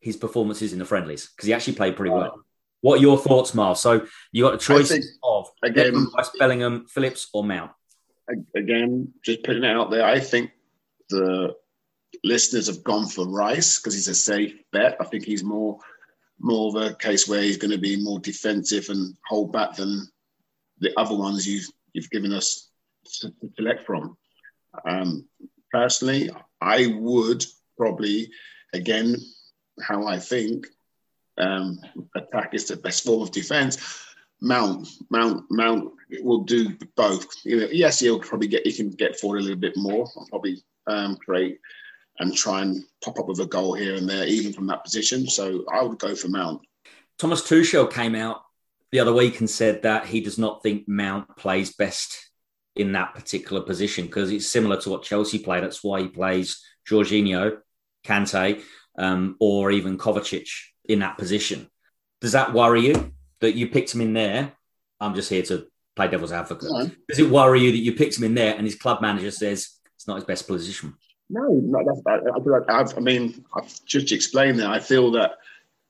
his 0.00 0.16
performances 0.16 0.72
in 0.72 0.78
the 0.78 0.84
friendlies 0.84 1.28
because 1.28 1.46
he 1.46 1.52
actually 1.52 1.74
played 1.74 1.96
pretty 1.96 2.10
well. 2.10 2.44
What 2.80 2.98
are 2.98 3.02
your 3.02 3.18
thoughts, 3.18 3.54
Marv? 3.54 3.78
So 3.78 4.06
you 4.32 4.42
got 4.42 4.54
a 4.54 4.58
choice 4.58 4.90
of 5.22 5.46
again, 5.62 5.92
Declan, 5.92 6.38
Bellingham, 6.38 6.86
Phillips, 6.86 7.28
or 7.32 7.44
Mount. 7.44 7.70
Again, 8.54 9.12
just 9.24 9.42
putting 9.44 9.64
it 9.64 9.70
out 9.70 9.90
there, 9.90 10.04
I 10.04 10.20
think 10.20 10.52
the 11.08 11.54
listeners 12.24 12.68
have 12.68 12.84
gone 12.84 13.06
for 13.06 13.26
Rice 13.26 13.78
because 13.78 13.94
he's 13.94 14.08
a 14.08 14.14
safe 14.14 14.54
bet. 14.72 14.96
I 15.00 15.04
think 15.04 15.24
he's 15.24 15.44
more 15.44 15.78
more 16.38 16.68
of 16.68 16.74
a 16.74 16.94
case 16.96 17.28
where 17.28 17.40
he's 17.40 17.56
going 17.56 17.70
to 17.70 17.78
be 17.78 18.02
more 18.02 18.18
defensive 18.18 18.88
and 18.88 19.16
hold 19.28 19.52
back 19.52 19.76
than 19.76 20.08
the 20.80 20.92
other 20.98 21.16
ones 21.16 21.46
you've 21.46 21.68
you've 21.92 22.10
given 22.10 22.32
us 22.32 22.70
to 23.20 23.32
select 23.56 23.86
from. 23.86 24.16
Um, 24.86 25.28
personally, 25.70 26.30
I 26.60 26.86
would 26.98 27.44
probably, 27.76 28.30
again, 28.72 29.16
how 29.80 30.06
I 30.06 30.18
think, 30.18 30.66
um, 31.38 31.78
attack 32.14 32.54
is 32.54 32.66
the 32.66 32.76
best 32.76 33.04
form 33.04 33.22
of 33.22 33.30
defense. 33.30 33.76
Mount, 34.42 34.88
Mount, 35.08 35.44
Mount 35.50 35.92
will 36.20 36.42
do 36.42 36.76
both. 36.96 37.28
You 37.44 37.60
know, 37.60 37.68
yes, 37.70 38.00
he'll 38.00 38.18
probably 38.18 38.48
get 38.48 38.66
he 38.66 38.72
can 38.72 38.90
get 38.90 39.18
forward 39.18 39.38
a 39.38 39.42
little 39.42 39.56
bit 39.56 39.76
more. 39.76 40.10
I'll 40.16 40.26
probably 40.26 40.62
um, 40.88 41.16
create 41.16 41.60
and 42.18 42.36
try 42.36 42.62
and 42.62 42.84
pop 43.02 43.20
up 43.20 43.28
with 43.28 43.38
a 43.38 43.46
goal 43.46 43.74
here 43.74 43.94
and 43.94 44.08
there, 44.08 44.26
even 44.26 44.52
from 44.52 44.66
that 44.66 44.82
position. 44.82 45.28
So 45.28 45.64
I 45.72 45.82
would 45.82 45.98
go 45.98 46.16
for 46.16 46.28
Mount. 46.28 46.60
Thomas 47.18 47.42
Tuchel 47.42 47.90
came 47.90 48.16
out 48.16 48.42
the 48.90 48.98
other 48.98 49.14
week 49.14 49.38
and 49.38 49.48
said 49.48 49.82
that 49.82 50.06
he 50.06 50.20
does 50.20 50.38
not 50.38 50.60
think 50.60 50.88
Mount 50.88 51.36
plays 51.36 51.74
best 51.74 52.30
in 52.74 52.92
that 52.92 53.14
particular 53.14 53.62
position 53.62 54.06
because 54.06 54.32
it's 54.32 54.46
similar 54.46 54.80
to 54.80 54.90
what 54.90 55.04
Chelsea 55.04 55.38
play. 55.38 55.60
That's 55.60 55.84
why 55.84 56.02
he 56.02 56.08
plays 56.08 56.60
Jorginho, 56.88 57.58
Kante, 58.04 58.60
um, 58.98 59.36
or 59.38 59.70
even 59.70 59.98
Kovacic 59.98 60.48
in 60.84 60.98
that 60.98 61.16
position. 61.16 61.70
Does 62.20 62.32
that 62.32 62.52
worry 62.52 62.88
you 62.88 63.12
that 63.42 63.54
you 63.54 63.68
picked 63.68 63.94
him 63.94 64.00
in 64.00 64.12
there? 64.12 64.52
I'm 65.00 65.14
just 65.14 65.28
here 65.28 65.42
to 65.44 65.66
play 65.94 66.08
devil's 66.08 66.32
advocate. 66.32 66.70
No. 66.70 66.90
Does 67.08 67.18
it 67.18 67.30
worry 67.30 67.60
you 67.60 67.72
that 67.72 67.78
you 67.78 67.92
picked 67.92 68.16
him 68.16 68.24
in 68.24 68.34
there 68.34 68.54
and 68.54 68.64
his 68.64 68.76
club 68.76 69.02
manager 69.02 69.30
says 69.30 69.78
it's 69.94 70.08
not 70.08 70.16
his 70.16 70.24
best 70.24 70.46
position? 70.46 70.94
No, 71.28 71.48
no 71.48 72.02
that's, 72.04 72.26
I, 72.68 72.72
I, 72.72 72.96
I 72.96 73.00
mean, 73.00 73.44
I've 73.54 73.84
just 73.84 74.12
explained 74.12 74.58
that. 74.58 74.70
I 74.70 74.80
feel 74.80 75.10
that 75.12 75.38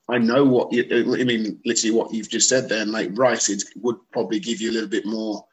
I 0.09 0.17
know 0.17 0.43
what 0.43 0.73
you, 0.73 0.83
I 0.91 1.23
mean, 1.23 1.59
literally 1.65 1.95
what 1.95 2.13
you've 2.13 2.29
just 2.29 2.49
said 2.49 2.67
there. 2.67 2.81
And 2.81 2.91
like 2.91 3.11
Rice 3.13 3.49
would 3.77 3.97
probably 4.11 4.39
give 4.39 4.59
you 4.59 4.71
a 4.71 4.73
little 4.73 4.89
bit 4.89 5.05
more 5.05 5.45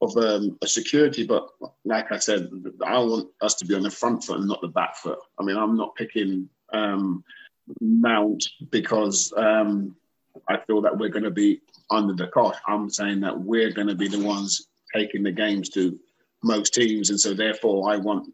of 0.00 0.16
um, 0.16 0.58
a 0.62 0.66
security. 0.66 1.24
But 1.24 1.48
like 1.84 2.10
I 2.10 2.18
said, 2.18 2.50
I 2.84 2.98
want 2.98 3.28
us 3.40 3.54
to 3.56 3.66
be 3.66 3.74
on 3.74 3.82
the 3.82 3.90
front 3.90 4.24
foot 4.24 4.38
and 4.38 4.48
not 4.48 4.60
the 4.60 4.68
back 4.68 4.96
foot. 4.96 5.18
I 5.38 5.44
mean, 5.44 5.56
I'm 5.56 5.76
not 5.76 5.94
picking 5.94 6.48
um, 6.72 7.22
Mount 7.80 8.44
because 8.70 9.32
um, 9.36 9.94
I 10.48 10.58
feel 10.66 10.80
that 10.82 10.96
we're 10.96 11.08
going 11.08 11.24
to 11.24 11.30
be 11.30 11.60
under 11.90 12.14
the 12.14 12.28
cosh. 12.28 12.56
I'm 12.66 12.90
saying 12.90 13.20
that 13.20 13.38
we're 13.38 13.72
going 13.72 13.88
to 13.88 13.94
be 13.94 14.08
the 14.08 14.24
ones 14.24 14.68
taking 14.94 15.22
the 15.22 15.32
games 15.32 15.68
to 15.70 15.98
most 16.42 16.74
teams. 16.74 17.10
And 17.10 17.20
so, 17.20 17.34
therefore, 17.34 17.92
I 17.92 17.96
want, 17.96 18.32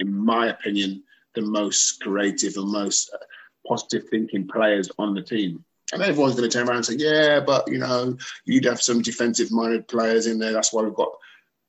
in 0.00 0.12
my 0.12 0.48
opinion, 0.48 1.02
the 1.34 1.42
most 1.42 2.00
creative 2.00 2.54
and 2.56 2.70
most 2.70 3.10
uh, 3.14 3.18
positive 3.66 4.08
thinking 4.08 4.48
players 4.48 4.90
on 4.98 5.14
the 5.14 5.22
team. 5.22 5.64
And 5.92 6.02
everyone's 6.02 6.34
going 6.34 6.50
to 6.50 6.58
turn 6.58 6.68
around 6.68 6.78
and 6.78 6.86
say, 6.86 6.96
yeah, 6.98 7.40
but, 7.40 7.70
you 7.70 7.78
know, 7.78 8.16
you'd 8.44 8.64
have 8.64 8.82
some 8.82 9.02
defensive 9.02 9.52
minded 9.52 9.86
players 9.86 10.26
in 10.26 10.38
there. 10.38 10.52
That's 10.52 10.72
why 10.72 10.82
we've 10.82 10.94
got 10.94 11.12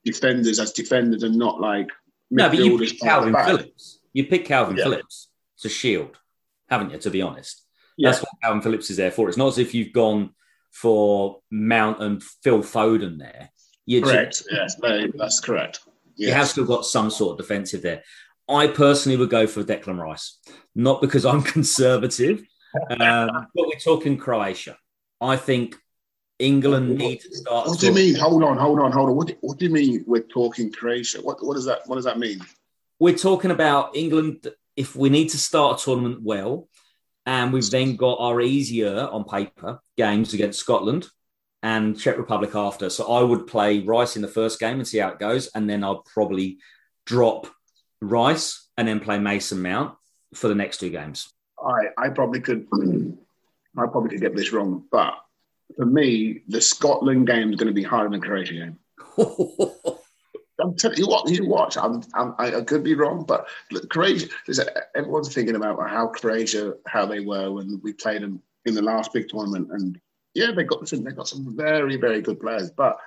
defenders 0.03 0.59
as 0.59 0.71
defenders 0.71 1.23
and 1.23 1.35
not 1.35 1.61
like. 1.61 1.89
No, 2.31 2.49
but 2.49 2.57
you 2.57 2.79
pick 2.79 2.99
Kalvin 2.99 3.45
Phillips. 3.45 3.99
You 4.13 4.25
pick 4.25 4.47
Kalvin 4.47 4.77
yeah. 4.77 4.85
Phillips 4.85 5.27
to 5.59 5.69
shield, 5.69 6.17
haven't 6.67 6.91
you, 6.91 6.97
to 6.97 7.11
be 7.11 7.21
honest? 7.21 7.63
Yeah. 7.97 8.11
That's 8.11 8.23
what 8.23 8.29
Kalvin 8.43 8.63
Phillips 8.63 8.89
is 8.89 8.97
there 8.97 9.11
for. 9.11 9.27
It's 9.27 9.37
not 9.37 9.47
as 9.47 9.57
if 9.57 9.73
you've 9.73 9.93
gone 9.93 10.31
for 10.71 11.39
Mount 11.51 12.01
and 12.01 12.23
Phil 12.23 12.59
Foden 12.59 13.17
there. 13.17 13.49
You're 13.85 14.03
correct. 14.03 14.43
Just, 14.49 14.79
yes, 14.83 15.11
that's 15.15 15.39
correct. 15.39 15.79
Yes. 16.15 16.27
You 16.27 16.33
have 16.33 16.47
still 16.47 16.65
got 16.65 16.85
some 16.85 17.09
sort 17.09 17.31
of 17.31 17.37
defensive 17.37 17.81
there. 17.81 18.03
I 18.49 18.67
personally 18.67 19.17
would 19.17 19.29
go 19.29 19.47
for 19.47 19.63
Declan 19.63 19.99
Rice, 19.99 20.39
not 20.75 21.01
because 21.01 21.25
I'm 21.25 21.41
conservative, 21.55 22.43
um, 22.91 23.47
but 23.55 23.67
we're 23.67 23.79
talking 23.83 24.17
Croatia. 24.17 24.77
I 25.19 25.35
think 25.35 25.75
England 26.39 26.97
need 26.97 27.21
to 27.21 27.35
start. 27.35 27.67
What 27.67 27.79
do 27.79 27.87
you 27.87 27.93
mean? 27.93 28.15
Hold 28.15 28.43
on, 28.43 28.57
hold 28.57 28.79
on, 28.79 28.91
hold 28.91 29.09
on. 29.09 29.15
What 29.15 29.27
do, 29.27 29.35
what 29.41 29.57
do 29.57 29.65
you 29.65 29.71
mean 29.71 30.03
we're 30.07 30.21
talking 30.21 30.71
Croatia? 30.71 31.21
What, 31.21 31.43
what 31.45 31.55
does 31.55 31.65
that 31.65 31.87
What 31.87 31.95
does 31.95 32.05
that 32.05 32.19
mean? 32.19 32.39
We're 32.99 33.17
talking 33.17 33.51
about 33.51 33.95
England. 33.95 34.47
If 34.75 34.95
we 34.95 35.09
need 35.09 35.29
to 35.29 35.37
start 35.39 35.81
a 35.81 35.83
tournament 35.83 36.21
well, 36.21 36.67
and 37.27 37.51
we've 37.51 37.69
then 37.69 37.97
got 37.97 38.19
our 38.19 38.39
easier 38.39 39.07
on 39.11 39.25
paper 39.25 39.81
games 39.97 40.33
against 40.33 40.61
Scotland 40.61 41.07
and 41.61 41.99
Czech 41.99 42.17
Republic 42.17 42.55
after. 42.55 42.89
So 42.89 43.11
I 43.11 43.21
would 43.21 43.47
play 43.47 43.79
Rice 43.79 44.15
in 44.15 44.21
the 44.21 44.29
first 44.29 44.59
game 44.59 44.79
and 44.79 44.87
see 44.87 44.99
how 44.99 45.09
it 45.09 45.19
goes, 45.19 45.47
and 45.53 45.69
then 45.69 45.83
I'll 45.83 46.05
probably 46.13 46.57
drop 47.05 47.47
Rice 48.01 48.69
and 48.77 48.87
then 48.87 49.01
play 49.01 49.19
Mason 49.19 49.61
Mount 49.61 49.95
for 50.33 50.47
the 50.47 50.55
next 50.55 50.77
two 50.77 50.89
games. 50.89 51.29
I, 51.61 52.05
I 52.05 52.09
probably 52.09 52.39
could, 52.39 52.65
I 53.77 53.87
probably 53.87 54.11
could 54.11 54.21
get 54.21 54.35
this 54.35 54.53
wrong, 54.53 54.85
but 54.89 55.15
for 55.75 55.85
me, 55.85 56.43
the 56.47 56.61
Scotland 56.61 57.27
game 57.27 57.49
is 57.49 57.57
going 57.57 57.67
to 57.67 57.73
be 57.73 57.83
harder 57.83 58.09
than 58.09 58.21
Croatia 58.21 58.53
game. 58.53 58.79
I'm 60.59 60.75
telling 60.75 60.97
you 60.97 61.07
what, 61.07 61.29
you 61.29 61.45
watch. 61.47 61.77
I'm, 61.77 62.03
I'm, 62.13 62.33
i 62.39 62.61
could 62.61 62.83
be 62.83 62.95
wrong, 62.95 63.25
but 63.25 63.47
look, 63.71 63.89
Croatia. 63.89 64.27
Everyone's 64.95 65.33
thinking 65.33 65.55
about 65.55 65.77
how 65.89 66.07
Croatia, 66.07 66.73
how 66.87 67.05
they 67.05 67.19
were 67.19 67.51
when 67.51 67.79
we 67.83 67.93
played 67.93 68.23
them 68.23 68.41
in 68.65 68.73
the 68.73 68.81
last 68.81 69.13
big 69.13 69.29
tournament, 69.29 69.69
and 69.71 69.99
yeah, 70.33 70.51
they 70.51 70.63
got 70.63 70.87
some, 70.87 71.03
they 71.03 71.11
got 71.11 71.27
some 71.27 71.55
very, 71.55 71.97
very 71.97 72.21
good 72.21 72.39
players. 72.39 72.71
But 72.71 72.97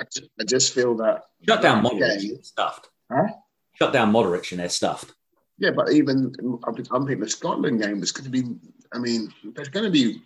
I 0.00 0.04
just, 0.04 0.30
I 0.40 0.44
just 0.44 0.74
feel 0.74 0.96
that 0.96 1.24
shut 1.46 1.62
down 1.62 1.84
Modric 1.84 2.44
stuffed. 2.44 2.88
Huh? 3.10 3.28
Shut 3.74 3.92
down 3.92 4.12
Modric 4.12 4.50
and 4.50 4.60
they're 4.60 4.68
stuffed. 4.68 5.12
Yeah, 5.58 5.70
but 5.70 5.92
even 5.92 6.34
I'm 6.64 6.74
thinking 6.74 7.20
the 7.20 7.28
Scotland 7.28 7.80
game 7.80 8.02
is 8.02 8.12
going 8.12 8.24
to 8.24 8.30
be. 8.30 8.56
I 8.92 8.98
mean, 8.98 9.32
there's 9.54 9.68
going 9.68 9.84
to 9.84 9.90
be 9.90 10.22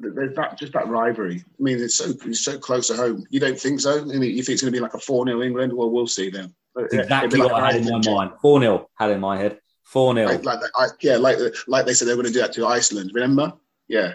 there's 0.00 0.34
that 0.36 0.58
just 0.58 0.72
that 0.72 0.88
rivalry. 0.88 1.44
I 1.46 1.62
mean, 1.62 1.80
it's 1.80 1.96
so 1.96 2.12
it's 2.24 2.44
so 2.44 2.58
close 2.58 2.88
to 2.88 2.96
home. 2.96 3.24
You 3.30 3.40
don't 3.40 3.58
think 3.58 3.80
so? 3.80 4.00
I 4.00 4.04
mean, 4.04 4.22
you 4.22 4.42
think 4.42 4.54
it's 4.54 4.62
going 4.62 4.72
to 4.72 4.76
be 4.76 4.82
like 4.82 4.94
a 4.94 4.98
four 4.98 5.26
0 5.26 5.42
England? 5.42 5.72
Well, 5.72 5.90
we'll 5.90 6.06
see 6.06 6.30
then. 6.30 6.54
Exactly 6.76 7.40
like 7.40 7.52
what 7.52 7.62
I 7.62 7.72
had 7.72 7.86
in 7.86 7.90
my 7.90 8.12
mind. 8.12 8.32
Four 8.40 8.60
0 8.60 8.88
had 8.94 9.10
in 9.10 9.20
my 9.20 9.36
head. 9.36 9.58
Four 9.84 10.14
0 10.14 10.26
like, 10.26 10.44
like 10.44 10.60
I, 10.76 10.86
yeah, 11.00 11.16
like 11.16 11.38
like 11.66 11.86
they 11.86 11.94
said 11.94 12.08
they 12.08 12.12
were 12.12 12.22
going 12.22 12.32
to 12.32 12.38
do 12.38 12.40
that 12.40 12.52
to 12.54 12.66
Iceland. 12.66 13.10
Remember? 13.14 13.52
Yeah. 13.88 14.14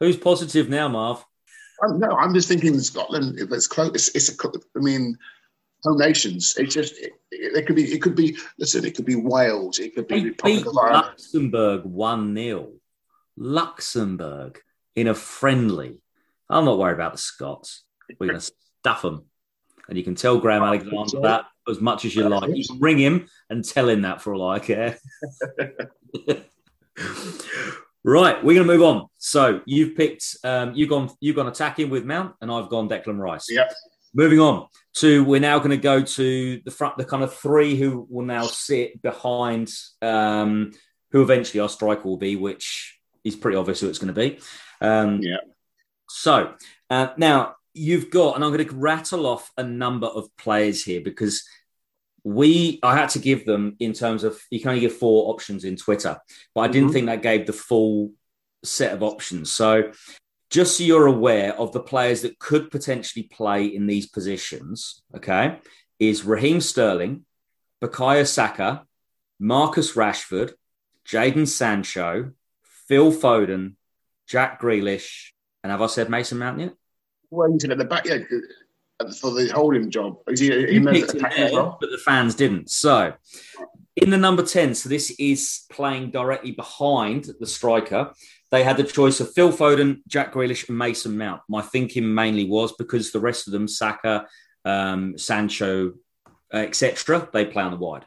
Who's 0.00 0.16
positive 0.16 0.68
now, 0.68 0.88
Marv? 0.88 1.24
I'm, 1.82 1.98
no, 1.98 2.16
I'm 2.16 2.34
just 2.34 2.48
thinking 2.48 2.78
Scotland. 2.80 3.38
It's 3.38 3.66
close, 3.66 3.90
it's, 3.90 4.08
it's 4.08 4.44
a. 4.44 4.48
I 4.76 4.80
mean, 4.80 5.16
home 5.84 5.98
nations. 5.98 6.54
It's 6.56 6.74
just 6.74 6.94
it, 6.98 7.12
it, 7.30 7.66
could 7.66 7.76
be. 7.76 7.92
It 7.92 8.02
could 8.02 8.16
be. 8.16 8.36
Listen, 8.58 8.84
it 8.84 8.96
could 8.96 9.04
be 9.04 9.16
Wales. 9.16 9.78
It 9.78 9.94
could 9.94 10.08
be 10.08 10.24
Republic 10.24 10.66
of 10.66 10.78
Ireland. 10.78 11.06
Luxembourg 11.06 11.84
one 11.84 12.34
0 12.34 12.72
Luxembourg 13.36 14.60
in 14.96 15.08
a 15.08 15.14
friendly. 15.14 15.98
I'm 16.48 16.64
not 16.64 16.78
worried 16.78 16.94
about 16.94 17.12
the 17.12 17.18
Scots. 17.18 17.84
We're 18.18 18.28
going 18.28 18.40
to 18.40 18.52
stuff 18.80 19.02
them. 19.02 19.24
And 19.88 19.98
you 19.98 20.04
can 20.04 20.14
tell 20.14 20.38
Graham 20.38 20.62
Alexander 20.62 21.20
that 21.22 21.46
as 21.68 21.80
much 21.80 22.04
as 22.04 22.14
you 22.14 22.28
like. 22.28 22.54
You 22.54 22.64
can 22.64 22.78
ring 22.80 22.98
him 22.98 23.28
and 23.50 23.64
tell 23.64 23.88
him 23.88 24.02
that 24.02 24.20
for 24.22 24.34
all 24.34 24.48
I 24.48 24.58
care. 24.58 24.98
right, 28.04 28.44
we're 28.44 28.54
going 28.54 28.66
to 28.66 28.72
move 28.72 28.82
on. 28.82 29.06
So 29.18 29.60
you've 29.66 29.96
picked, 29.96 30.36
um, 30.44 30.74
you've 30.74 30.88
gone, 30.88 31.10
you've 31.20 31.36
gone 31.36 31.48
attacking 31.48 31.90
with 31.90 32.04
Mount, 32.04 32.34
and 32.40 32.50
I've 32.50 32.68
gone 32.68 32.88
Declan 32.88 33.18
Rice. 33.18 33.46
Yep. 33.50 33.72
Moving 34.14 34.40
on 34.40 34.66
to, 34.96 35.24
we're 35.24 35.40
now 35.40 35.58
going 35.58 35.70
to 35.70 35.76
go 35.78 36.02
to 36.02 36.60
the 36.64 36.70
front, 36.70 36.98
the 36.98 37.04
kind 37.04 37.22
of 37.22 37.34
three 37.34 37.76
who 37.76 38.06
will 38.10 38.26
now 38.26 38.44
sit 38.44 39.00
behind, 39.00 39.72
um, 40.02 40.72
who 41.12 41.22
eventually 41.22 41.60
our 41.60 41.68
striker 41.68 42.02
will 42.02 42.18
be, 42.18 42.36
which 42.36 42.98
is 43.24 43.36
pretty 43.36 43.56
obvious 43.56 43.80
who 43.80 43.88
it's 43.88 43.98
going 43.98 44.14
to 44.14 44.20
be. 44.20 44.38
Um, 44.82 45.20
yeah. 45.22 45.38
So 46.08 46.54
uh, 46.90 47.08
now 47.16 47.56
you've 47.72 48.10
got, 48.10 48.34
and 48.34 48.44
I'm 48.44 48.52
going 48.52 48.66
to 48.66 48.74
rattle 48.74 49.26
off 49.26 49.50
a 49.56 49.62
number 49.62 50.06
of 50.06 50.28
players 50.36 50.84
here 50.84 51.00
because 51.00 51.44
we, 52.24 52.78
I 52.82 52.96
had 52.96 53.08
to 53.10 53.18
give 53.18 53.46
them 53.46 53.76
in 53.78 53.92
terms 53.92 54.24
of 54.24 54.40
you 54.50 54.60
can 54.60 54.70
only 54.70 54.80
give 54.80 54.96
four 54.96 55.32
options 55.32 55.64
in 55.64 55.76
Twitter, 55.76 56.18
but 56.54 56.60
I 56.62 56.68
didn't 56.68 56.88
mm-hmm. 56.88 56.92
think 56.92 57.06
that 57.06 57.22
gave 57.22 57.46
the 57.46 57.52
full 57.52 58.12
set 58.62 58.92
of 58.92 59.02
options. 59.02 59.50
So 59.50 59.92
just 60.50 60.76
so 60.76 60.84
you're 60.84 61.06
aware 61.06 61.54
of 61.58 61.72
the 61.72 61.80
players 61.80 62.22
that 62.22 62.38
could 62.38 62.70
potentially 62.70 63.22
play 63.24 63.64
in 63.64 63.86
these 63.86 64.06
positions, 64.06 65.02
okay, 65.16 65.58
is 65.98 66.24
Raheem 66.24 66.60
Sterling, 66.60 67.24
Bukayo 67.82 68.26
Saka, 68.26 68.84
Marcus 69.40 69.94
Rashford, 69.94 70.52
Jadon 71.08 71.48
Sancho, 71.48 72.32
Phil 72.86 73.10
Foden, 73.10 73.74
Jack 74.28 74.60
Grealish, 74.60 75.30
and 75.62 75.70
have 75.70 75.82
I 75.82 75.86
said 75.86 76.10
Mason 76.10 76.38
Mount 76.38 76.60
yet? 76.60 76.74
Well, 77.30 77.52
he's 77.52 77.64
at 77.64 77.78
the 77.78 77.84
back, 77.84 78.04
yeah, 78.06 78.18
for 79.20 79.30
the 79.32 79.50
holding 79.54 79.90
job. 79.90 80.18
Is 80.28 80.40
he, 80.40 80.48
he 80.66 80.80
picked 80.80 81.14
him 81.14 81.26
there, 81.36 81.52
well? 81.52 81.78
but 81.80 81.90
the 81.90 81.98
fans 81.98 82.34
didn't. 82.34 82.70
So, 82.70 83.14
in 83.96 84.10
the 84.10 84.18
number 84.18 84.42
10, 84.42 84.74
so 84.74 84.88
this 84.88 85.10
is 85.18 85.64
playing 85.70 86.10
directly 86.10 86.52
behind 86.52 87.28
the 87.40 87.46
striker. 87.46 88.12
They 88.50 88.64
had 88.64 88.76
the 88.76 88.84
choice 88.84 89.20
of 89.20 89.32
Phil 89.32 89.52
Foden, 89.52 90.02
Jack 90.06 90.32
Grealish, 90.32 90.68
and 90.68 90.78
Mason 90.78 91.16
Mount. 91.16 91.40
My 91.48 91.62
thinking 91.62 92.14
mainly 92.14 92.44
was 92.44 92.72
because 92.72 93.10
the 93.10 93.20
rest 93.20 93.46
of 93.46 93.52
them, 93.52 93.66
Saka, 93.66 94.26
um, 94.64 95.16
Sancho, 95.16 95.94
etc., 96.52 97.28
they 97.32 97.46
play 97.46 97.62
on 97.62 97.70
the 97.70 97.78
wide. 97.78 98.04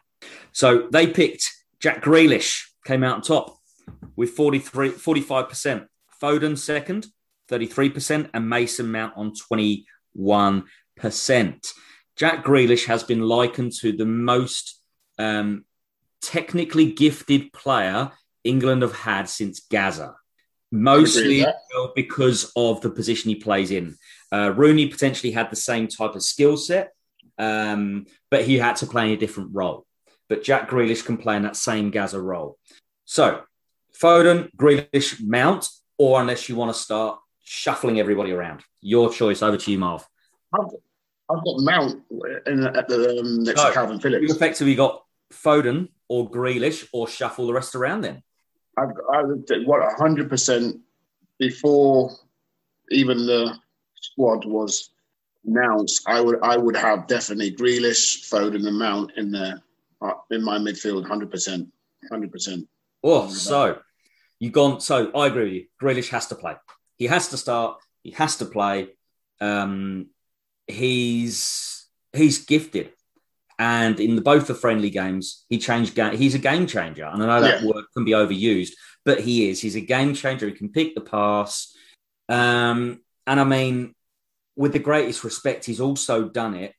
So 0.51 0.88
they 0.91 1.08
picked 1.08 1.51
Jack 1.80 2.04
Grealish, 2.04 2.63
came 2.86 3.04
out 3.04 3.15
on 3.15 3.21
top 3.21 3.58
with 4.15 4.32
43, 4.32 4.91
45%. 4.91 5.88
Foden 6.25 6.57
second, 6.57 7.05
33%, 7.51 8.31
and 8.33 8.49
Mason 8.49 8.91
Mount 8.91 9.13
on 9.15 9.33
21%. 9.33 9.83
Jack 12.15 12.43
Grealish 12.43 12.85
has 12.85 13.03
been 13.03 13.21
likened 13.21 13.73
to 13.73 13.91
the 13.91 14.07
most 14.07 14.81
um, 15.19 15.65
technically 16.21 16.91
gifted 16.91 17.53
player 17.53 18.11
England 18.43 18.81
have 18.81 18.95
had 18.95 19.29
since 19.29 19.59
Gazza, 19.69 20.15
mostly 20.71 21.45
because 21.95 22.51
of 22.55 22.81
the 22.81 22.89
position 22.89 23.29
he 23.29 23.35
plays 23.35 23.69
in. 23.69 23.95
Uh, 24.31 24.51
Rooney 24.55 24.88
potentially 24.88 25.31
had 25.31 25.51
the 25.51 25.55
same 25.55 25.88
type 25.88 26.15
of 26.15 26.23
skill 26.23 26.57
set, 26.57 26.91
um, 27.38 28.07
but 28.31 28.45
he 28.45 28.57
had 28.57 28.77
to 28.77 28.88
play 28.88 29.05
in 29.05 29.11
a 29.11 29.17
different 29.17 29.51
role. 29.53 29.85
But 30.27 30.43
Jack 30.43 30.71
Grealish 30.71 31.05
can 31.05 31.17
play 31.17 31.35
in 31.35 31.43
that 31.43 31.55
same 31.55 31.91
Gazza 31.91 32.19
role. 32.19 32.57
So 33.03 33.43
Foden, 33.95 34.49
Grealish, 34.57 35.21
Mount, 35.21 35.67
or 35.97 36.21
unless 36.21 36.49
you 36.49 36.55
want 36.55 36.73
to 36.73 36.79
start 36.79 37.19
shuffling 37.43 37.99
everybody 37.99 38.31
around. 38.31 38.63
Your 38.81 39.12
choice. 39.12 39.41
Over 39.41 39.58
to 39.58 39.71
you, 39.71 39.77
Marv. 39.79 40.08
I've, 40.53 40.65
I've 41.29 41.43
got 41.43 41.60
Mount 41.60 42.03
in, 42.45 42.65
at 42.65 42.88
the 42.88 43.19
um, 43.19 43.43
next 43.43 43.62
so, 43.62 43.71
to 43.71 43.77
Kalvin 43.77 44.01
Phillips. 44.01 44.21
You've 44.21 44.36
effectively 44.36 44.75
got 44.75 45.03
Foden 45.31 45.89
or 46.08 46.29
Grealish 46.29 46.88
or 46.91 47.08
shuffle 47.08 47.47
the 47.47 47.53
rest 47.53 47.75
around 47.75 48.01
then. 48.01 48.21
I've, 48.77 48.89
I 49.12 49.21
what 49.65 49.81
hundred 49.97 50.29
percent 50.29 50.77
before 51.39 52.12
even 52.91 53.25
the 53.25 53.58
squad 53.95 54.45
was 54.45 54.89
announced. 55.45 56.03
I 56.08 56.19
would 56.21 56.39
I 56.41 56.58
would 56.58 56.75
have 56.75 57.08
definitely 57.08 57.51
Grealish, 57.51 58.29
Foden, 58.29 58.67
and 58.67 58.77
Mount 58.77 59.12
in 59.15 59.31
there 59.31 59.62
uh, 60.01 60.13
in 60.31 60.43
my 60.43 60.58
midfield. 60.58 61.08
Hundred 61.08 61.31
percent, 61.31 61.71
hundred 62.12 62.31
percent. 62.31 62.67
Oh, 63.03 63.29
so 63.29 63.79
you've 64.39 64.53
gone. 64.53 64.81
So 64.81 65.11
I 65.15 65.27
agree 65.27 65.43
with 65.43 65.53
you. 65.53 65.65
Grealish 65.81 66.09
has 66.09 66.27
to 66.27 66.35
play. 66.35 66.55
He 66.97 67.05
has 67.05 67.29
to 67.29 67.37
start. 67.37 67.77
He 68.03 68.11
has 68.11 68.37
to 68.37 68.45
play. 68.45 68.89
Um, 69.41 70.07
he's 70.67 71.87
he's 72.13 72.45
gifted, 72.45 72.93
and 73.59 73.99
in 73.99 74.15
the, 74.15 74.21
both 74.21 74.47
the 74.47 74.55
friendly 74.55 74.89
games, 74.89 75.45
he 75.49 75.57
changed. 75.57 75.95
Ga- 75.95 76.15
he's 76.15 76.35
a 76.35 76.39
game 76.39 76.67
changer, 76.67 77.05
and 77.05 77.21
I 77.21 77.25
know 77.25 77.41
that 77.41 77.61
yeah. 77.61 77.67
word 77.67 77.85
can 77.93 78.05
be 78.05 78.11
overused, 78.11 78.71
but 79.03 79.21
he 79.21 79.49
is. 79.49 79.61
He's 79.61 79.75
a 79.75 79.81
game 79.81 80.13
changer. 80.13 80.47
He 80.47 80.53
can 80.53 80.71
pick 80.71 80.95
the 80.95 81.01
pass, 81.01 81.75
um, 82.29 83.01
and 83.27 83.39
I 83.39 83.43
mean, 83.43 83.93
with 84.55 84.73
the 84.73 84.79
greatest 84.79 85.23
respect, 85.23 85.65
he's 85.65 85.81
also 85.81 86.29
done 86.29 86.55
it 86.55 86.73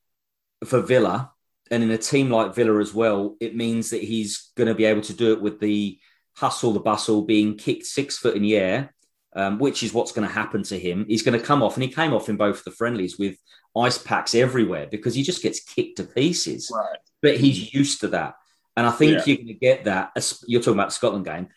for 0.65 0.81
Villa, 0.81 1.33
and 1.71 1.83
in 1.83 1.91
a 1.91 1.99
team 1.99 2.31
like 2.31 2.55
Villa 2.55 2.81
as 2.81 2.95
well. 2.95 3.37
It 3.41 3.57
means 3.57 3.91
that 3.91 4.03
he's 4.03 4.51
going 4.57 4.69
to 4.69 4.75
be 4.75 4.85
able 4.85 5.03
to 5.03 5.15
do 5.15 5.33
it 5.33 5.41
with 5.41 5.61
the 5.61 5.99
hustle, 6.37 6.73
the 6.73 6.81
bustle, 6.81 7.23
being 7.23 7.57
kicked 7.57 7.87
six 7.87 8.19
foot 8.19 8.37
in 8.37 8.43
the 8.43 8.57
air 8.57 8.95
um, 9.37 9.59
which 9.59 9.83
is 9.83 9.93
what's 9.93 10.13
going 10.13 10.27
to 10.27 10.33
happen 10.33 10.63
to 10.65 10.79
him. 10.79 11.05
He's 11.07 11.23
going 11.23 11.39
to 11.39 11.45
come 11.45 11.63
off, 11.63 11.77
and 11.77 11.83
he 11.85 11.91
came 11.91 12.15
off 12.15 12.29
in 12.29 12.37
both 12.37 12.65
the 12.65 12.71
friendlies 12.71 13.19
with 13.19 13.37
ice 13.77 13.99
packs 13.99 14.35
everywhere 14.35 14.89
because 14.91 15.15
he 15.15 15.23
just 15.23 15.43
gets 15.43 15.61
kicked 15.61 15.99
to 15.99 16.05
pieces. 16.05 16.73
Right. 16.75 16.99
But 17.21 17.37
he's 17.37 17.73
used 17.73 18.01
to 18.01 18.09
that. 18.09 18.35
And 18.79 18.87
I 18.87 18.91
think 18.91 19.13
yeah. 19.13 19.23
you're 19.27 19.37
going 19.37 19.47
to 19.49 19.55
get 19.55 19.85
that. 19.85 20.13
You're 20.47 20.63
talking 20.63 20.75
about 20.75 20.89
the 20.89 20.95
Scotland 20.95 21.27
game. 21.27 21.49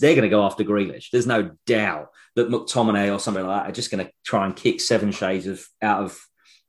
They're 0.00 0.14
going 0.14 0.22
to 0.22 0.28
go 0.28 0.44
after 0.44 0.62
Grealish. 0.62 1.10
There's 1.10 1.26
no 1.26 1.50
doubt 1.66 2.10
that 2.36 2.48
McTominay 2.48 3.12
or 3.12 3.18
somebody 3.18 3.46
like 3.46 3.64
that 3.64 3.70
are 3.70 3.74
just 3.74 3.90
going 3.90 4.04
to 4.04 4.12
try 4.24 4.44
and 4.46 4.54
kick 4.54 4.80
seven 4.80 5.10
shades 5.10 5.48
of 5.48 5.66
out 5.82 6.04
of 6.04 6.20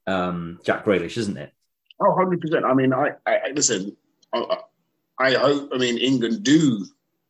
um, 0.08 0.60
Jack 0.65 0.86
Grealish, 0.86 1.17
isn't 1.17 1.38
it? 1.38 1.51
Oh, 1.99 2.15
100%. 2.15 2.63
I 2.63 2.73
mean, 2.73 2.91
I, 2.91 3.12
I 3.28 3.51
listen, 3.54 3.95
I, 4.34 4.58
I 5.19 5.34
hope, 5.34 5.69
I 5.73 5.78
mean, 5.78 5.97
England 5.99 6.43
do 6.43 6.86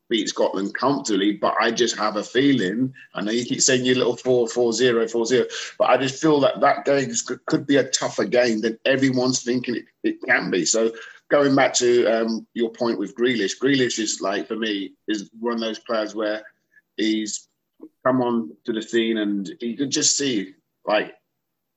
beat 0.10 0.30
Scotland 0.30 0.74
comfortably, 0.76 1.34
but 1.34 1.56
I 1.60 1.72
just 1.72 1.98
have 1.98 2.16
a 2.16 2.24
feeling. 2.24 2.94
I 3.14 3.22
know 3.22 3.32
you 3.32 3.46
keep 3.46 3.62
saying 3.62 3.86
your 3.86 3.96
little 3.96 4.16
4 4.16 4.48
4 4.48 4.74
0, 4.74 5.08
4 5.08 5.26
0, 5.26 5.46
but 5.80 5.90
I 5.90 5.98
just 5.98 6.22
feel 6.22 6.40
that 6.42 6.60
that 6.62 6.86
game 6.86 7.12
could 7.48 7.66
be 7.66 7.78
a 7.78 7.90
tougher 7.90 8.26
game 8.26 8.62
than 8.62 8.78
everyone's 8.86 9.44
thinking 9.44 9.76
it, 9.76 9.86
it 10.04 10.22
can 10.24 10.52
be. 10.52 10.66
So, 10.66 10.92
going 11.30 11.56
back 11.56 11.74
to 11.76 12.06
um, 12.08 12.48
your 12.54 12.70
point 12.70 13.00
with 13.00 13.16
Grealish, 13.16 13.58
Grealish 13.62 14.00
is 14.00 14.22
like, 14.22 14.48
for 14.48 14.56
me, 14.56 14.94
is 15.08 15.30
one 15.40 15.56
of 15.56 15.60
those 15.60 15.80
players 15.80 16.14
where 16.14 16.44
he's 16.98 17.48
come 18.06 18.22
on 18.22 18.52
to 18.66 18.74
the 18.74 18.82
scene 18.82 19.18
and 19.18 19.52
you 19.60 19.76
could 19.76 19.92
just 19.92 20.18
see, 20.18 20.54
like, 20.86 21.16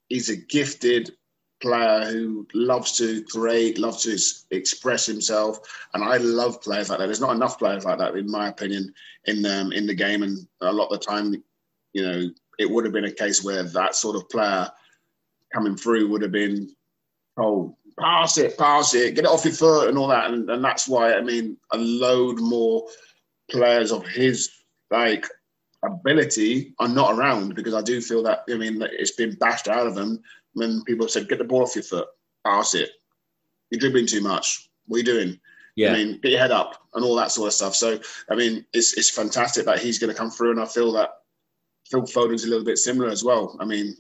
he's 0.08 0.28
a 0.28 0.36
gifted 0.36 1.12
player 1.60 2.04
who 2.10 2.46
loves 2.54 2.96
to 2.98 3.22
create, 3.24 3.78
loves 3.78 4.02
to 4.04 4.56
express 4.56 5.06
himself, 5.06 5.60
and 5.94 6.04
I 6.04 6.18
love 6.18 6.62
players 6.62 6.90
like 6.90 6.98
that. 6.98 7.06
There's 7.06 7.20
not 7.20 7.34
enough 7.34 7.58
players 7.58 7.84
like 7.84 7.98
that, 7.98 8.14
in 8.16 8.30
my 8.30 8.48
opinion, 8.48 8.92
in 9.26 9.44
um, 9.44 9.72
in 9.72 9.86
the 9.86 9.94
game, 9.94 10.22
and 10.22 10.46
a 10.60 10.72
lot 10.72 10.92
of 10.92 11.00
the 11.00 11.06
time, 11.06 11.42
you 11.92 12.06
know, 12.06 12.30
it 12.58 12.70
would 12.70 12.84
have 12.84 12.92
been 12.92 13.04
a 13.04 13.12
case 13.12 13.42
where 13.42 13.62
that 13.62 13.94
sort 13.94 14.16
of 14.16 14.28
player 14.28 14.70
coming 15.52 15.76
through 15.76 16.08
would 16.08 16.22
have 16.22 16.32
been 16.32 16.70
told, 17.38 17.74
pass 17.98 18.38
it, 18.38 18.58
pass 18.58 18.94
it, 18.94 19.14
get 19.14 19.24
it 19.24 19.30
off 19.30 19.44
your 19.44 19.54
foot, 19.54 19.88
and 19.88 19.98
all 19.98 20.08
that, 20.08 20.30
and, 20.30 20.48
and 20.50 20.64
that's 20.64 20.88
why 20.88 21.14
I 21.14 21.20
mean, 21.22 21.56
a 21.72 21.78
load 21.78 22.40
more 22.40 22.86
players 23.50 23.92
of 23.92 24.06
his 24.06 24.50
like 24.90 25.26
ability 25.84 26.74
are 26.80 26.88
not 26.88 27.16
around 27.16 27.54
because 27.54 27.74
I 27.74 27.82
do 27.82 28.00
feel 28.00 28.22
that 28.24 28.44
I 28.50 28.54
mean 28.54 28.82
it's 28.82 29.12
been 29.12 29.34
bashed 29.36 29.68
out 29.68 29.86
of 29.86 29.94
them 29.94 30.22
when 30.58 30.82
people 30.84 31.08
said, 31.08 31.28
"Get 31.28 31.38
the 31.38 31.44
ball 31.44 31.62
off 31.62 31.74
your 31.74 31.84
foot, 31.84 32.08
pass 32.44 32.74
it. 32.74 32.90
You're 33.70 33.80
dribbling 33.80 34.06
too 34.06 34.20
much. 34.20 34.68
What 34.86 34.96
are 34.96 34.98
you 34.98 35.04
doing?" 35.04 35.40
Yeah. 35.76 35.92
I 35.92 35.94
mean, 35.94 36.18
get 36.20 36.32
your 36.32 36.40
head 36.40 36.50
up 36.50 36.74
and 36.94 37.04
all 37.04 37.14
that 37.16 37.30
sort 37.30 37.46
of 37.46 37.54
stuff. 37.54 37.76
So, 37.76 38.00
I 38.28 38.34
mean, 38.34 38.66
it's 38.72 38.98
it's 38.98 39.10
fantastic 39.10 39.64
that 39.66 39.78
he's 39.78 39.98
going 39.98 40.12
to 40.12 40.18
come 40.18 40.30
through, 40.30 40.50
and 40.50 40.60
I 40.60 40.66
feel 40.66 40.92
that 40.92 41.10
Phil 41.88 42.04
Foden's 42.04 42.44
a 42.44 42.48
little 42.48 42.64
bit 42.64 42.78
similar 42.78 43.08
as 43.08 43.22
well. 43.22 43.56
I 43.60 43.64
mean, 43.64 43.96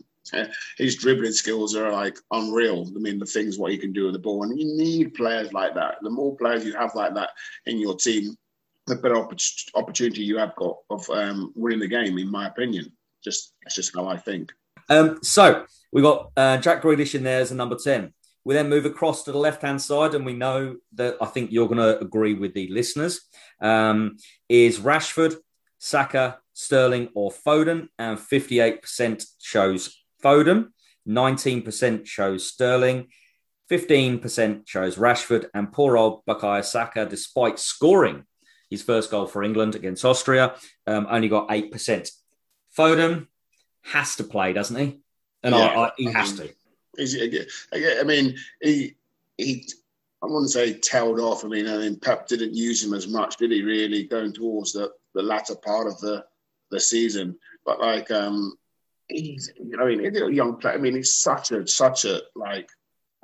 his 0.76 0.96
dribbling 0.96 1.32
skills 1.32 1.76
are 1.76 1.92
like 1.92 2.18
unreal. 2.32 2.86
I 2.94 2.98
mean, 2.98 3.18
the 3.18 3.26
things 3.26 3.58
what 3.58 3.72
he 3.72 3.78
can 3.78 3.92
do 3.92 4.04
with 4.04 4.14
the 4.14 4.18
ball, 4.18 4.42
and 4.42 4.58
you 4.58 4.66
need 4.76 5.14
players 5.14 5.52
like 5.52 5.74
that. 5.74 5.96
The 6.02 6.10
more 6.10 6.36
players 6.36 6.64
you 6.64 6.74
have 6.74 6.94
like 6.94 7.14
that 7.14 7.30
in 7.66 7.78
your 7.78 7.96
team, 7.96 8.36
the 8.86 8.96
better 8.96 9.16
opportunity 9.74 10.22
you 10.22 10.38
have 10.38 10.56
got 10.56 10.78
of 10.90 11.08
um, 11.10 11.52
winning 11.54 11.80
the 11.80 11.88
game. 11.88 12.18
In 12.18 12.30
my 12.30 12.48
opinion, 12.48 12.92
just 13.22 13.54
that's 13.62 13.76
just 13.76 13.94
how 13.94 14.06
I 14.06 14.16
think. 14.16 14.52
Um, 14.88 15.18
so 15.22 15.66
we 15.92 16.02
got 16.02 16.30
uh, 16.36 16.58
Jack 16.58 16.82
Grealish 16.82 17.14
in 17.14 17.22
there 17.22 17.40
as 17.40 17.50
a 17.50 17.54
number 17.54 17.76
10. 17.76 18.12
We 18.44 18.54
then 18.54 18.68
move 18.68 18.86
across 18.86 19.24
to 19.24 19.32
the 19.32 19.38
left 19.38 19.62
hand 19.62 19.82
side, 19.82 20.14
and 20.14 20.24
we 20.24 20.32
know 20.32 20.76
that 20.94 21.16
I 21.20 21.26
think 21.26 21.52
you're 21.52 21.68
going 21.68 21.78
to 21.78 22.00
agree 22.00 22.34
with 22.34 22.54
the 22.54 22.68
listeners. 22.68 23.20
Um, 23.60 24.16
is 24.48 24.78
Rashford, 24.78 25.36
Saka, 25.78 26.38
Sterling, 26.54 27.10
or 27.14 27.30
Foden? 27.30 27.88
And 27.98 28.18
58% 28.18 29.24
shows 29.40 30.02
Foden, 30.22 30.68
19% 31.06 32.06
shows 32.06 32.46
Sterling, 32.46 33.08
15% 33.70 34.66
shows 34.66 34.96
Rashford, 34.96 35.46
and 35.52 35.72
poor 35.72 35.96
old 35.96 36.24
Bukayo 36.26 36.64
Saka, 36.64 37.06
despite 37.06 37.58
scoring 37.58 38.24
his 38.70 38.82
first 38.82 39.10
goal 39.10 39.26
for 39.26 39.42
England 39.42 39.74
against 39.74 40.04
Austria, 40.04 40.54
um, 40.86 41.06
only 41.10 41.28
got 41.28 41.48
8%. 41.48 42.10
Foden 42.76 43.26
has 43.82 44.16
to 44.16 44.24
play, 44.24 44.52
doesn't 44.52 44.76
he? 44.76 45.00
And 45.42 45.54
yeah, 45.54 45.60
I, 45.60 45.86
I, 45.86 45.92
he 45.96 46.04
has 46.06 46.34
to. 46.34 46.52
I 47.72 48.02
mean, 48.04 48.36
he 48.60 48.96
he. 49.36 49.68
I 50.20 50.26
wouldn't 50.26 50.50
say 50.50 50.74
tailed 50.74 51.20
off. 51.20 51.44
I 51.44 51.48
mean, 51.48 51.68
I 51.68 51.76
mean, 51.78 52.00
Pep 52.00 52.26
didn't 52.26 52.54
use 52.54 52.84
him 52.84 52.92
as 52.92 53.06
much, 53.06 53.36
did 53.36 53.52
he? 53.52 53.62
Really, 53.62 54.04
going 54.04 54.32
towards 54.32 54.72
the 54.72 54.92
the 55.14 55.22
latter 55.22 55.54
part 55.54 55.86
of 55.86 55.98
the 56.00 56.24
the 56.70 56.80
season. 56.80 57.38
But 57.64 57.80
like, 57.80 58.10
um, 58.10 58.56
he's. 59.08 59.52
I 59.80 59.84
mean, 59.84 60.00
he's 60.00 60.20
a 60.20 60.32
young 60.32 60.56
player. 60.56 60.74
I 60.74 60.78
mean, 60.78 60.96
he's 60.96 61.14
such 61.14 61.52
a 61.52 61.66
such 61.66 62.04
a 62.04 62.22
like 62.34 62.68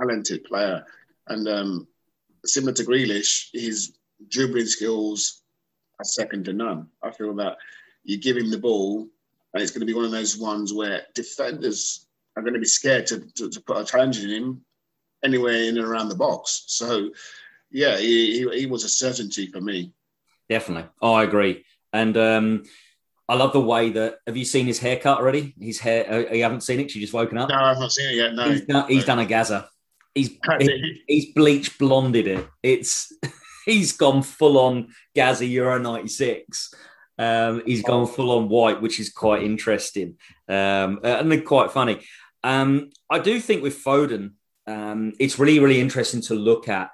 talented 0.01 0.45
player, 0.45 0.85
and 1.27 1.49
um, 1.49 1.89
similar 2.45 2.73
to 2.75 2.85
Grealish, 2.85 3.49
his 3.53 3.97
dribbling 4.29 4.67
skills 4.67 5.43
are 5.99 6.05
second 6.05 6.45
to 6.45 6.53
none. 6.53 6.89
I 7.03 7.11
feel 7.11 7.35
that 7.37 7.57
you 8.05 8.19
give 8.19 8.37
him 8.37 8.51
the 8.51 8.59
ball, 8.59 9.09
and 9.53 9.63
it's 9.63 9.73
going 9.73 9.81
to 9.81 9.87
be 9.87 9.95
one 9.95 10.05
of 10.05 10.11
those 10.11 10.37
ones 10.37 10.73
where 10.73 11.03
defenders 11.15 12.07
are 12.37 12.43
going 12.43 12.55
to 12.55 12.61
be 12.61 12.67
scared 12.67 13.07
to, 13.09 13.21
to, 13.37 13.51
to 13.51 13.61
put 13.61 13.79
a 13.79 13.85
challenge 13.85 14.23
in 14.23 14.31
him 14.31 14.65
anywhere 15.25 15.55
in 15.55 15.79
and 15.79 15.87
around 15.87 16.09
the 16.09 16.15
box. 16.15 16.65
So, 16.67 17.11
yeah, 17.71 17.97
he, 17.99 18.45
he, 18.45 18.61
he 18.61 18.67
was 18.67 18.85
a 18.85 18.89
certainty 18.89 19.47
for 19.47 19.61
me. 19.61 19.93
Definitely. 20.49 20.89
Oh, 21.01 21.15
I 21.15 21.25
agree. 21.25 21.65
And 21.93 22.17
um, 22.17 22.65
I 23.29 23.35
love 23.35 23.53
the 23.53 23.61
way 23.61 23.91
that. 23.91 24.19
Have 24.27 24.37
you 24.37 24.45
seen 24.45 24.67
his 24.67 24.79
haircut 24.79 25.19
already? 25.19 25.55
His 25.59 25.79
hair. 25.79 26.11
Uh, 26.11 26.35
you 26.35 26.43
haven't 26.43 26.63
seen 26.63 26.81
it. 26.81 26.95
You 26.95 27.01
just 27.01 27.15
woken 27.15 27.39
up. 27.39 27.49
No, 27.49 27.57
I've 27.57 27.79
not 27.79 27.93
seen 27.93 28.11
it 28.11 28.17
yet. 28.17 28.35
No, 28.35 28.51
he's 28.51 28.61
done, 28.63 28.89
he's 28.89 29.05
done 29.05 29.19
a 29.21 29.27
Gazza. 29.27 29.69
He's 30.15 30.31
he, 30.61 31.03
he's 31.09 31.33
bleach 31.33 31.79
blonded 31.79 32.27
it. 32.27 32.47
It's 32.63 33.13
he's 33.65 33.93
gone 33.93 34.23
full 34.23 34.59
on 34.59 34.89
Gazza 35.15 35.47
Euro 35.47 35.79
'96. 35.79 36.75
Um, 37.17 37.63
he's 37.65 37.83
gone 37.83 38.07
full 38.07 38.33
on 38.33 38.49
white, 38.49 38.83
which 38.83 38.99
is 38.99 39.11
quite 39.11 39.45
interesting 39.45 40.17
um, 40.49 41.01
and 41.03 41.45
quite 41.45 41.71
funny. 41.71 42.01
Um, 42.45 42.91
I 43.11 43.19
do 43.19 43.41
think 43.41 43.63
with 43.63 43.83
Foden, 43.83 44.35
um, 44.67 45.15
it's 45.19 45.39
really, 45.39 45.59
really 45.59 45.81
interesting 45.81 46.21
to 46.23 46.35
look 46.35 46.69
at 46.69 46.91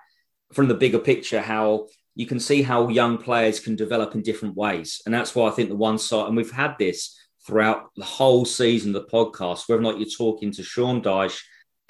from 0.55 0.68
the 0.68 0.74
bigger 0.74 0.98
picture 0.98 1.40
how 1.40 1.88
you 2.14 2.26
can 2.26 2.40
see 2.40 2.62
how 2.62 2.88
young 2.88 3.18
players 3.18 3.61
can 3.61 3.76
develop 3.76 4.14
in 4.14 4.22
different 4.22 4.57
ways. 4.57 5.03
And 5.05 5.14
that's 5.14 5.34
why 5.34 5.48
I 5.48 5.53
think 5.53 5.68
the 5.68 5.76
one 5.76 5.98
side, 5.98 6.28
and 6.28 6.36
we've 6.36 6.51
had 6.51 6.76
this 6.78 7.18
throughout 7.46 7.90
the 7.96 8.05
whole 8.05 8.44
season, 8.44 8.92
the 8.92 9.05
podcast, 9.05 9.68
whether 9.68 9.80
or 9.80 9.82
not 9.82 9.98
you're 9.98 10.09
talking 10.09 10.53
to 10.53 10.62
Sean 10.62 11.03
Dyche, 11.03 11.40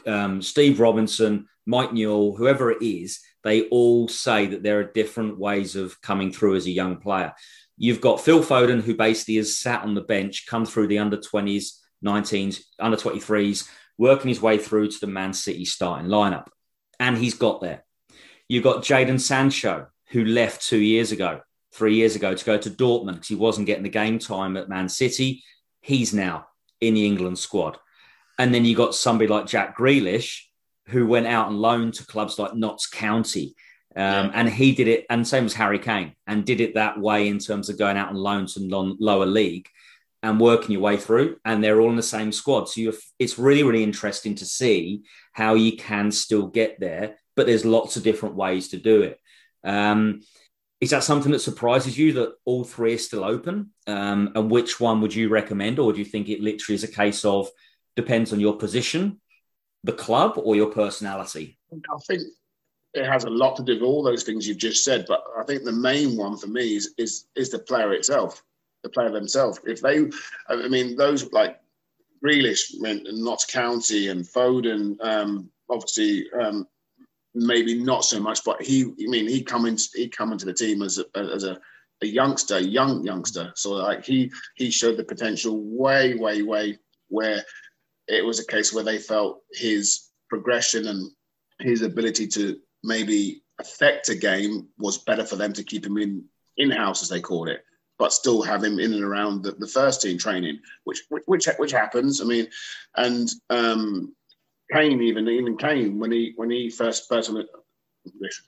um, 0.06 0.40
Steve 0.40 0.80
Robinson, 0.80 1.46
Mike 1.66 1.92
Newell, 1.92 2.36
whoever 2.36 2.70
it 2.70 2.82
is, 2.82 3.20
they 3.44 3.68
all 3.68 4.08
say 4.08 4.46
that 4.46 4.62
there 4.62 4.80
are 4.80 4.84
different 4.84 5.38
ways 5.38 5.76
of 5.76 6.00
coming 6.00 6.32
through 6.32 6.56
as 6.56 6.66
a 6.66 6.70
young 6.70 6.96
player. 6.96 7.34
You've 7.76 8.00
got 8.00 8.20
Phil 8.20 8.42
Foden, 8.42 8.82
who 8.82 8.94
basically 8.94 9.36
has 9.36 9.58
sat 9.58 9.82
on 9.82 9.94
the 9.94 10.02
bench, 10.02 10.46
come 10.46 10.66
through 10.66 10.88
the 10.88 10.98
under 10.98 11.16
20s, 11.16 11.79
19s, 12.04 12.60
under 12.78 12.96
23s, 12.96 13.68
working 13.98 14.28
his 14.28 14.40
way 14.40 14.58
through 14.58 14.88
to 14.90 15.00
the 15.00 15.06
Man 15.06 15.32
City 15.32 15.64
starting 15.64 16.08
lineup. 16.08 16.46
And 16.98 17.16
he's 17.16 17.34
got 17.34 17.60
there. 17.60 17.84
You've 18.48 18.64
got 18.64 18.82
Jadon 18.82 19.20
Sancho, 19.20 19.88
who 20.10 20.24
left 20.24 20.66
two 20.66 20.80
years 20.80 21.12
ago, 21.12 21.40
three 21.72 21.94
years 21.94 22.16
ago 22.16 22.34
to 22.34 22.44
go 22.44 22.58
to 22.58 22.70
Dortmund 22.70 23.14
because 23.14 23.28
he 23.28 23.34
wasn't 23.34 23.66
getting 23.66 23.84
the 23.84 23.88
game 23.88 24.18
time 24.18 24.56
at 24.56 24.68
Man 24.68 24.88
City. 24.88 25.44
He's 25.80 26.12
now 26.12 26.46
in 26.80 26.94
the 26.94 27.06
England 27.06 27.38
squad. 27.38 27.78
And 28.38 28.54
then 28.54 28.64
you 28.64 28.74
got 28.74 28.94
somebody 28.94 29.28
like 29.28 29.46
Jack 29.46 29.76
Grealish, 29.76 30.40
who 30.88 31.06
went 31.06 31.26
out 31.26 31.48
on 31.48 31.58
loan 31.58 31.92
to 31.92 32.06
clubs 32.06 32.38
like 32.38 32.54
Notts 32.54 32.88
County. 32.88 33.54
Um, 33.94 34.02
yeah. 34.02 34.30
And 34.34 34.48
he 34.48 34.72
did 34.72 34.88
it, 34.88 35.06
and 35.10 35.26
same 35.26 35.44
as 35.44 35.54
Harry 35.54 35.78
Kane, 35.78 36.14
and 36.26 36.44
did 36.44 36.60
it 36.60 36.74
that 36.74 36.98
way 36.98 37.28
in 37.28 37.38
terms 37.38 37.68
of 37.68 37.78
going 37.78 37.96
out 37.96 38.08
on 38.08 38.14
loan 38.14 38.46
to 38.46 38.60
non, 38.60 38.96
lower 38.98 39.26
league 39.26 39.68
and 40.22 40.40
working 40.40 40.72
your 40.72 40.82
way 40.82 40.96
through. 40.96 41.36
And 41.44 41.62
they're 41.62 41.80
all 41.80 41.90
in 41.90 41.96
the 41.96 42.02
same 42.02 42.32
squad. 42.32 42.68
So 42.68 42.92
it's 43.18 43.38
really, 43.38 43.62
really 43.62 43.82
interesting 43.82 44.34
to 44.36 44.46
see 44.46 45.02
how 45.32 45.54
you 45.54 45.76
can 45.76 46.10
still 46.10 46.46
get 46.46 46.78
there, 46.80 47.16
but 47.36 47.46
there's 47.46 47.64
lots 47.64 47.96
of 47.96 48.02
different 48.02 48.34
ways 48.34 48.68
to 48.68 48.76
do 48.76 49.02
it. 49.02 49.18
Um, 49.64 50.22
is 50.80 50.90
that 50.90 51.04
something 51.04 51.32
that 51.32 51.40
surprises 51.40 51.98
you 51.98 52.14
that 52.14 52.34
all 52.46 52.64
three 52.64 52.94
are 52.94 52.98
still 52.98 53.24
open? 53.24 53.70
Um, 53.86 54.32
and 54.34 54.50
which 54.50 54.80
one 54.80 55.00
would 55.02 55.14
you 55.14 55.28
recommend? 55.28 55.78
Or 55.78 55.92
do 55.92 55.98
you 55.98 56.04
think 56.06 56.28
it 56.28 56.40
literally 56.40 56.74
is 56.74 56.84
a 56.84 56.88
case 56.88 57.24
of 57.24 57.48
depends 57.96 58.32
on 58.32 58.40
your 58.40 58.56
position, 58.56 59.20
the 59.84 59.92
club, 59.92 60.34
or 60.36 60.56
your 60.56 60.70
personality? 60.70 61.58
I 61.72 61.98
think 62.06 62.22
it 62.94 63.06
has 63.06 63.24
a 63.24 63.30
lot 63.30 63.56
to 63.56 63.62
do 63.62 63.74
with 63.74 63.82
all 63.82 64.02
those 64.02 64.22
things 64.22 64.48
you've 64.48 64.56
just 64.56 64.82
said. 64.82 65.04
But 65.06 65.22
I 65.38 65.44
think 65.44 65.64
the 65.64 65.72
main 65.72 66.16
one 66.16 66.38
for 66.38 66.46
me 66.46 66.76
is 66.76 66.94
is, 66.96 67.26
is 67.36 67.50
the 67.50 67.58
player 67.58 67.92
itself, 67.92 68.42
the 68.82 68.88
player 68.88 69.10
themselves. 69.10 69.60
If 69.64 69.80
they, 69.80 70.10
I 70.48 70.68
mean, 70.68 70.96
those 70.96 71.30
like 71.32 71.60
Grealish 72.24 72.74
and 72.84 73.06
Notts 73.24 73.46
County 73.46 74.08
and 74.08 74.24
Foden, 74.24 74.96
um, 75.04 75.50
obviously 75.68 76.26
um, 76.40 76.66
maybe 77.34 77.82
not 77.82 78.04
so 78.04 78.20
much, 78.20 78.44
but 78.44 78.62
he, 78.62 78.82
I 78.84 79.08
mean, 79.08 79.28
he 79.28 79.42
come 79.42 79.66
into 79.66 79.88
he 79.94 80.08
come 80.08 80.32
into 80.32 80.46
the 80.46 80.54
team 80.54 80.82
as 80.82 80.98
a, 80.98 81.18
as 81.18 81.44
a, 81.44 81.58
a 82.02 82.06
youngster, 82.06 82.58
young 82.58 83.04
youngster. 83.04 83.52
So 83.56 83.72
like 83.72 84.04
he 84.04 84.30
he 84.56 84.70
showed 84.70 84.96
the 84.96 85.04
potential 85.04 85.60
way, 85.60 86.14
way, 86.14 86.42
way 86.42 86.78
where 87.08 87.44
it 88.08 88.24
was 88.24 88.40
a 88.40 88.46
case 88.46 88.72
where 88.72 88.84
they 88.84 88.98
felt 88.98 89.42
his 89.52 90.08
progression 90.28 90.86
and 90.88 91.10
his 91.60 91.82
ability 91.82 92.26
to 92.26 92.58
maybe 92.82 93.42
affect 93.60 94.08
a 94.08 94.14
game 94.14 94.68
was 94.78 94.98
better 94.98 95.24
for 95.24 95.36
them 95.36 95.52
to 95.52 95.62
keep 95.62 95.84
him 95.84 95.98
in 95.98 96.24
in 96.56 96.70
house 96.70 97.02
as 97.02 97.08
they 97.08 97.20
called 97.20 97.48
it 97.48 97.64
but 98.00 98.14
still 98.14 98.40
have 98.40 98.64
him 98.64 98.80
in 98.80 98.94
and 98.94 99.04
around 99.04 99.42
the, 99.42 99.52
the 99.52 99.66
first 99.66 100.00
team 100.00 100.16
training, 100.16 100.58
which, 100.84 101.02
which 101.26 101.46
which 101.58 101.70
happens. 101.70 102.22
I 102.22 102.24
mean, 102.24 102.48
and 102.96 103.28
um, 103.50 104.16
Kane, 104.72 105.02
even 105.02 105.28
even 105.28 105.58
Kane, 105.58 105.98
when 106.00 106.10
he 106.10 106.32
when 106.34 106.50
he 106.50 106.70
first 106.70 107.08
burst, 107.10 107.28
on 107.28 107.34
the 107.34 107.46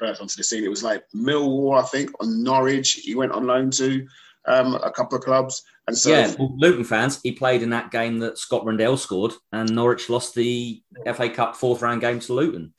burst 0.00 0.22
onto 0.22 0.36
the 0.36 0.42
scene, 0.42 0.64
it 0.64 0.70
was 0.70 0.82
like 0.82 1.04
Millwall, 1.14 1.78
I 1.78 1.86
think, 1.86 2.10
on 2.18 2.42
Norwich. 2.42 2.94
He 2.94 3.14
went 3.14 3.32
on 3.32 3.46
loan 3.46 3.70
to 3.72 4.06
um, 4.46 4.74
a 4.76 4.90
couple 4.90 5.18
of 5.18 5.24
clubs, 5.24 5.62
and 5.86 5.96
so 5.96 6.08
yeah, 6.08 6.34
Luton 6.38 6.84
fans, 6.84 7.20
he 7.22 7.32
played 7.32 7.62
in 7.62 7.70
that 7.70 7.90
game 7.90 8.20
that 8.20 8.38
Scott 8.38 8.64
Rendell 8.64 8.96
scored, 8.96 9.34
and 9.52 9.70
Norwich 9.70 10.08
lost 10.08 10.34
the 10.34 10.82
FA 11.14 11.28
Cup 11.28 11.56
fourth 11.56 11.82
round 11.82 12.00
game 12.00 12.20
to 12.20 12.32
Luton. 12.32 12.72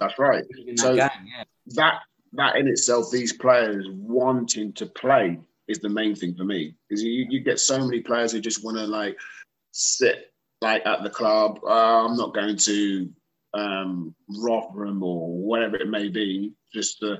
That's 0.00 0.18
right. 0.18 0.42
That 0.66 0.78
so 0.80 0.88
game, 0.96 1.08
yeah. 1.24 1.44
that 1.76 2.00
that 2.32 2.56
in 2.56 2.66
itself, 2.66 3.12
these 3.12 3.32
players 3.32 3.86
wanting 3.92 4.72
to 4.72 4.86
play 4.86 5.38
is 5.68 5.78
the 5.80 5.88
main 5.88 6.14
thing 6.14 6.34
for 6.34 6.44
me 6.44 6.74
because 6.88 7.02
you, 7.02 7.26
you 7.28 7.40
get 7.40 7.58
so 7.58 7.78
many 7.84 8.00
players 8.00 8.32
who 8.32 8.40
just 8.40 8.64
want 8.64 8.76
to 8.76 8.86
like 8.86 9.16
sit 9.72 10.32
like 10.62 10.86
at 10.86 11.02
the 11.02 11.10
club. 11.10 11.60
Uh, 11.64 12.06
I'm 12.06 12.16
not 12.16 12.34
going 12.34 12.56
to 12.56 13.08
um, 13.54 14.14
Rotherham 14.28 15.02
or 15.02 15.28
whatever 15.28 15.76
it 15.76 15.88
may 15.88 16.08
be, 16.08 16.52
just 16.72 17.00
to 17.00 17.18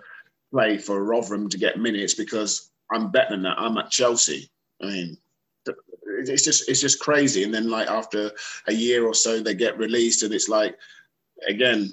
play 0.52 0.78
for 0.78 1.02
Rotherham 1.04 1.48
to 1.48 1.58
get 1.58 1.78
minutes 1.78 2.14
because 2.14 2.70
I'm 2.92 3.10
better 3.10 3.30
than 3.30 3.42
that. 3.42 3.58
I'm 3.58 3.78
at 3.78 3.90
Chelsea. 3.90 4.50
I 4.82 4.86
mean, 4.86 5.18
it's 6.06 6.44
just 6.44 6.68
it's 6.68 6.80
just 6.80 7.00
crazy. 7.00 7.42
And 7.42 7.52
then 7.52 7.68
like 7.68 7.88
after 7.88 8.30
a 8.68 8.72
year 8.72 9.06
or 9.06 9.14
so, 9.14 9.40
they 9.40 9.54
get 9.54 9.78
released, 9.78 10.22
and 10.22 10.32
it's 10.32 10.48
like 10.48 10.76
again 11.48 11.90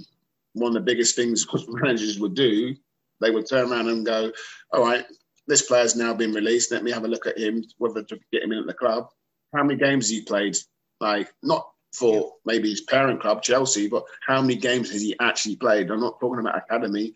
one 0.54 0.70
of 0.70 0.86
the 0.86 0.92
biggest 0.92 1.16
things 1.16 1.48
managers 1.68 2.20
would 2.20 2.36
do. 2.36 2.76
They 3.22 3.32
would 3.32 3.48
turn 3.48 3.72
around 3.72 3.90
and 3.90 4.06
go, 4.06 4.32
"All 4.72 4.84
right, 4.84 5.06
this 5.48 5.64
player's 5.64 5.96
now 5.96 6.14
been 6.14 6.34
released. 6.34 6.72
Let 6.72 6.84
me 6.84 6.92
have 6.92 7.04
a 7.04 7.08
look 7.08 7.28
at 7.28 7.38
him, 7.38 7.64
whether 7.78 8.04
to 8.04 8.20
get 8.32 8.44
him 8.44 8.52
in 8.52 8.60
at 8.60 8.68
the 8.68 8.74
club. 8.74 9.10
How 9.54 9.64
many 9.64 9.80
games 9.80 10.06
has 10.06 10.12
he 10.12 10.22
played? 10.22 10.56
Like, 11.00 11.34
not 11.44 11.70
for 11.94 12.34
maybe 12.46 12.70
his 12.70 12.82
parent 12.82 13.22
club, 13.22 13.44
Chelsea, 13.44 13.88
but 13.88 14.04
how 14.26 14.42
many 14.42 14.56
games 14.56 14.92
has 14.92 15.02
he 15.02 15.16
actually 15.20 15.56
played? 15.58 15.92
I'm 15.92 16.00
not 16.00 16.20
talking 16.20 16.40
about 16.40 16.58
academy, 16.58 17.14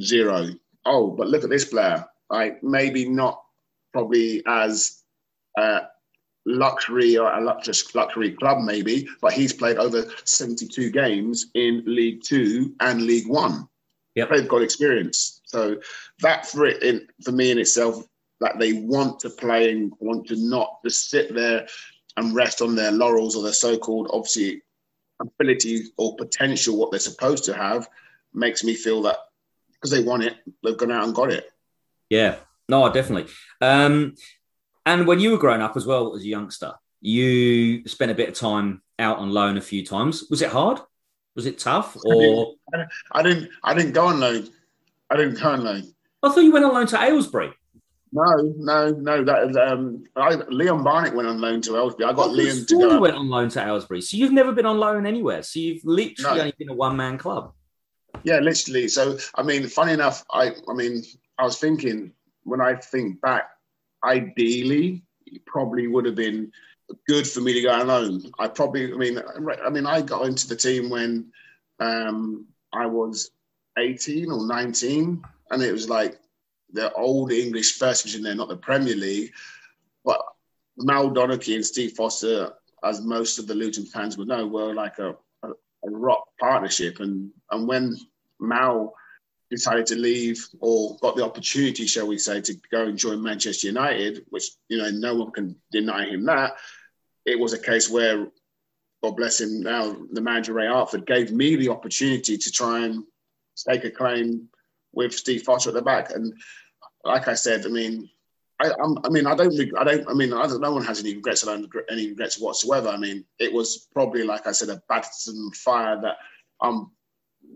zero. 0.00 0.48
Oh, 0.84 1.10
but 1.10 1.28
look 1.28 1.44
at 1.44 1.50
this 1.50 1.66
player. 1.66 2.04
Like, 2.30 2.62
maybe 2.62 3.08
not 3.08 3.42
probably 3.92 4.42
as 4.46 5.02
uh, 5.58 5.80
luxury 6.46 7.18
or 7.18 7.32
a 7.32 7.42
luxury 7.42 8.32
club, 8.32 8.62
maybe, 8.62 9.08
but 9.20 9.32
he's 9.32 9.52
played 9.52 9.76
over 9.76 10.06
72 10.24 10.90
games 10.90 11.46
in 11.54 11.82
League 11.86 12.22
Two 12.22 12.74
and 12.80 13.02
League 13.02 13.28
One. 13.28 13.68
Yep. 14.16 14.30
They've 14.30 14.48
got 14.48 14.62
experience. 14.62 15.40
So 15.44 15.76
that 16.20 16.46
for 16.46 16.66
it 16.66 16.82
in, 16.82 17.06
for 17.22 17.32
me 17.32 17.50
in 17.50 17.58
itself, 17.58 18.02
that 18.40 18.58
they 18.58 18.72
want 18.72 19.20
to 19.20 19.30
play 19.30 19.70
and 19.70 19.92
want 19.98 20.26
to 20.28 20.36
not 20.36 20.78
just 20.84 21.08
sit 21.08 21.34
there 21.34 21.66
and 22.16 22.34
rest 22.34 22.60
on 22.60 22.74
their 22.74 22.92
laurels 22.92 23.36
or 23.36 23.42
their 23.42 23.52
so-called 23.52 24.10
obviously 24.12 24.62
ability 25.20 25.84
or 25.96 26.16
potential 26.16 26.76
what 26.76 26.90
they're 26.90 27.00
supposed 27.00 27.44
to 27.44 27.54
have 27.54 27.88
makes 28.34 28.64
me 28.64 28.74
feel 28.74 29.02
that 29.02 29.16
because 29.72 29.90
they 29.90 30.02
want 30.02 30.24
it, 30.24 30.36
they've 30.62 30.76
gone 30.76 30.92
out 30.92 31.04
and 31.04 31.14
got 31.14 31.30
it. 31.30 31.50
Yeah, 32.08 32.36
no, 32.68 32.90
definitely. 32.92 33.30
Um, 33.60 34.14
and 34.84 35.06
when 35.06 35.20
you 35.20 35.32
were 35.32 35.38
growing 35.38 35.62
up 35.62 35.76
as 35.76 35.86
well 35.86 36.14
as 36.14 36.22
a 36.22 36.26
youngster, 36.26 36.72
you 37.00 37.86
spent 37.86 38.10
a 38.10 38.14
bit 38.14 38.30
of 38.30 38.34
time 38.34 38.82
out 38.98 39.18
on 39.18 39.30
loan 39.30 39.56
a 39.56 39.62
few 39.62 39.84
times. 39.84 40.24
Was 40.30 40.42
it 40.42 40.50
hard? 40.50 40.80
Was 41.36 41.46
it 41.46 41.58
tough? 41.58 41.96
Or 42.04 42.54
I 42.72 42.78
didn't, 42.78 42.90
I 43.12 43.22
didn't, 43.22 43.50
I 43.62 43.74
didn't 43.74 43.92
go 43.92 44.06
on 44.06 44.18
loan. 44.18 44.48
I 45.10 45.16
didn't 45.16 45.38
go 45.40 45.50
on 45.50 45.62
loan. 45.62 45.84
I 46.22 46.28
thought 46.30 46.40
you 46.40 46.52
went 46.52 46.64
on 46.64 46.74
loan 46.74 46.86
to 46.88 47.00
Aylesbury. 47.00 47.52
No, 48.12 48.54
no, 48.56 48.90
no. 48.90 49.22
That 49.22 49.56
um, 49.56 50.04
I, 50.16 50.34
Leon 50.48 50.82
Barnett 50.82 51.14
went 51.14 51.28
on 51.28 51.40
loan 51.40 51.60
to 51.62 51.76
Aylesbury. 51.76 52.08
I 52.08 52.12
got 52.14 52.30
I 52.30 52.32
Liam 52.32 52.66
to 52.66 52.78
go. 52.78 52.94
You 52.94 53.00
went 53.00 53.16
on 53.16 53.28
loan 53.28 53.50
to 53.50 53.60
Aylesbury, 53.62 54.00
so 54.00 54.16
you've 54.16 54.32
never 54.32 54.52
been 54.52 54.66
on 54.66 54.78
loan 54.78 55.06
anywhere. 55.06 55.42
So 55.42 55.60
you've 55.60 55.84
literally 55.84 56.36
no. 56.36 56.40
only 56.40 56.54
been 56.58 56.70
a 56.70 56.74
one 56.74 56.96
man 56.96 57.18
club. 57.18 57.52
Yeah, 58.24 58.38
literally. 58.38 58.88
So 58.88 59.18
I 59.34 59.42
mean, 59.42 59.66
funny 59.68 59.92
enough, 59.92 60.24
I 60.32 60.52
I 60.68 60.72
mean, 60.72 61.02
I 61.38 61.44
was 61.44 61.58
thinking 61.58 62.12
when 62.44 62.62
I 62.62 62.76
think 62.76 63.20
back, 63.20 63.50
ideally, 64.02 65.02
it 65.26 65.44
probably 65.44 65.86
would 65.86 66.06
have 66.06 66.14
been 66.14 66.52
good 67.08 67.26
for 67.26 67.40
me 67.40 67.52
to 67.52 67.62
go 67.62 67.70
on 67.70 67.86
loan. 67.86 68.32
I 68.38 68.48
probably, 68.48 68.92
I 68.92 68.96
mean, 68.96 69.20
I 69.64 69.70
mean, 69.70 69.86
I 69.86 70.02
got 70.02 70.26
into 70.26 70.48
the 70.48 70.56
team 70.56 70.90
when 70.90 71.32
um, 71.80 72.46
I 72.72 72.86
was 72.86 73.30
18 73.78 74.30
or 74.30 74.46
19, 74.46 75.22
and 75.50 75.62
it 75.62 75.72
was 75.72 75.88
like 75.88 76.18
the 76.72 76.92
old 76.94 77.32
English 77.32 77.78
first 77.78 78.02
division 78.02 78.22
there, 78.22 78.34
not 78.34 78.48
the 78.48 78.56
Premier 78.56 78.96
League. 78.96 79.32
But 80.04 80.20
Mal 80.76 81.10
Donaghy 81.10 81.54
and 81.54 81.64
Steve 81.64 81.92
Foster, 81.92 82.52
as 82.84 83.00
most 83.00 83.38
of 83.38 83.46
the 83.46 83.54
Luton 83.54 83.86
fans 83.86 84.16
would 84.16 84.28
know, 84.28 84.46
were 84.46 84.74
like 84.74 84.98
a, 84.98 85.16
a, 85.42 85.48
a 85.48 85.90
rock 85.90 86.26
partnership. 86.38 87.00
And 87.00 87.30
and 87.50 87.66
when 87.66 87.96
Mal 88.40 88.94
decided 89.50 89.86
to 89.86 89.96
leave 89.96 90.44
or 90.60 90.96
got 90.98 91.16
the 91.16 91.24
opportunity, 91.24 91.86
shall 91.86 92.06
we 92.06 92.18
say, 92.18 92.40
to 92.40 92.54
go 92.70 92.86
and 92.86 92.98
join 92.98 93.22
Manchester 93.22 93.68
United, 93.68 94.24
which 94.30 94.50
you 94.68 94.78
know 94.78 94.90
no 94.90 95.14
one 95.14 95.30
can 95.32 95.56
deny 95.70 96.06
him 96.06 96.24
that. 96.26 96.56
It 97.26 97.38
was 97.38 97.52
a 97.52 97.58
case 97.58 97.90
where, 97.90 98.28
God 99.02 99.16
bless 99.16 99.40
him, 99.40 99.62
now 99.62 99.96
the 100.12 100.20
manager 100.20 100.54
Ray 100.54 100.68
Harford 100.68 101.06
gave 101.06 101.32
me 101.32 101.56
the 101.56 101.68
opportunity 101.68 102.38
to 102.38 102.50
try 102.50 102.84
and 102.84 103.04
stake 103.54 103.84
a 103.84 103.90
claim 103.90 104.48
with 104.92 105.12
Steve 105.12 105.42
Foster 105.42 105.70
at 105.70 105.74
the 105.74 105.82
back. 105.82 106.10
And 106.10 106.32
like 107.04 107.28
I 107.28 107.34
said, 107.34 107.66
I 107.66 107.68
mean, 107.68 108.08
I, 108.60 108.72
I'm, 108.82 108.98
i 109.04 109.08
mean, 109.10 109.26
I 109.26 109.34
don't, 109.34 109.52
I 109.78 109.84
don't, 109.84 110.08
I 110.08 110.14
mean, 110.14 110.32
I 110.32 110.46
don't, 110.46 110.60
no 110.60 110.72
one 110.72 110.84
has 110.84 111.00
any 111.00 111.14
regrets, 111.14 111.46
any 111.90 112.08
regrets 112.08 112.40
whatsoever. 112.40 112.88
I 112.88 112.96
mean, 112.96 113.24
it 113.38 113.52
was 113.52 113.88
probably, 113.92 114.22
like 114.22 114.46
I 114.46 114.52
said, 114.52 114.70
a 114.70 114.82
baptism 114.88 115.50
fire 115.52 116.00
that 116.00 116.16
I'm 116.60 116.90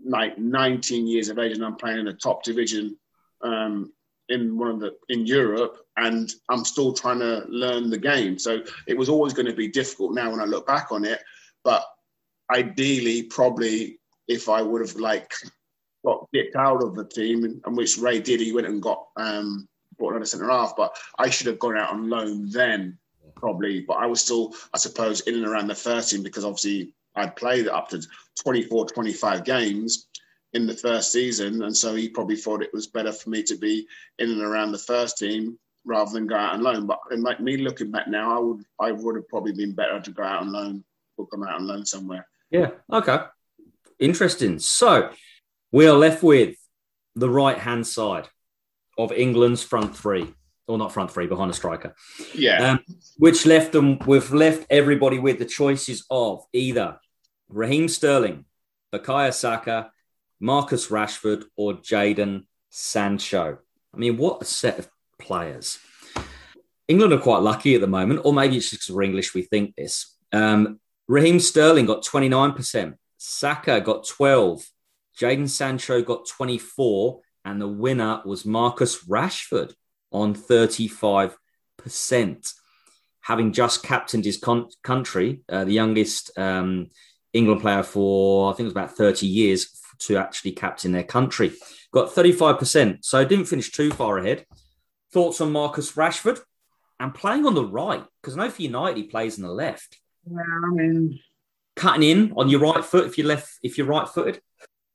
like 0.05 0.37
19 0.37 1.07
years 1.07 1.29
of 1.29 1.39
age 1.39 1.55
and 1.55 1.65
I'm 1.65 1.75
playing 1.75 1.99
in 1.99 2.05
the 2.05 2.13
top 2.13 2.43
division 2.43 2.97
um, 3.41 3.91
in 4.31 4.57
one 4.57 4.69
of 4.69 4.79
the 4.79 4.95
in 5.09 5.25
Europe, 5.25 5.77
and 5.97 6.33
I'm 6.49 6.65
still 6.65 6.93
trying 6.93 7.19
to 7.19 7.45
learn 7.49 7.89
the 7.89 7.97
game. 7.97 8.39
So 8.39 8.61
it 8.87 8.97
was 8.97 9.09
always 9.09 9.33
going 9.33 9.45
to 9.47 9.53
be 9.53 9.67
difficult. 9.67 10.13
Now, 10.13 10.31
when 10.31 10.39
I 10.39 10.45
look 10.45 10.65
back 10.65 10.91
on 10.91 11.05
it, 11.05 11.21
but 11.63 11.83
ideally, 12.51 13.23
probably 13.23 13.99
if 14.27 14.49
I 14.49 14.61
would 14.61 14.81
have 14.81 14.95
like 14.95 15.33
got 16.05 16.27
kicked 16.33 16.55
out 16.55 16.83
of 16.83 16.95
the 16.95 17.05
team, 17.05 17.43
and, 17.43 17.77
which 17.77 17.97
Ray 17.97 18.19
did, 18.19 18.39
he 18.39 18.53
went 18.53 18.67
and 18.67 18.81
got 18.81 19.07
um, 19.17 19.67
brought 19.97 20.11
another 20.11 20.25
centre 20.25 20.49
half. 20.49 20.75
But 20.75 20.95
I 21.19 21.29
should 21.29 21.47
have 21.47 21.59
gone 21.59 21.77
out 21.77 21.91
on 21.91 22.09
loan 22.09 22.49
then, 22.49 22.97
probably. 23.35 23.81
But 23.81 23.97
I 23.97 24.05
was 24.05 24.21
still, 24.21 24.53
I 24.73 24.77
suppose, 24.77 25.21
in 25.21 25.35
and 25.35 25.45
around 25.45 25.67
the 25.67 25.75
first 25.75 26.09
team 26.09 26.23
because 26.23 26.45
obviously 26.45 26.93
I'd 27.15 27.35
played 27.35 27.67
up 27.67 27.89
to 27.89 28.01
24, 28.43 28.87
25 28.87 29.43
games 29.43 30.07
in 30.53 30.67
the 30.67 30.73
first 30.73 31.11
season, 31.11 31.63
and 31.63 31.75
so 31.75 31.95
he 31.95 32.09
probably 32.09 32.35
thought 32.35 32.61
it 32.61 32.73
was 32.73 32.87
better 32.87 33.11
for 33.11 33.29
me 33.29 33.43
to 33.43 33.55
be 33.55 33.87
in 34.19 34.29
and 34.31 34.41
around 34.41 34.71
the 34.71 34.77
first 34.77 35.17
team 35.17 35.57
rather 35.85 36.11
than 36.11 36.27
go 36.27 36.35
out 36.35 36.53
on 36.53 36.61
loan. 36.61 36.85
But 36.85 36.99
in 37.11 37.21
like 37.21 37.39
me 37.39 37.57
looking 37.57 37.91
back 37.91 38.07
now, 38.07 38.35
I 38.35 38.39
would 38.39 38.63
I 38.79 38.91
would 38.91 39.15
have 39.15 39.27
probably 39.27 39.53
been 39.53 39.73
better 39.73 39.99
to 39.99 40.11
go 40.11 40.23
out 40.23 40.41
on 40.41 40.51
loan 40.51 40.83
or 41.17 41.27
come 41.27 41.43
out 41.43 41.55
on 41.55 41.67
loan 41.67 41.85
somewhere. 41.85 42.27
Yeah. 42.49 42.71
Okay. 42.91 43.19
Interesting. 43.99 44.59
So 44.59 45.11
we 45.71 45.87
are 45.87 45.97
left 45.97 46.21
with 46.21 46.57
the 47.15 47.29
right 47.29 47.57
hand 47.57 47.87
side 47.87 48.27
of 48.97 49.11
England's 49.11 49.63
front 49.63 49.95
three, 49.95 50.33
or 50.67 50.77
not 50.77 50.91
front 50.91 51.11
three, 51.11 51.27
behind 51.27 51.49
a 51.49 51.53
striker. 51.53 51.95
Yeah. 52.33 52.71
Um, 52.71 52.79
which 53.17 53.45
left 53.45 53.71
them, 53.71 53.99
we've 54.05 54.31
left 54.33 54.65
everybody 54.69 55.19
with 55.19 55.39
the 55.39 55.45
choices 55.45 56.05
of 56.09 56.43
either 56.51 56.99
Raheem 57.49 57.87
Sterling, 57.87 58.45
Bukayo 58.93 59.33
Saka, 59.33 59.91
Marcus 60.41 60.87
Rashford, 60.87 61.45
or 61.55 61.75
Jadon 61.75 62.45
Sancho. 62.69 63.59
I 63.93 63.97
mean, 63.97 64.17
what 64.17 64.41
a 64.41 64.45
set 64.45 64.79
of 64.79 64.89
players. 65.19 65.79
England 66.87 67.13
are 67.13 67.19
quite 67.19 67.41
lucky 67.41 67.75
at 67.75 67.81
the 67.81 67.87
moment, 67.87 68.21
or 68.25 68.33
maybe 68.33 68.57
it's 68.57 68.69
just 68.69 68.83
because 68.83 68.95
we're 68.95 69.03
English, 69.03 69.33
we 69.33 69.43
think 69.43 69.75
this. 69.75 70.17
Um, 70.33 70.79
Raheem 71.07 71.39
Sterling 71.39 71.85
got 71.85 72.03
29%, 72.03 72.95
Saka 73.17 73.81
got 73.81 74.07
12, 74.07 74.67
Jadon 75.17 75.47
Sancho 75.47 76.01
got 76.01 76.27
24, 76.27 77.21
and 77.45 77.61
the 77.61 77.67
winner 77.67 78.21
was 78.25 78.45
Marcus 78.45 79.05
Rashford 79.05 79.73
on 80.11 80.33
35%. 80.33 81.35
Having 83.21 83.53
just 83.53 83.83
captained 83.83 84.25
his 84.25 84.37
con- 84.37 84.69
country, 84.83 85.41
uh, 85.47 85.63
the 85.63 85.73
youngest 85.73 86.37
um, 86.37 86.89
England 87.33 87.61
player 87.61 87.83
for, 87.83 88.51
I 88.51 88.55
think 88.55 88.61
it 88.65 88.73
was 88.73 88.73
about 88.73 88.97
30 88.97 89.27
years 89.27 89.80
to 90.01 90.17
actually 90.17 90.51
captain 90.51 90.91
their 90.91 91.03
country. 91.03 91.53
Got 91.91 92.13
35%, 92.13 93.03
so 93.03 93.25
didn't 93.25 93.45
finish 93.45 93.71
too 93.71 93.91
far 93.91 94.17
ahead. 94.17 94.45
Thoughts 95.11 95.41
on 95.41 95.51
Marcus 95.51 95.93
Rashford? 95.93 96.39
And 96.99 97.13
playing 97.13 97.45
on 97.45 97.55
the 97.55 97.65
right, 97.65 98.03
because 98.21 98.37
I 98.37 98.43
know 98.43 98.51
for 98.51 98.61
United 98.61 98.97
he 98.97 99.03
plays 99.03 99.39
on 99.39 99.43
the 99.43 99.51
left. 99.51 99.97
Yeah, 100.29 100.39
I 100.39 100.69
mean, 100.69 101.19
cutting 101.75 102.03
in 102.03 102.33
on 102.37 102.47
your 102.47 102.59
right 102.59 102.85
foot 102.85 103.07
if 103.07 103.17
you're 103.17 103.27
left 103.27 103.51
if 103.63 103.77
you're 103.77 103.87
right 103.87 104.07
footed. 104.07 104.39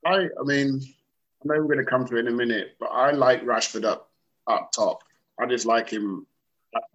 I 0.05 0.29
I 0.41 0.45
mean, 0.45 0.81
I 0.85 1.45
know 1.45 1.61
we're 1.61 1.75
going 1.75 1.85
to 1.85 1.85
come 1.85 2.07
to 2.07 2.17
it 2.17 2.21
in 2.21 2.29
a 2.29 2.37
minute, 2.37 2.77
but 2.79 2.87
I 2.87 3.11
like 3.11 3.43
Rashford 3.45 3.85
up 3.85 4.11
up 4.47 4.71
top. 4.73 5.03
I 5.41 5.47
just 5.47 5.67
like 5.67 5.91
him 5.91 6.27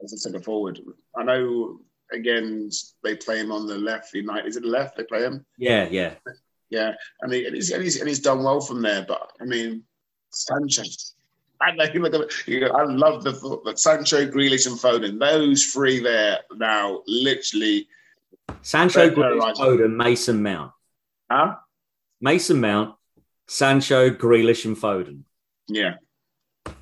as 0.04 0.14
a 0.14 0.18
centre 0.18 0.42
forward. 0.42 0.80
I 1.16 1.24
know 1.24 1.82
again 2.12 2.70
they 3.04 3.16
play 3.16 3.40
him 3.40 3.52
on 3.52 3.68
the 3.68 3.78
left. 3.78 4.14
United 4.14 4.48
is 4.48 4.58
it 4.58 4.64
the 4.64 4.70
left 4.70 4.98
they 4.98 5.04
play 5.04 5.24
him? 5.24 5.46
Yeah, 5.58 5.88
yeah, 5.90 6.14
yeah. 6.72 6.94
And, 7.22 7.32
he, 7.32 7.46
and 7.46 7.56
he's 7.56 7.70
and 7.72 7.84
he's 7.84 8.00
and 8.00 8.08
he's 8.08 8.20
done 8.20 8.44
well 8.44 8.62
from 8.62 8.82
there. 8.82 9.06
But 9.08 9.32
I 9.40 9.46
mean, 9.46 9.84
Sanchez. 10.32 11.14
I 11.62 11.72
know 11.76 11.86
him. 11.86 12.06
I 12.06 12.84
love 12.86 13.24
the 13.24 13.34
thought 13.34 13.64
that 13.66 13.78
Sancho, 13.78 14.26
Grealish, 14.26 14.66
and 14.66 14.80
Foden. 14.80 15.20
Those 15.20 15.66
three 15.66 16.00
there 16.00 16.40
now, 16.56 17.04
literally. 17.06 17.88
Sancho, 18.64 19.12
Grealish, 19.12 19.58
Foden, 19.58 19.96
Mason 19.96 20.42
Mount. 20.42 20.72
Huh? 21.30 21.56
Mason 22.20 22.60
Mount, 22.60 22.96
Sancho, 23.48 24.10
Grealish, 24.10 24.66
and 24.66 24.76
Foden. 24.76 25.22
Yeah. 25.68 25.96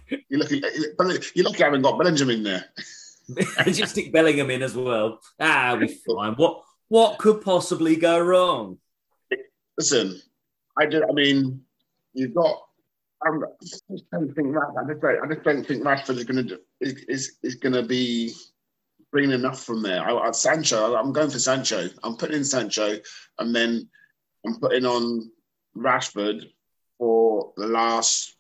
You're 0.08 0.40
lucky, 0.40 0.64
you're 1.36 1.46
lucky 1.46 1.62
I 1.62 1.66
haven't 1.66 1.82
got 1.82 2.00
Bellingham 2.00 2.30
in 2.30 2.44
there. 2.44 2.66
Just 3.66 3.92
stick 3.92 4.12
Bellingham 4.12 4.50
in 4.50 4.64
as 4.64 4.76
well. 4.76 5.20
Ah, 5.40 5.78
we 5.80 5.88
fine. 5.88 6.34
What 6.34 6.64
what 6.88 7.20
could 7.20 7.42
possibly 7.42 7.96
go 7.96 8.20
wrong? 8.20 8.80
Listen, 9.80 10.22
I 10.78 10.86
just, 10.86 11.06
I 11.10 11.14
mean, 11.14 11.62
you've 12.14 12.36
got 12.36 12.62
I'm, 13.26 13.44
I 13.44 13.48
just 13.62 14.12
don't 14.12 14.34
think 14.34 14.54
that. 14.54 14.74
I 14.78 14.88
just 14.88 15.02
don't, 15.02 15.24
I 15.24 15.34
just 15.34 15.44
don't 15.44 15.66
think 15.66 15.84
Rashford 15.84 16.18
is 16.18 16.24
going 16.26 16.48
to 16.48 16.60
is, 16.82 16.94
is, 17.08 17.38
is 17.44 17.56
going 17.56 17.74
to 17.74 17.84
be 17.84 18.34
bringing 19.12 19.32
enough 19.32 19.64
from 19.64 19.82
there. 19.82 20.02
I, 20.04 20.14
I, 20.14 20.32
Sancho, 20.32 20.96
I'm 20.96 21.12
going 21.12 21.30
for 21.30 21.40
Sancho. 21.40 21.90
I'm 22.04 22.16
putting 22.16 22.38
in 22.38 22.46
Sancho, 22.46 22.98
and 23.40 23.56
then 23.56 23.90
I'm 24.46 24.60
putting 24.60 24.86
on 24.86 25.32
Rashford 25.76 26.44
for 26.98 27.54
the 27.58 27.68
last 27.68 28.36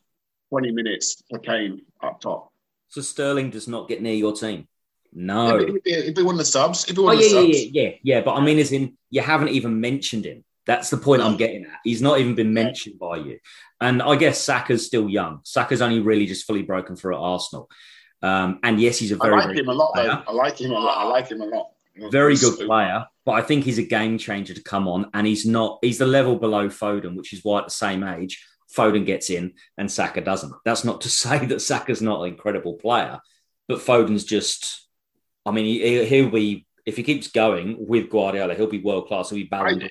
20 0.49 0.71
minutes 0.71 1.23
for 1.29 1.39
Kane 1.39 1.81
up 2.03 2.21
top. 2.21 2.51
So 2.89 3.01
Sterling 3.01 3.49
does 3.49 3.67
not 3.67 3.87
get 3.87 4.01
near 4.01 4.15
your 4.15 4.33
team. 4.33 4.67
No, 5.11 5.57
yeah, 5.57 5.63
it'd, 5.63 5.83
be, 5.83 5.91
it'd 5.91 6.15
be 6.15 6.23
one 6.23 6.35
of 6.35 6.39
the 6.39 6.45
subs. 6.45 6.85
One 6.95 7.17
oh, 7.17 7.19
yeah, 7.19 7.39
yeah, 7.39 7.41
yeah, 7.41 7.69
yeah, 7.71 7.91
yeah. 8.03 8.21
But 8.21 8.35
I 8.35 8.41
mean, 8.41 8.59
as 8.59 8.71
in, 8.71 8.97
you 9.09 9.21
haven't 9.21 9.49
even 9.49 9.81
mentioned 9.81 10.25
him. 10.25 10.43
That's 10.70 10.91
the 10.91 10.97
point 10.97 11.24
I'm 11.24 11.36
getting 11.36 11.65
at. 11.65 11.80
He's 11.84 11.99
not 11.99 12.20
even 12.20 12.36
been 12.36 12.53
mentioned 12.53 12.99
by 12.99 13.17
you. 13.17 13.39
And 13.82 14.03
I 14.03 14.15
guess 14.15 14.39
Saka's 14.39 14.86
still 14.86 15.09
young. 15.09 15.39
Saka's 15.43 15.82
only 15.82 15.99
really 15.99 16.28
just 16.28 16.45
fully 16.45 16.61
broken 16.61 16.95
through 16.95 17.15
at 17.15 17.20
Arsenal. 17.20 17.72
Um, 18.22 18.59
and 18.61 18.80
yes, 18.80 18.99
he's 18.99 19.11
a 19.11 19.15
very. 19.15 19.34
I 19.34 19.47
like 19.47 19.57
him 19.57 19.67
a 19.67 19.74
lot, 19.74 19.93
though. 19.95 20.22
I 20.28 20.32
like 20.32 20.61
him 20.61 20.70
a 20.70 20.80
lot. 20.80 20.95
I 20.99 21.05
like 21.05 21.28
him 21.28 21.41
a 21.41 21.45
lot. 21.45 21.72
Very 22.11 22.36
good 22.36 22.67
player, 22.67 23.07
but 23.26 23.32
I 23.32 23.41
think 23.41 23.63
he's 23.63 23.80
a 23.80 23.84
game 23.84 24.20
changer 24.20 24.53
to 24.53 24.61
come 24.61 24.88
on. 24.88 25.09
And 25.15 25.26
he's 25.26 25.43
not. 25.43 25.80
He's 25.82 25.97
the 25.97 26.05
level 26.05 26.36
below 26.36 26.67
Foden, 26.67 27.15
which 27.15 27.34
is 27.34 27.43
why 27.43 27.61
at 27.61 27.65
the 27.65 27.72
same 27.72 28.03
age 28.03 28.45
Foden 28.78 29.07
gets 29.07 29.32
in 29.32 29.53
and 29.76 29.91
Saka 29.91 30.22
doesn't. 30.22 30.53
That's 30.65 30.84
not 30.84 31.01
to 31.01 31.09
say 31.24 31.47
that 31.47 31.61
Saka's 31.61 32.03
not 32.03 32.22
an 32.22 32.28
incredible 32.28 32.76
player, 32.76 33.17
but 33.67 33.80
Foden's 33.80 34.24
just. 34.24 34.88
I 35.47 35.51
mean, 35.51 35.65
he, 35.65 36.05
he'll 36.05 36.30
be 36.30 36.67
if 36.86 36.95
he 36.95 37.01
keeps 37.01 37.30
going 37.30 37.88
with 37.88 38.11
Guardiola, 38.11 38.53
he'll 38.53 38.67
be 38.67 38.84
world 38.84 39.07
class. 39.07 39.32
He'll 39.32 39.39
be 39.39 39.45
Ballon 39.45 39.89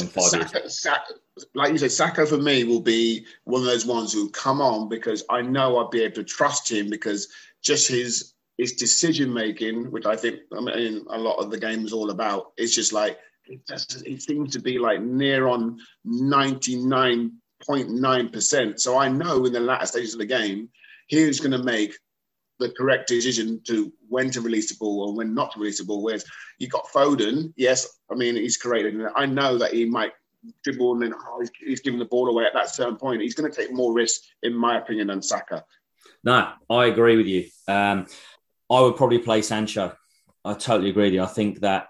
in 0.00 0.06
five 0.08 0.24
Saka, 0.24 0.58
years. 0.60 0.80
Saka, 0.80 1.14
like 1.54 1.72
you 1.72 1.78
said, 1.78 1.92
Saka 1.92 2.26
for 2.26 2.38
me 2.38 2.64
will 2.64 2.80
be 2.80 3.26
one 3.44 3.60
of 3.60 3.66
those 3.66 3.86
ones 3.86 4.12
who 4.12 4.30
come 4.30 4.60
on 4.60 4.88
because 4.88 5.24
I 5.30 5.42
know 5.42 5.76
I'll 5.76 5.88
be 5.88 6.02
able 6.02 6.14
to 6.16 6.24
trust 6.24 6.70
him 6.70 6.88
because 6.88 7.28
just 7.62 7.88
his 7.88 8.34
his 8.58 8.72
decision 8.72 9.32
making, 9.32 9.90
which 9.90 10.06
I 10.06 10.16
think 10.16 10.40
I 10.56 10.60
mean 10.60 11.04
a 11.10 11.18
lot 11.18 11.36
of 11.36 11.50
the 11.50 11.58
game 11.58 11.84
is 11.84 11.92
all 11.92 12.10
about, 12.10 12.52
is 12.56 12.74
just 12.74 12.92
like 12.92 13.18
it, 13.44 13.66
just, 13.66 14.06
it 14.06 14.22
seems 14.22 14.52
to 14.52 14.60
be 14.60 14.78
like 14.78 15.02
near 15.02 15.46
on 15.46 15.78
ninety 16.04 16.76
nine 16.76 17.32
point 17.66 17.90
nine 17.90 18.30
percent. 18.30 18.80
So 18.80 18.98
I 18.98 19.08
know 19.08 19.44
in 19.44 19.52
the 19.52 19.60
latter 19.60 19.86
stages 19.86 20.14
of 20.14 20.20
the 20.20 20.26
game, 20.26 20.70
he's 21.06 21.40
going 21.40 21.52
to 21.52 21.62
make 21.62 21.98
the 22.58 22.70
correct 22.70 23.08
decision 23.08 23.60
to 23.66 23.92
when 24.08 24.30
to 24.30 24.40
release 24.40 24.70
the 24.70 24.76
ball 24.78 25.08
and 25.08 25.16
when 25.16 25.34
not 25.34 25.52
to 25.52 25.60
release 25.60 25.78
the 25.78 25.84
ball. 25.84 26.02
Whereas 26.02 26.24
you 26.58 26.68
got 26.68 26.86
Foden, 26.86 27.52
yes, 27.56 27.98
I 28.10 28.14
mean 28.14 28.36
he's 28.36 28.56
created. 28.56 29.00
I 29.14 29.26
know 29.26 29.58
that 29.58 29.72
he 29.72 29.84
might 29.84 30.12
dribble 30.62 30.94
and 30.94 31.02
then 31.02 31.14
oh, 31.14 31.40
he's, 31.40 31.50
he's 31.58 31.80
giving 31.80 31.98
the 31.98 32.04
ball 32.06 32.28
away 32.28 32.44
at 32.44 32.54
that 32.54 32.70
certain 32.70 32.96
point. 32.96 33.22
He's 33.22 33.34
going 33.34 33.50
to 33.50 33.56
take 33.56 33.72
more 33.72 33.92
risk, 33.92 34.22
in 34.42 34.54
my 34.54 34.78
opinion, 34.78 35.08
than 35.08 35.22
Saka. 35.22 35.64
No, 36.24 36.52
I 36.70 36.86
agree 36.86 37.16
with 37.16 37.26
you. 37.26 37.46
Um, 37.68 38.06
I 38.70 38.80
would 38.80 38.96
probably 38.96 39.18
play 39.18 39.42
Sancho. 39.42 39.92
I 40.44 40.54
totally 40.54 40.90
agree 40.90 41.04
with 41.04 41.14
you. 41.14 41.22
I 41.22 41.26
think 41.26 41.60
that 41.60 41.88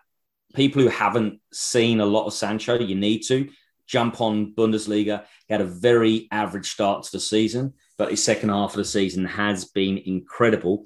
people 0.54 0.82
who 0.82 0.88
haven't 0.88 1.40
seen 1.52 2.00
a 2.00 2.06
lot 2.06 2.26
of 2.26 2.32
Sancho, 2.32 2.78
you 2.78 2.94
need 2.94 3.20
to 3.28 3.48
jump 3.86 4.20
on 4.20 4.54
Bundesliga. 4.54 5.24
He 5.46 5.54
had 5.54 5.60
a 5.60 5.66
very 5.66 6.28
average 6.30 6.70
start 6.70 7.04
to 7.04 7.12
the 7.12 7.20
season 7.20 7.74
but 7.99 8.11
his 8.11 8.22
second 8.22 8.51
half 8.51 8.72
of 8.72 8.76
the 8.76 8.84
season 8.84 9.24
has 9.24 9.64
been 9.64 9.99
incredible. 9.99 10.84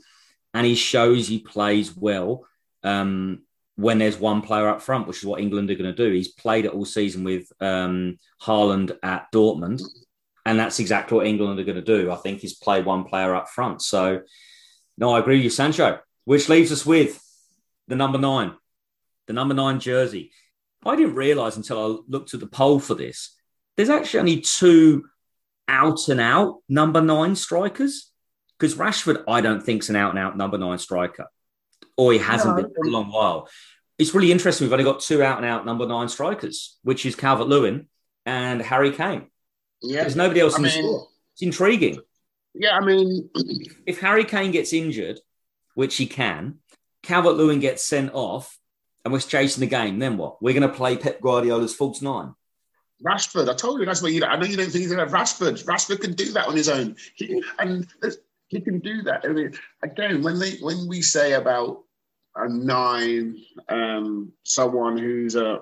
And 0.54 0.66
he 0.66 0.74
shows 0.74 1.28
he 1.28 1.38
plays 1.38 1.96
well 1.96 2.46
um, 2.82 3.42
when 3.76 3.98
there's 3.98 4.18
one 4.18 4.42
player 4.42 4.68
up 4.68 4.82
front, 4.82 5.06
which 5.06 5.18
is 5.18 5.24
what 5.24 5.40
England 5.40 5.70
are 5.70 5.76
going 5.76 5.94
to 5.94 6.08
do. 6.08 6.12
He's 6.12 6.32
played 6.32 6.64
it 6.64 6.72
all 6.72 6.84
season 6.84 7.24
with 7.24 7.52
um, 7.60 8.18
Haaland 8.42 8.96
at 9.02 9.30
Dortmund. 9.32 9.82
And 10.46 10.58
that's 10.58 10.80
exactly 10.80 11.16
what 11.16 11.26
England 11.26 11.60
are 11.60 11.64
going 11.64 11.76
to 11.76 11.82
do. 11.82 12.10
I 12.10 12.16
think 12.16 12.42
is 12.42 12.54
play 12.54 12.82
one 12.82 13.04
player 13.04 13.34
up 13.34 13.48
front. 13.48 13.82
So, 13.82 14.22
no, 14.98 15.14
I 15.14 15.20
agree 15.20 15.36
with 15.36 15.44
you, 15.44 15.50
Sancho, 15.50 16.00
which 16.24 16.48
leaves 16.48 16.72
us 16.72 16.84
with 16.84 17.22
the 17.88 17.96
number 17.96 18.18
nine, 18.18 18.54
the 19.26 19.32
number 19.32 19.54
nine 19.54 19.80
jersey. 19.80 20.32
I 20.84 20.96
didn't 20.96 21.14
realize 21.14 21.56
until 21.56 21.78
I 21.78 21.98
looked 22.08 22.34
at 22.34 22.40
the 22.40 22.46
poll 22.46 22.80
for 22.80 22.94
this. 22.94 23.36
There's 23.76 23.90
actually 23.90 24.20
only 24.20 24.40
two 24.40 25.04
out 25.70 26.08
and 26.08 26.20
out 26.20 26.58
number 26.68 27.00
nine 27.00 27.36
strikers? 27.36 28.10
Because 28.58 28.74
Rashford, 28.74 29.24
I 29.26 29.40
don't 29.40 29.62
think, 29.62 29.82
is 29.82 29.90
an 29.90 29.96
out 29.96 30.10
and 30.10 30.18
out 30.18 30.36
number 30.36 30.58
nine 30.58 30.78
striker, 30.78 31.26
or 31.96 32.12
he 32.12 32.18
hasn't 32.18 32.56
no, 32.56 32.62
been 32.62 32.74
for 32.74 32.86
a 32.86 32.90
long 32.90 33.10
while. 33.10 33.48
It's 33.98 34.14
really 34.14 34.32
interesting. 34.32 34.66
We've 34.66 34.72
only 34.72 34.84
got 34.84 35.00
two 35.00 35.22
out 35.22 35.38
and 35.38 35.46
out 35.46 35.64
number 35.64 35.86
nine 35.86 36.08
strikers, 36.08 36.78
which 36.82 37.06
is 37.06 37.16
Calvert 37.16 37.48
Lewin 37.48 37.88
and 38.26 38.60
Harry 38.60 38.92
Kane. 38.92 39.28
Yeah, 39.82 40.02
there's 40.02 40.16
nobody 40.16 40.40
else 40.40 40.54
I 40.54 40.58
in 40.58 40.62
mean, 40.64 40.72
the 40.72 40.78
squad. 40.78 41.06
It's 41.32 41.42
intriguing. 41.42 42.00
Yeah, 42.54 42.76
I 42.76 42.84
mean, 42.84 43.30
if 43.86 44.00
Harry 44.00 44.24
Kane 44.24 44.50
gets 44.50 44.72
injured, 44.72 45.20
which 45.74 45.96
he 45.96 46.06
can, 46.06 46.58
Calvert 47.02 47.36
Lewin 47.36 47.60
gets 47.60 47.82
sent 47.82 48.12
off, 48.12 48.58
and 49.04 49.12
we're 49.12 49.20
chasing 49.20 49.60
the 49.62 49.66
game, 49.66 49.98
then 49.98 50.18
what? 50.18 50.42
We're 50.42 50.54
going 50.58 50.68
to 50.68 50.76
play 50.76 50.96
Pep 50.96 51.20
Guardiola's 51.20 51.74
false 51.74 52.02
nine. 52.02 52.34
Rashford, 53.04 53.48
I 53.48 53.54
told 53.54 53.80
you 53.80 53.86
that's 53.86 54.02
what 54.02 54.12
you. 54.12 54.24
I 54.24 54.36
know 54.36 54.46
you 54.46 54.56
don't 54.56 54.66
think 54.66 54.82
he's 54.82 54.92
going 54.92 54.98
to 54.98 55.04
have 55.04 55.14
Rashford. 55.14 55.64
Rashford 55.64 56.00
can 56.00 56.12
do 56.12 56.32
that 56.32 56.48
on 56.48 56.56
his 56.56 56.68
own, 56.68 56.96
he, 57.14 57.42
and 57.58 57.86
he 58.48 58.60
can 58.60 58.80
do 58.80 59.02
that. 59.02 59.24
I 59.24 59.28
mean, 59.28 59.54
again, 59.82 60.22
when 60.22 60.38
they 60.38 60.56
when 60.60 60.86
we 60.86 61.00
say 61.00 61.32
about 61.32 61.84
a 62.36 62.48
nine, 62.48 63.36
um, 63.68 64.32
someone 64.44 64.98
who's 64.98 65.34
a, 65.34 65.60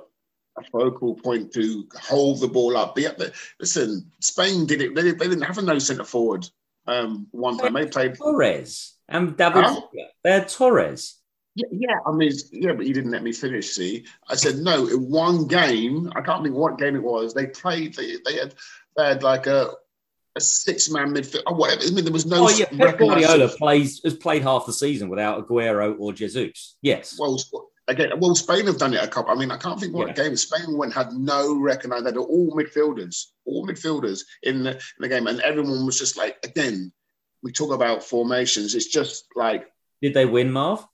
a, 0.59 0.63
focal 0.73 1.15
point 1.15 1.53
to 1.53 1.87
hold 2.01 2.41
the 2.41 2.49
ball 2.49 2.77
up. 2.77 2.95
But 2.97 3.33
listen, 3.61 4.11
Spain 4.21 4.67
did 4.67 4.83
it. 4.83 4.95
They, 4.95 5.03
they 5.03 5.29
didn't 5.29 5.43
have 5.43 5.59
a 5.59 5.63
no 5.63 5.79
centre 5.79 6.05
forward 6.05 6.49
um, 6.87 7.27
one 7.31 7.59
time. 7.59 7.75
They 7.75 7.87
played 7.87 8.17
Torres 8.17 8.95
and 9.09 9.37
David. 9.37 9.65
Huh? 9.65 9.81
They 10.25 10.33
had 10.33 10.49
Torres. 10.49 11.18
Yeah, 11.71 11.99
I 12.07 12.13
mean, 12.13 12.33
yeah, 12.53 12.73
but 12.73 12.87
you 12.87 12.95
didn't 12.95 13.11
let 13.11 13.23
me 13.23 13.33
finish. 13.33 13.71
See, 13.71 14.05
I 14.29 14.37
said 14.37 14.57
no. 14.57 14.87
In 14.87 15.11
one 15.11 15.47
game, 15.47 16.13
I 16.15 16.21
can't 16.21 16.43
think 16.43 16.55
what 16.55 16.79
game 16.79 16.97
it 16.97 17.03
was. 17.03 17.35
They 17.35 17.47
played. 17.47 17.95
They, 17.95 18.17
they 18.25 18.37
had 18.37 18.55
they 18.97 19.07
had 19.07 19.23
like 19.23 19.47
a 19.47 19.73
a 20.37 20.41
six 20.41 20.91
man 20.91 21.15
midfield 21.15 21.43
or 21.47 21.55
whatever. 21.55 21.83
I 21.83 21.91
mean, 21.91 22.05
there 22.05 22.13
was 22.13 22.27
no. 22.27 22.47
Oh 22.47 22.51
yeah, 22.51 22.67
Pep 22.67 22.99
Guardiola 22.99 23.49
plays 23.49 24.01
has 24.05 24.15
played 24.15 24.43
half 24.43 24.67
the 24.67 24.73
season 24.73 25.09
without 25.09 25.47
Aguero 25.47 25.97
or 25.99 26.13
Jesus. 26.13 26.77
Yes. 26.83 27.17
Well, 27.19 27.39
again, 27.89 28.11
well, 28.19 28.35
Spain 28.35 28.67
have 28.67 28.79
done 28.79 28.95
it 28.95 29.03
a 29.03 29.09
couple. 29.09 29.33
I 29.33 29.35
mean, 29.35 29.51
I 29.51 29.57
can't 29.57 29.81
think 29.81 29.95
what 29.95 30.09
yeah. 30.09 30.25
game 30.25 30.37
Spain 30.37 30.77
went 30.77 30.95
had 30.95 31.13
no 31.13 31.59
recognised. 31.59 32.05
They 32.05 32.11
had 32.11 32.17
all 32.17 32.53
midfielders, 32.53 33.27
all 33.45 33.67
midfielders 33.67 34.23
in 34.43 34.63
the 34.63 34.73
in 34.73 35.01
the 35.01 35.09
game, 35.09 35.27
and 35.27 35.41
everyone 35.41 35.85
was 35.85 35.99
just 35.99 36.17
like, 36.17 36.39
again, 36.45 36.93
we 37.43 37.53
talk 37.53 37.73
about 37.73 38.03
formations. 38.03 38.75
It's 38.75 38.87
just 38.87 39.27
like. 39.35 39.67
Did 40.01 40.15
they 40.15 40.27
win, 40.27 40.53
Marv? 40.53 40.87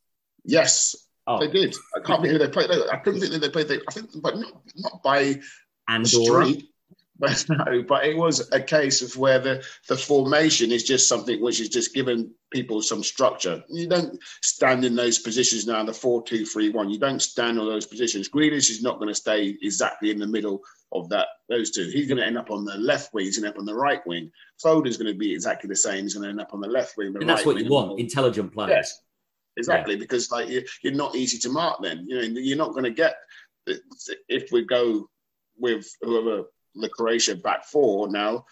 Yes, 0.44 0.94
oh. 1.26 1.38
they 1.38 1.50
did. 1.50 1.74
I 1.96 2.00
can't 2.00 2.24
who 2.24 2.38
they 2.38 2.48
played. 2.48 2.70
I 2.70 2.96
couldn't 2.98 3.20
think 3.20 3.32
that 3.32 3.40
they 3.40 3.48
played. 3.48 3.80
I 3.88 3.92
think, 3.92 4.10
but 4.22 4.36
not, 4.36 4.52
not 4.76 5.02
by 5.02 5.40
Andorra. 5.88 6.46
Street. 6.46 6.70
But 7.16 7.46
no, 7.48 7.82
but 7.86 8.04
it 8.04 8.16
was 8.16 8.50
a 8.50 8.60
case 8.60 9.00
of 9.00 9.16
where 9.16 9.38
the, 9.38 9.64
the 9.88 9.96
formation 9.96 10.72
is 10.72 10.82
just 10.82 11.08
something 11.08 11.40
which 11.40 11.60
is 11.60 11.68
just 11.68 11.94
giving 11.94 12.28
people 12.50 12.82
some 12.82 13.04
structure. 13.04 13.62
You 13.68 13.86
don't 13.86 14.18
stand 14.42 14.84
in 14.84 14.96
those 14.96 15.20
positions 15.20 15.64
now, 15.64 15.84
the 15.84 15.92
4 15.92 16.24
2 16.24 16.44
3 16.44 16.70
1. 16.70 16.90
You 16.90 16.98
don't 16.98 17.22
stand 17.22 17.60
on 17.60 17.66
those 17.66 17.86
positions. 17.86 18.28
Grealish 18.28 18.68
is 18.68 18.82
not 18.82 18.98
going 18.98 19.10
to 19.10 19.14
stay 19.14 19.56
exactly 19.62 20.10
in 20.10 20.18
the 20.18 20.26
middle 20.26 20.60
of 20.90 21.08
that 21.10 21.28
those 21.48 21.70
two. 21.70 21.88
He's 21.88 22.08
going 22.08 22.18
to 22.18 22.26
end 22.26 22.36
up 22.36 22.50
on 22.50 22.64
the 22.64 22.78
left 22.78 23.14
wing, 23.14 23.26
he's 23.26 23.38
going 23.38 23.44
to 23.44 23.48
end 23.50 23.56
up 23.56 23.60
on 23.60 23.66
the 23.66 23.76
right 23.76 24.04
wing. 24.08 24.32
Foden's 24.60 24.96
going 24.96 25.12
to 25.12 25.16
be 25.16 25.32
exactly 25.32 25.68
the 25.68 25.76
same. 25.76 26.02
He's 26.02 26.14
going 26.14 26.24
to 26.24 26.30
end 26.30 26.40
up 26.40 26.52
on 26.52 26.60
the 26.60 26.68
left 26.68 26.96
wing. 26.96 27.12
The 27.12 27.20
and 27.20 27.28
that's 27.28 27.46
right 27.46 27.54
what 27.54 27.64
you 27.64 27.70
want, 27.70 28.00
intelligent 28.00 28.52
players. 28.52 28.70
Yes 28.70 29.03
exactly 29.56 29.94
yeah. 29.94 30.00
because 30.00 30.30
like 30.30 30.48
you, 30.48 30.64
are 30.86 30.90
not 30.90 31.14
easy 31.14 31.38
to 31.38 31.48
mark 31.48 31.78
then 31.82 32.04
you 32.08 32.16
know 32.16 32.40
you're 32.40 32.58
not 32.58 32.72
going 32.72 32.84
to 32.84 32.90
get 32.90 33.16
if 34.28 34.50
we 34.52 34.64
go 34.64 35.08
with 35.58 35.86
whoever 36.02 36.44
the 36.74 36.88
croatia 36.88 37.34
back 37.34 37.64
four 37.64 38.10
now 38.10 38.44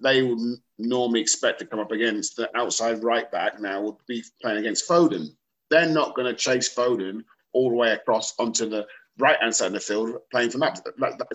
they 0.00 0.22
would 0.22 0.38
normally 0.78 1.20
expect 1.20 1.58
to 1.58 1.66
come 1.66 1.80
up 1.80 1.92
against 1.92 2.36
the 2.36 2.48
outside 2.56 3.02
right 3.02 3.30
back 3.30 3.60
now 3.60 3.80
would 3.80 3.96
be 4.06 4.22
playing 4.42 4.58
against 4.58 4.88
foden 4.88 5.26
they're 5.70 5.88
not 5.88 6.14
going 6.14 6.26
to 6.26 6.34
chase 6.34 6.74
foden 6.74 7.22
all 7.52 7.70
the 7.70 7.76
way 7.76 7.92
across 7.92 8.34
onto 8.38 8.68
the 8.68 8.86
right 9.18 9.40
hand 9.40 9.54
side 9.54 9.68
of 9.68 9.72
the 9.72 9.80
field 9.80 10.16
playing 10.30 10.50
from 10.50 10.60
that 10.60 10.80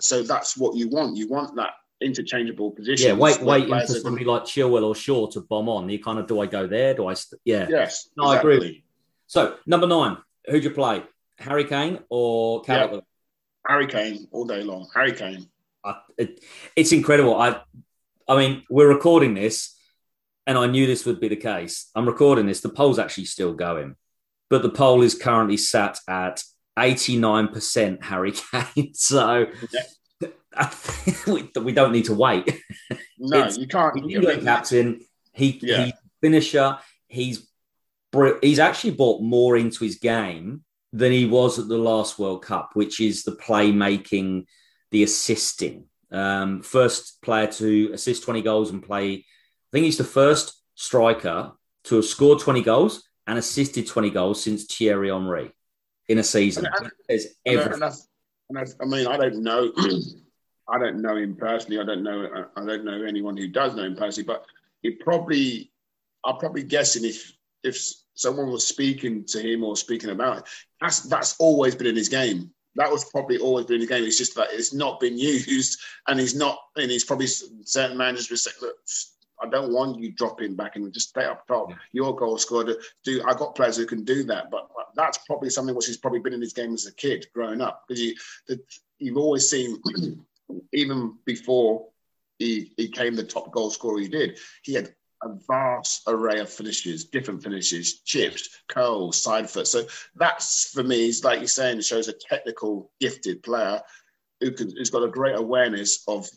so 0.00 0.22
that's 0.22 0.56
what 0.56 0.76
you 0.76 0.88
want 0.88 1.16
you 1.16 1.28
want 1.28 1.54
that 1.56 1.72
interchangeable 2.00 2.70
position. 2.70 3.08
Yeah, 3.08 3.14
wait, 3.14 3.40
waiting 3.42 3.68
for 3.68 3.86
somebody 3.86 4.24
like 4.24 4.42
Chilwell 4.42 4.84
or 4.84 4.94
Shaw 4.94 5.26
to 5.28 5.40
bomb 5.40 5.68
on. 5.68 5.88
You 5.88 6.02
kind 6.02 6.18
of 6.18 6.26
do 6.26 6.40
I 6.40 6.46
go 6.46 6.66
there? 6.66 6.94
Do 6.94 7.06
I? 7.06 7.14
St- 7.14 7.40
yeah. 7.44 7.66
Yes. 7.68 8.08
No, 8.16 8.30
exactly. 8.30 8.52
I 8.52 8.56
agree. 8.56 8.83
So 9.26 9.56
number 9.66 9.86
nine, 9.86 10.18
who'd 10.46 10.64
you 10.64 10.70
play? 10.70 11.02
Harry 11.38 11.64
Kane 11.64 12.00
or 12.08 12.62
Calvert? 12.62 12.94
Yep. 12.94 13.04
Harry 13.66 13.86
Kane 13.86 14.28
all 14.30 14.44
day 14.44 14.62
long. 14.62 14.88
Harry 14.94 15.12
Kane. 15.12 15.48
it, 16.18 16.40
it's 16.76 16.92
incredible. 16.92 17.40
I, 17.40 17.60
I 18.28 18.36
mean, 18.36 18.62
we're 18.70 18.88
recording 18.88 19.34
this, 19.34 19.74
and 20.46 20.58
I 20.58 20.66
knew 20.66 20.86
this 20.86 21.06
would 21.06 21.20
be 21.20 21.28
the 21.28 21.36
case. 21.36 21.90
I'm 21.94 22.06
recording 22.06 22.46
this. 22.46 22.60
The 22.60 22.68
poll's 22.68 22.98
actually 22.98 23.24
still 23.26 23.54
going, 23.54 23.96
but 24.50 24.62
the 24.62 24.70
poll 24.70 25.02
is 25.02 25.14
currently 25.14 25.56
sat 25.56 25.98
at 26.08 26.42
89% 26.78 28.02
Harry 28.04 28.32
Kane. 28.74 28.94
So. 28.94 29.46
we, 31.26 31.50
we 31.60 31.72
don't 31.72 31.90
need 31.90 32.04
to 32.04 32.14
wait. 32.14 32.60
No, 33.18 33.48
you 33.48 33.66
can't. 33.66 33.96
England 33.96 34.44
captain. 34.44 35.00
He, 35.32 35.58
yeah. 35.60 35.86
he's 35.86 35.94
finisher. 36.20 36.78
He's 37.08 37.48
he's 38.42 38.58
actually 38.58 38.92
brought 38.92 39.22
more 39.22 39.56
into 39.56 39.84
his 39.84 39.96
game 39.96 40.64
than 40.92 41.12
he 41.12 41.26
was 41.26 41.58
at 41.58 41.68
the 41.68 41.78
last 41.78 42.18
World 42.18 42.42
Cup, 42.42 42.70
which 42.74 43.00
is 43.00 43.24
the 43.24 43.32
playmaking, 43.32 44.46
the 44.90 45.02
assisting. 45.02 45.86
Um, 46.12 46.62
first 46.62 47.20
player 47.22 47.48
to 47.48 47.90
assist 47.92 48.22
20 48.22 48.42
goals 48.42 48.70
and 48.70 48.82
play. 48.82 49.12
I 49.14 49.22
think 49.72 49.84
he's 49.84 49.98
the 49.98 50.04
first 50.04 50.60
striker 50.76 51.52
to 51.84 51.96
have 51.96 52.04
scored 52.04 52.38
20 52.38 52.62
goals 52.62 53.02
and 53.26 53.38
assisted 53.38 53.86
20 53.86 54.10
goals 54.10 54.42
since 54.42 54.64
Thierry 54.64 55.10
Henry 55.10 55.50
in 56.08 56.18
a 56.18 56.22
season. 56.22 56.66
And, 56.66 56.90
and, 57.08 57.20
and, 57.46 57.82
and 57.82 57.84
I 58.80 58.84
mean, 58.84 59.06
I 59.06 59.16
don't 59.16 59.42
know. 59.42 59.72
I 60.68 60.78
don't 60.78 61.02
know 61.02 61.16
him 61.16 61.34
personally. 61.36 61.80
I 61.80 61.84
don't 61.84 62.02
know. 62.02 62.46
I 62.56 62.64
don't 62.64 62.84
know 62.84 63.02
anyone 63.02 63.36
who 63.36 63.48
does 63.48 63.74
know 63.74 63.82
him 63.82 63.96
personally. 63.96 64.26
But 64.26 64.44
he 64.82 64.92
probably, 64.92 65.72
I'm 66.24 66.38
probably 66.38 66.62
guessing 66.62 67.04
if 67.04 67.32
if 67.64 67.82
someone 68.14 68.50
was 68.50 68.66
speaking 68.66 69.24
to 69.26 69.40
him 69.40 69.64
or 69.64 69.76
speaking 69.76 70.10
about 70.10 70.38
it, 70.38 70.44
that's 70.80 71.00
that's 71.00 71.36
always 71.38 71.74
been 71.74 71.88
in 71.88 71.96
his 71.96 72.08
game. 72.08 72.50
That 72.76 72.90
was 72.90 73.04
probably 73.10 73.38
always 73.38 73.66
been 73.66 73.76
in 73.76 73.82
the 73.82 73.86
game. 73.86 74.04
It's 74.04 74.18
just 74.18 74.34
that 74.34 74.48
it's 74.50 74.74
not 74.74 75.00
been 75.00 75.18
used, 75.18 75.80
and 76.08 76.18
he's 76.18 76.34
not. 76.34 76.58
And 76.76 76.90
he's 76.90 77.04
probably 77.04 77.26
certain 77.26 77.96
managers 77.96 78.30
will 78.30 78.36
say, 78.36 78.50
"Look, 78.60 78.76
I 79.42 79.48
don't 79.48 79.72
want 79.72 79.98
you 79.98 80.12
dropping 80.12 80.54
back 80.54 80.76
and 80.76 80.92
just 80.92 81.10
stay 81.10 81.24
up 81.24 81.46
top. 81.46 81.72
Your 81.92 82.14
goal 82.16 82.38
scorer. 82.38 82.76
Do 83.04 83.22
I 83.26 83.34
got 83.34 83.54
players 83.54 83.76
who 83.76 83.86
can 83.86 84.04
do 84.04 84.24
that? 84.24 84.50
But 84.50 84.68
that's 84.94 85.18
probably 85.18 85.50
something 85.50 85.74
which 85.74 85.86
has 85.86 85.96
probably 85.96 86.20
been 86.20 86.32
in 86.32 86.40
his 86.40 86.52
game 86.52 86.72
as 86.72 86.86
a 86.86 86.94
kid 86.94 87.26
growing 87.34 87.60
up 87.60 87.84
because 87.86 88.00
you 88.00 88.14
you've 88.98 89.16
always 89.16 89.48
seen 89.48 89.80
even 90.72 91.18
before 91.24 91.88
he, 92.38 92.72
he 92.76 92.88
came 92.88 93.14
the 93.14 93.24
top 93.24 93.50
goal 93.52 93.70
scorer 93.70 93.98
he 93.98 94.08
did, 94.08 94.38
he 94.62 94.74
had 94.74 94.94
a 95.24 95.36
vast 95.48 96.02
array 96.06 96.40
of 96.40 96.50
finishes, 96.50 97.06
different 97.06 97.42
finishes, 97.42 98.00
chips, 98.00 98.60
curls, 98.68 99.20
side 99.20 99.48
foot. 99.48 99.66
So 99.66 99.86
that's 100.14 100.70
for 100.70 100.82
me, 100.82 101.08
is 101.08 101.24
like 101.24 101.40
you're 101.40 101.48
saying, 101.48 101.78
it 101.78 101.84
shows 101.84 102.08
a 102.08 102.12
technical, 102.12 102.90
gifted 103.00 103.42
player 103.42 103.80
who 104.40 104.52
can, 104.52 104.70
who's 104.76 104.90
got 104.90 105.02
a 105.02 105.08
great 105.08 105.36
awareness 105.36 106.04
of 106.06 106.28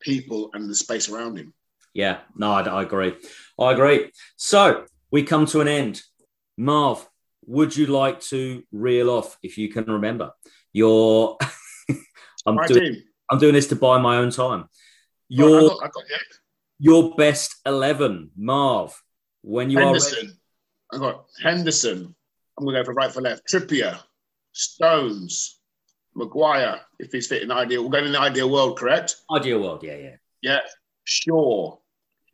people 0.00 0.50
and 0.54 0.68
the 0.70 0.74
space 0.74 1.08
around 1.08 1.36
him. 1.36 1.52
Yeah, 1.94 2.18
no, 2.36 2.52
I, 2.52 2.62
I 2.62 2.82
agree. 2.82 3.14
I 3.58 3.72
agree. 3.72 4.12
So 4.36 4.84
we 5.10 5.22
come 5.22 5.46
to 5.46 5.60
an 5.60 5.68
end. 5.68 6.02
Marv, 6.56 7.06
would 7.46 7.76
you 7.76 7.86
like 7.86 8.20
to 8.20 8.62
reel 8.72 9.10
off, 9.10 9.38
if 9.42 9.58
you 9.58 9.68
can 9.68 9.84
remember, 9.84 10.32
your? 10.72 11.38
I'm 12.46 12.56
doing. 12.66 13.02
I'm 13.30 13.38
doing 13.38 13.54
this 13.54 13.66
to 13.68 13.76
buy 13.76 13.98
my 13.98 14.18
own 14.18 14.30
time. 14.30 14.68
Your, 15.28 15.48
oh, 15.48 15.56
I 15.56 15.68
got, 15.68 15.78
I 15.82 15.88
got, 15.88 16.04
yeah. 16.08 16.16
Your 16.78 17.14
best 17.16 17.56
eleven, 17.64 18.30
Marv. 18.36 19.00
When 19.42 19.70
you 19.70 19.78
Henderson. 19.78 20.18
are 20.18 20.20
ready. 20.22 20.32
I 20.92 20.98
got 20.98 21.24
Henderson. 21.42 22.14
I'm 22.58 22.64
going 22.64 22.74
to 22.76 22.82
go 22.82 22.84
for 22.86 22.94
right 22.94 23.12
for 23.12 23.20
left. 23.20 23.42
Trippier, 23.48 23.98
Stones, 24.52 25.60
Maguire. 26.14 26.80
If 26.98 27.12
he's 27.12 27.26
fit 27.26 27.42
in 27.42 27.50
ideal, 27.50 27.84
we're 27.84 27.90
going 27.90 28.06
in 28.06 28.12
the 28.12 28.20
ideal 28.20 28.50
world, 28.50 28.78
correct? 28.78 29.16
Ideal 29.30 29.60
world, 29.60 29.82
yeah, 29.82 29.96
yeah, 29.96 30.16
yeah. 30.42 30.60
Shaw, 31.04 31.76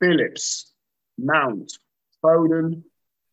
Phillips, 0.00 0.72
Mount, 1.18 1.72
Foden. 2.24 2.82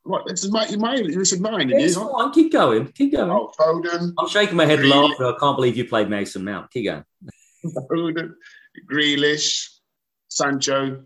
What? 0.04 0.28
This 0.28 0.44
is 0.44 0.52
my, 0.52 0.68
my 0.78 0.96
this 0.96 1.34
is 1.34 1.40
mine. 1.40 1.70
It's 1.72 1.96
fine. 1.96 2.32
Keep 2.32 2.52
going. 2.52 2.88
Keep 2.94 3.14
going. 3.14 3.30
Oh, 3.30 3.52
Foden. 3.60 4.14
I'm 4.18 4.28
shaking 4.28 4.56
my 4.56 4.66
head 4.66 4.84
laughing. 4.84 5.26
I 5.26 5.36
can't 5.40 5.56
believe 5.56 5.78
you 5.78 5.86
played 5.86 6.10
Mason 6.10 6.44
Mount. 6.44 6.72
Keep 6.72 6.86
going. 6.86 7.04
Foden, 7.92 8.34
Grealish, 8.92 9.68
Sancho, 10.30 11.04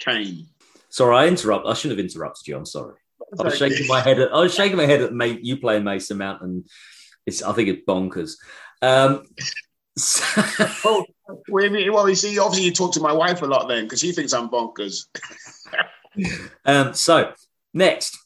Kane. 0.00 0.46
Sorry, 0.88 1.16
I 1.16 1.26
interrupt. 1.26 1.66
I 1.66 1.74
shouldn't 1.74 1.98
have 1.98 2.06
interrupted 2.06 2.46
you. 2.46 2.56
I'm 2.56 2.64
sorry. 2.66 2.94
I 3.38 3.42
was 3.42 3.58
shaking 3.58 3.86
my 3.86 4.00
head. 4.00 4.20
At, 4.20 4.32
I 4.32 4.40
was 4.40 4.54
shaking 4.54 4.76
my 4.76 4.86
head 4.86 5.02
at 5.02 5.12
mate, 5.12 5.40
you 5.42 5.56
playing 5.56 5.84
Mason 5.84 6.18
Mount, 6.18 6.42
and 6.42 6.66
it's. 7.26 7.42
I 7.42 7.52
think 7.52 7.68
it's 7.68 7.84
bonkers. 7.84 8.36
Um, 8.82 9.24
so, 9.96 10.42
well, 10.84 11.04
well, 11.48 12.08
you 12.08 12.14
see, 12.14 12.38
obviously 12.38 12.66
you 12.66 12.72
talk 12.72 12.92
to 12.94 13.00
my 13.00 13.12
wife 13.12 13.42
a 13.42 13.46
lot 13.46 13.68
then 13.68 13.84
because 13.84 14.00
she 14.00 14.12
thinks 14.12 14.32
I'm 14.32 14.48
bonkers. 14.48 15.06
um, 16.64 16.94
so 16.94 17.32
next, 17.72 18.18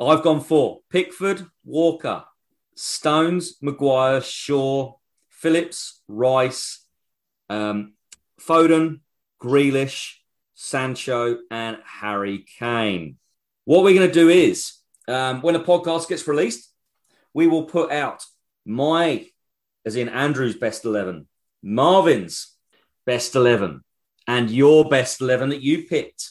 I've 0.00 0.22
gone 0.22 0.40
for 0.40 0.80
Pickford, 0.90 1.46
Walker, 1.64 2.24
Stones, 2.74 3.56
Maguire, 3.60 4.20
Shaw, 4.20 4.94
Phillips, 5.28 6.00
Rice, 6.08 6.84
um, 7.48 7.94
Foden, 8.40 9.00
Grealish, 9.42 10.14
Sancho, 10.54 11.38
and 11.50 11.78
Harry 11.84 12.46
Kane. 12.58 13.16
What 13.64 13.82
we're 13.82 13.98
going 13.98 14.08
to 14.08 14.14
do 14.14 14.28
is, 14.28 14.74
um, 15.08 15.42
when 15.42 15.54
the 15.54 15.60
podcast 15.60 16.08
gets 16.08 16.28
released, 16.28 16.72
we 17.34 17.48
will 17.48 17.64
put 17.64 17.90
out 17.90 18.24
my, 18.64 19.26
as 19.84 19.96
in 19.96 20.08
Andrew's 20.08 20.54
best 20.54 20.84
11, 20.84 21.26
Marvin's 21.60 22.56
best 23.04 23.34
11, 23.34 23.82
and 24.28 24.50
your 24.50 24.88
best 24.88 25.20
11 25.20 25.48
that 25.48 25.62
you 25.62 25.84
picked. 25.84 26.30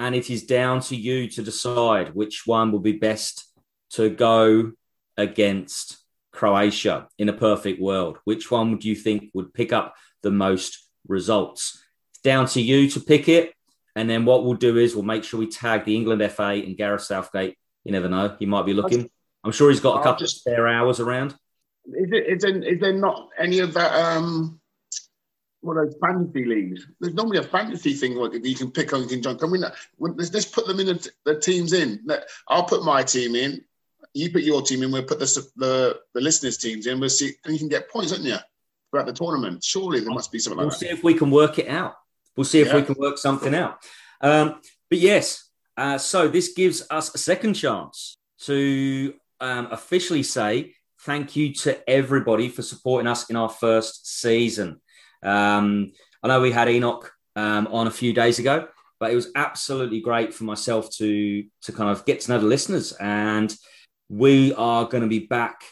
And 0.00 0.14
it 0.14 0.28
is 0.28 0.44
down 0.44 0.80
to 0.82 0.96
you 0.96 1.28
to 1.30 1.42
decide 1.42 2.14
which 2.14 2.42
one 2.44 2.72
will 2.72 2.80
be 2.80 2.92
best 2.92 3.44
to 3.90 4.10
go 4.10 4.72
against 5.16 5.98
Croatia 6.32 7.08
in 7.18 7.28
a 7.28 7.32
perfect 7.32 7.80
world. 7.80 8.18
Which 8.24 8.50
one 8.50 8.72
would 8.72 8.84
you 8.84 8.96
think 8.96 9.30
would 9.34 9.54
pick 9.54 9.72
up 9.72 9.94
the 10.22 10.30
most 10.30 10.88
results? 11.06 11.82
Down 12.22 12.46
to 12.48 12.60
you 12.60 12.88
to 12.90 13.00
pick 13.00 13.28
it. 13.28 13.54
And 13.94 14.08
then 14.08 14.24
what 14.24 14.44
we'll 14.44 14.54
do 14.54 14.76
is 14.76 14.94
we'll 14.94 15.04
make 15.04 15.24
sure 15.24 15.40
we 15.40 15.48
tag 15.48 15.84
the 15.84 15.96
England 15.96 16.22
FA 16.30 16.62
and 16.64 16.76
Gareth 16.76 17.02
Southgate. 17.02 17.56
You 17.84 17.92
never 17.92 18.08
know. 18.08 18.36
He 18.38 18.46
might 18.46 18.66
be 18.66 18.74
looking. 18.74 19.10
I'm 19.44 19.52
sure 19.52 19.70
he's 19.70 19.80
got 19.80 20.00
a 20.00 20.02
couple 20.02 20.20
just, 20.20 20.36
of 20.36 20.40
spare 20.40 20.68
hours 20.68 21.00
around. 21.00 21.30
Is, 21.86 22.12
it, 22.12 22.26
is, 22.26 22.42
there, 22.42 22.62
is 22.62 22.80
there 22.80 22.92
not 22.92 23.30
any 23.38 23.60
of 23.60 23.74
that? 23.74 23.94
Um, 23.94 24.60
what 25.60 25.74
those 25.74 25.96
fantasy 26.00 26.44
leagues? 26.44 26.86
There's 27.00 27.14
normally 27.14 27.38
a 27.38 27.42
fantasy 27.42 27.94
thing 27.94 28.18
where 28.18 28.34
you 28.34 28.54
can 28.54 28.70
pick 28.70 28.92
on, 28.92 29.08
you 29.08 29.20
can. 29.20 29.38
Can 29.38 29.50
we 29.50 29.58
not, 29.58 29.74
let's, 29.98 30.32
let's 30.32 30.46
put 30.46 30.66
them 30.66 30.80
in 30.80 30.86
the, 30.86 31.10
the 31.24 31.40
teams 31.40 31.72
in. 31.72 32.06
I'll 32.46 32.64
put 32.64 32.84
my 32.84 33.02
team 33.02 33.34
in. 33.34 33.64
You 34.14 34.30
put 34.30 34.42
your 34.42 34.62
team 34.62 34.82
in. 34.82 34.92
We'll 34.92 35.02
put 35.02 35.18
the 35.18 35.50
the, 35.56 36.00
the 36.14 36.20
listeners' 36.20 36.58
teams 36.58 36.86
in. 36.86 37.00
We'll 37.00 37.10
see, 37.10 37.32
and 37.44 37.52
you 37.52 37.58
can 37.58 37.68
get 37.68 37.90
points, 37.90 38.12
don't 38.12 38.22
you, 38.22 38.36
throughout 38.90 39.06
the 39.06 39.12
tournament? 39.12 39.64
Surely 39.64 40.00
there 40.00 40.10
must 40.10 40.30
be 40.30 40.38
something 40.38 40.58
we'll 40.58 40.68
like 40.68 40.78
that. 40.78 40.86
We'll 40.86 40.94
see 40.94 40.98
if 40.98 41.04
we 41.04 41.14
can 41.14 41.30
work 41.30 41.58
it 41.58 41.68
out. 41.68 41.94
We'll 42.36 42.44
see 42.44 42.60
if 42.60 42.68
yeah. 42.68 42.76
we 42.76 42.82
can 42.82 42.94
work 42.98 43.18
something 43.18 43.54
out. 43.54 43.78
Um, 44.20 44.60
but 44.90 44.98
yes, 44.98 45.48
uh, 45.76 45.98
so 45.98 46.28
this 46.28 46.52
gives 46.54 46.86
us 46.90 47.14
a 47.14 47.18
second 47.18 47.54
chance 47.54 48.16
to 48.40 49.14
um, 49.40 49.68
officially 49.70 50.22
say 50.22 50.74
thank 51.02 51.36
you 51.36 51.52
to 51.54 51.88
everybody 51.88 52.48
for 52.48 52.62
supporting 52.62 53.06
us 53.06 53.30
in 53.30 53.36
our 53.36 53.48
first 53.48 54.20
season. 54.20 54.80
Um, 55.22 55.92
I 56.22 56.28
know 56.28 56.40
we 56.40 56.52
had 56.52 56.68
Enoch 56.68 57.12
um, 57.36 57.68
on 57.68 57.86
a 57.86 57.92
few 57.92 58.12
days 58.12 58.38
ago, 58.38 58.68
but 58.98 59.12
it 59.12 59.14
was 59.14 59.30
absolutely 59.34 60.00
great 60.00 60.34
for 60.34 60.44
myself 60.44 60.90
to 60.96 61.44
to 61.62 61.72
kind 61.72 61.90
of 61.90 62.04
get 62.04 62.20
to 62.20 62.32
know 62.32 62.40
the 62.40 62.46
listeners. 62.46 62.92
And 62.92 63.54
we 64.08 64.52
are 64.54 64.84
going 64.86 65.02
to 65.02 65.08
be 65.08 65.20
back 65.20 65.62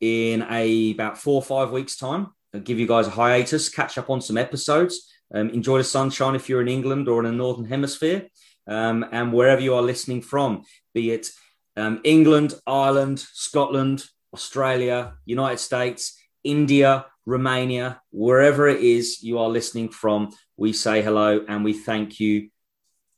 in 0.00 0.46
a 0.50 0.92
about 0.92 1.18
four 1.18 1.34
or 1.34 1.42
five 1.42 1.70
weeks' 1.70 1.96
time. 1.96 2.28
I'll 2.54 2.60
give 2.60 2.78
you 2.78 2.86
guys 2.86 3.06
a 3.06 3.10
hiatus, 3.10 3.68
catch 3.68 3.98
up 3.98 4.10
on 4.10 4.20
some 4.20 4.38
episodes. 4.38 5.12
Um, 5.34 5.50
enjoy 5.50 5.78
the 5.78 5.84
sunshine 5.84 6.34
if 6.34 6.48
you're 6.48 6.62
in 6.62 6.68
England 6.68 7.08
or 7.08 7.20
in 7.20 7.26
the 7.26 7.32
Northern 7.32 7.66
Hemisphere, 7.66 8.28
um, 8.66 9.04
and 9.12 9.32
wherever 9.32 9.60
you 9.60 9.74
are 9.74 9.82
listening 9.82 10.22
from, 10.22 10.64
be 10.94 11.10
it 11.10 11.28
um, 11.76 12.00
England, 12.04 12.54
Ireland, 12.66 13.20
Scotland, 13.20 14.04
Australia, 14.34 15.14
United 15.24 15.58
States, 15.58 16.18
India, 16.44 17.06
Romania, 17.24 18.00
wherever 18.10 18.68
it 18.68 18.80
is 18.80 19.22
you 19.22 19.38
are 19.38 19.48
listening 19.48 19.90
from, 19.90 20.30
we 20.56 20.72
say 20.72 21.02
hello 21.02 21.44
and 21.48 21.64
we 21.64 21.72
thank 21.72 22.18
you. 22.20 22.50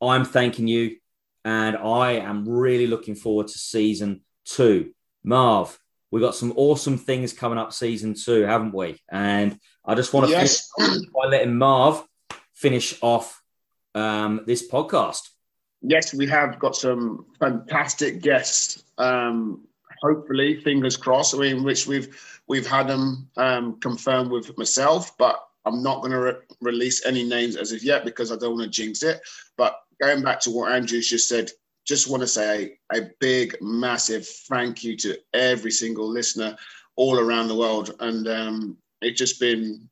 I'm 0.03 0.25
thanking 0.25 0.69
you, 0.69 0.97
and 1.45 1.77
I 1.77 2.13
am 2.13 2.49
really 2.49 2.87
looking 2.87 3.15
forward 3.15 3.49
to 3.49 3.59
season 3.59 4.23
two. 4.45 4.93
Marv, 5.23 5.79
we've 6.11 6.23
got 6.23 6.35
some 6.35 6.53
awesome 6.57 6.99
things 6.99 7.33
coming 7.33 7.59
up 7.59 7.73
season 7.73 8.15
two, 8.15 8.43
haven't 8.43 8.75
we? 8.75 9.01
And 9.11 9.59
I 9.85 9.95
just 9.95 10.13
want 10.13 10.27
to 10.27 10.33
yes. 10.33 10.71
finish 10.79 11.07
by 11.15 11.29
letting 11.29 11.57
Marv 11.57 12.05
finish 12.55 12.99
off 13.01 13.43
um, 13.95 14.43
this 14.47 14.69
podcast. 14.69 15.29
Yes, 15.83 16.13
we 16.13 16.27
have 16.27 16.59
got 16.59 16.77
some 16.77 17.27
fantastic 17.39 18.21
guests. 18.21 18.85
Um, 18.99 19.67
hopefully, 20.03 20.61
fingers 20.61 20.97
crossed. 20.97 21.35
I 21.35 21.39
mean, 21.39 21.63
which 21.63 21.87
we've 21.87 22.41
we've 22.49 22.67
had 22.67 22.89
them 22.89 23.29
um, 23.37 23.81
confirmed 23.81 24.31
with 24.31 24.57
myself, 24.59 25.17
but 25.17 25.43
I'm 25.65 25.83
not 25.83 26.01
going 26.01 26.13
to 26.13 26.19
re- 26.19 26.33
release 26.61 27.07
any 27.07 27.25
names 27.25 27.57
as 27.57 27.73
of 27.73 27.83
yet 27.83 28.05
because 28.05 28.33
I 28.33 28.37
don't 28.37 28.57
want 28.57 28.65
to 28.65 28.71
jinx 28.71 29.03
it. 29.03 29.21
But 29.57 29.79
going 30.01 30.23
back 30.23 30.41
to 30.41 30.51
what 30.51 30.73
Andrew 30.73 31.01
just 31.01 31.29
said, 31.29 31.51
just 31.91 32.09
want 32.09 32.20
to 32.20 32.26
say 32.28 32.78
a, 32.95 33.01
big, 33.18 33.57
massive 33.61 34.24
thank 34.49 34.84
you 34.84 34.97
to 34.97 35.18
every 35.34 35.72
single 35.72 36.09
listener 36.09 36.57
all 36.95 37.18
around 37.18 37.49
the 37.49 37.57
world, 37.57 37.91
and 37.99 38.28
um, 38.28 38.76
it's 39.03 39.18
just 39.18 39.41
been 39.41 39.88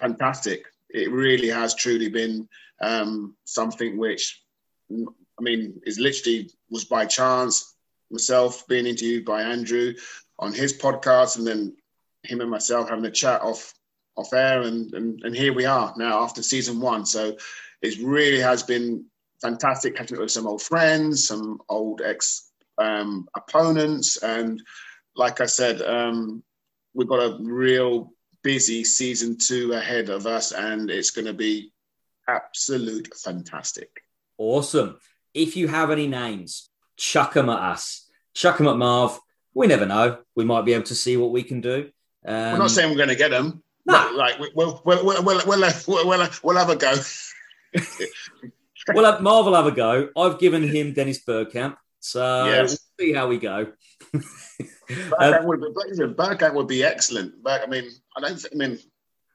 fantastic. 0.00 0.64
It 0.90 1.08
really 1.12 1.48
has 1.48 1.76
truly 1.76 2.08
been 2.08 2.48
um, 2.80 3.36
something 3.44 3.96
which 3.96 4.42
I 4.90 5.40
mean, 5.40 5.80
is 5.86 6.00
literally 6.00 6.50
was 6.68 6.84
by 6.84 7.06
chance. 7.06 7.74
Myself 8.10 8.66
being 8.66 8.86
interviewed 8.86 9.24
by 9.24 9.42
Andrew 9.42 9.94
on 10.40 10.52
his 10.52 10.76
podcast, 10.76 11.38
and 11.38 11.46
then 11.46 11.76
him 12.24 12.40
and 12.40 12.50
myself 12.50 12.88
having 12.88 13.04
a 13.04 13.10
chat 13.10 13.40
off 13.42 13.72
off 14.16 14.32
air, 14.32 14.62
and 14.62 14.92
and, 14.94 15.20
and 15.22 15.36
here 15.36 15.52
we 15.52 15.64
are 15.64 15.94
now 15.96 16.24
after 16.24 16.42
season 16.42 16.80
one. 16.80 17.06
So 17.06 17.36
it 17.82 17.98
really 18.00 18.40
has 18.40 18.64
been 18.64 19.06
fantastic 19.40 19.96
catching 19.96 20.16
up 20.16 20.22
with 20.22 20.30
some 20.30 20.46
old 20.46 20.62
friends, 20.62 21.26
some 21.26 21.58
old 21.68 22.02
ex 22.02 22.50
um, 22.78 23.28
opponents, 23.36 24.16
and 24.22 24.62
like 25.14 25.40
I 25.40 25.46
said, 25.46 25.80
um, 25.82 26.42
we've 26.94 27.08
got 27.08 27.20
a 27.20 27.38
real 27.40 28.12
busy 28.42 28.84
season 28.84 29.36
two 29.38 29.72
ahead 29.72 30.08
of 30.08 30.26
us, 30.26 30.52
and 30.52 30.90
it's 30.90 31.10
going 31.10 31.26
to 31.26 31.34
be 31.34 31.72
absolute 32.28 33.08
fantastic. 33.16 34.02
Awesome 34.38 34.98
if 35.36 35.54
you 35.54 35.68
have 35.68 35.90
any 35.90 36.06
names, 36.08 36.70
chuck 36.96 37.34
them 37.34 37.50
at 37.50 37.58
us. 37.58 38.08
Chuck 38.34 38.56
them 38.56 38.68
at 38.68 38.76
Marv. 38.76 39.20
We 39.54 39.66
never 39.66 39.86
know. 39.86 40.18
We 40.34 40.44
might 40.44 40.64
be 40.64 40.72
able 40.72 40.84
to 40.84 40.94
see 40.94 41.16
what 41.16 41.30
we 41.30 41.42
can 41.42 41.60
do. 41.60 41.90
Um, 42.26 42.52
we're 42.52 42.58
not 42.58 42.70
saying 42.70 42.90
we're 42.90 42.96
going 42.96 43.10
to 43.10 43.16
get 43.16 43.30
them. 43.30 43.62
No. 43.84 44.12
Like, 44.16 44.38
we'll, 44.38 44.82
we'll, 44.84 45.04
we'll, 45.04 45.22
we'll, 45.22 45.42
we'll, 45.46 45.72
we'll, 45.86 46.28
we'll 46.42 46.56
have 46.56 46.70
a 46.70 46.76
go. 46.76 46.94
well, 48.94 49.12
have, 49.12 49.22
Marv 49.22 49.52
have 49.52 49.66
a 49.66 49.72
go. 49.72 50.08
I've 50.16 50.38
given 50.38 50.62
him 50.62 50.92
Dennis 50.92 51.24
Bergkamp. 51.24 51.76
So 52.00 52.46
yes. 52.46 52.78
we'll 52.98 53.06
see 53.08 53.12
how 53.12 53.26
we 53.26 53.38
go. 53.38 53.72
Bergkamp, 54.14 55.40
um, 55.40 55.46
would 55.46 55.60
be, 55.60 55.66
Bergkamp 56.14 56.54
would 56.54 56.68
be 56.68 56.84
excellent. 56.84 57.42
But 57.42 57.62
I 57.62 57.66
mean, 57.66 57.90
I 58.16 58.20
don't. 58.20 58.46
I 58.52 58.54
mean, 58.54 58.78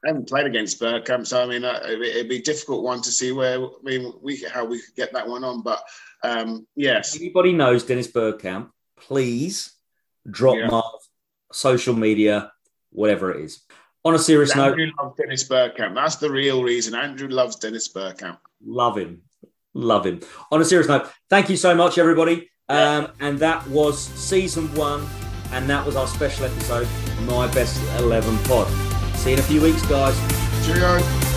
I 0.04 0.08
haven't 0.08 0.30
played 0.30 0.47
against 0.47 0.82
Bergkamp, 0.82 1.28
so 1.28 1.43
I 1.43 1.45
mean, 1.45 1.64
uh, 1.64 1.80
it'd 1.84 2.30
be 2.30 2.38
a 2.38 2.41
difficult 2.41 2.84
one 2.84 3.02
to 3.02 3.12
see 3.12 3.32
where 3.32 3.60
I 3.60 3.68
mean 3.84 4.14
we 4.22 4.43
how 4.52 4.66
we 4.66 4.82
could 4.82 4.95
get 4.95 5.14
that 5.14 5.28
one 5.28 5.43
on. 5.43 5.62
But 5.62 5.84
um, 6.24 6.66
yes, 6.76 7.16
if 7.16 7.22
anybody 7.22 7.54
knows 7.54 7.84
Dennis 7.84 8.08
Bergkamp, 8.08 8.70
please 8.97 9.74
drop 10.30 10.56
yeah. 10.56 10.68
my 10.68 10.82
social 11.52 11.93
media, 11.93 12.52
whatever 12.91 13.32
it 13.32 13.43
is. 13.43 13.62
On 14.04 14.16
a 14.16 14.20
serious 14.20 14.56
Andrew 14.58 14.88
note, 14.88 14.95
loves 15.04 15.18
Dennis 15.18 15.47
Bergkamp. 15.47 15.93
That's 15.93 16.16
the 16.16 16.32
real 16.32 16.64
reason. 16.64 16.95
Andrew 16.95 17.28
loves 17.28 17.58
Dennis 17.58 17.91
Bergkamp. 17.93 18.39
Love 18.66 18.97
him, 18.97 19.22
love 19.74 20.06
him. 20.06 20.22
On 20.52 20.62
a 20.62 20.66
serious 20.66 20.88
note, 20.88 21.10
thank 21.30 21.50
you 21.50 21.58
so 21.58 21.76
much, 21.76 21.98
everybody. 21.98 22.50
Um, 22.70 23.10
and 23.20 23.38
that 23.40 23.68
was 23.68 24.00
season 24.00 24.74
one, 24.76 25.06
and 25.52 25.70
that 25.70 25.86
was 25.86 25.96
our 25.96 26.08
special 26.08 26.46
episode, 26.46 26.88
My 27.26 27.48
Best 27.54 27.82
Eleven 28.00 28.38
Pod. 28.46 28.68
See 29.18 29.32
you 29.32 29.34
in 29.36 29.40
a 29.40 29.44
few 29.44 29.62
weeks, 29.62 29.86
guys. 29.88 30.16
Cheerio. 30.66 31.31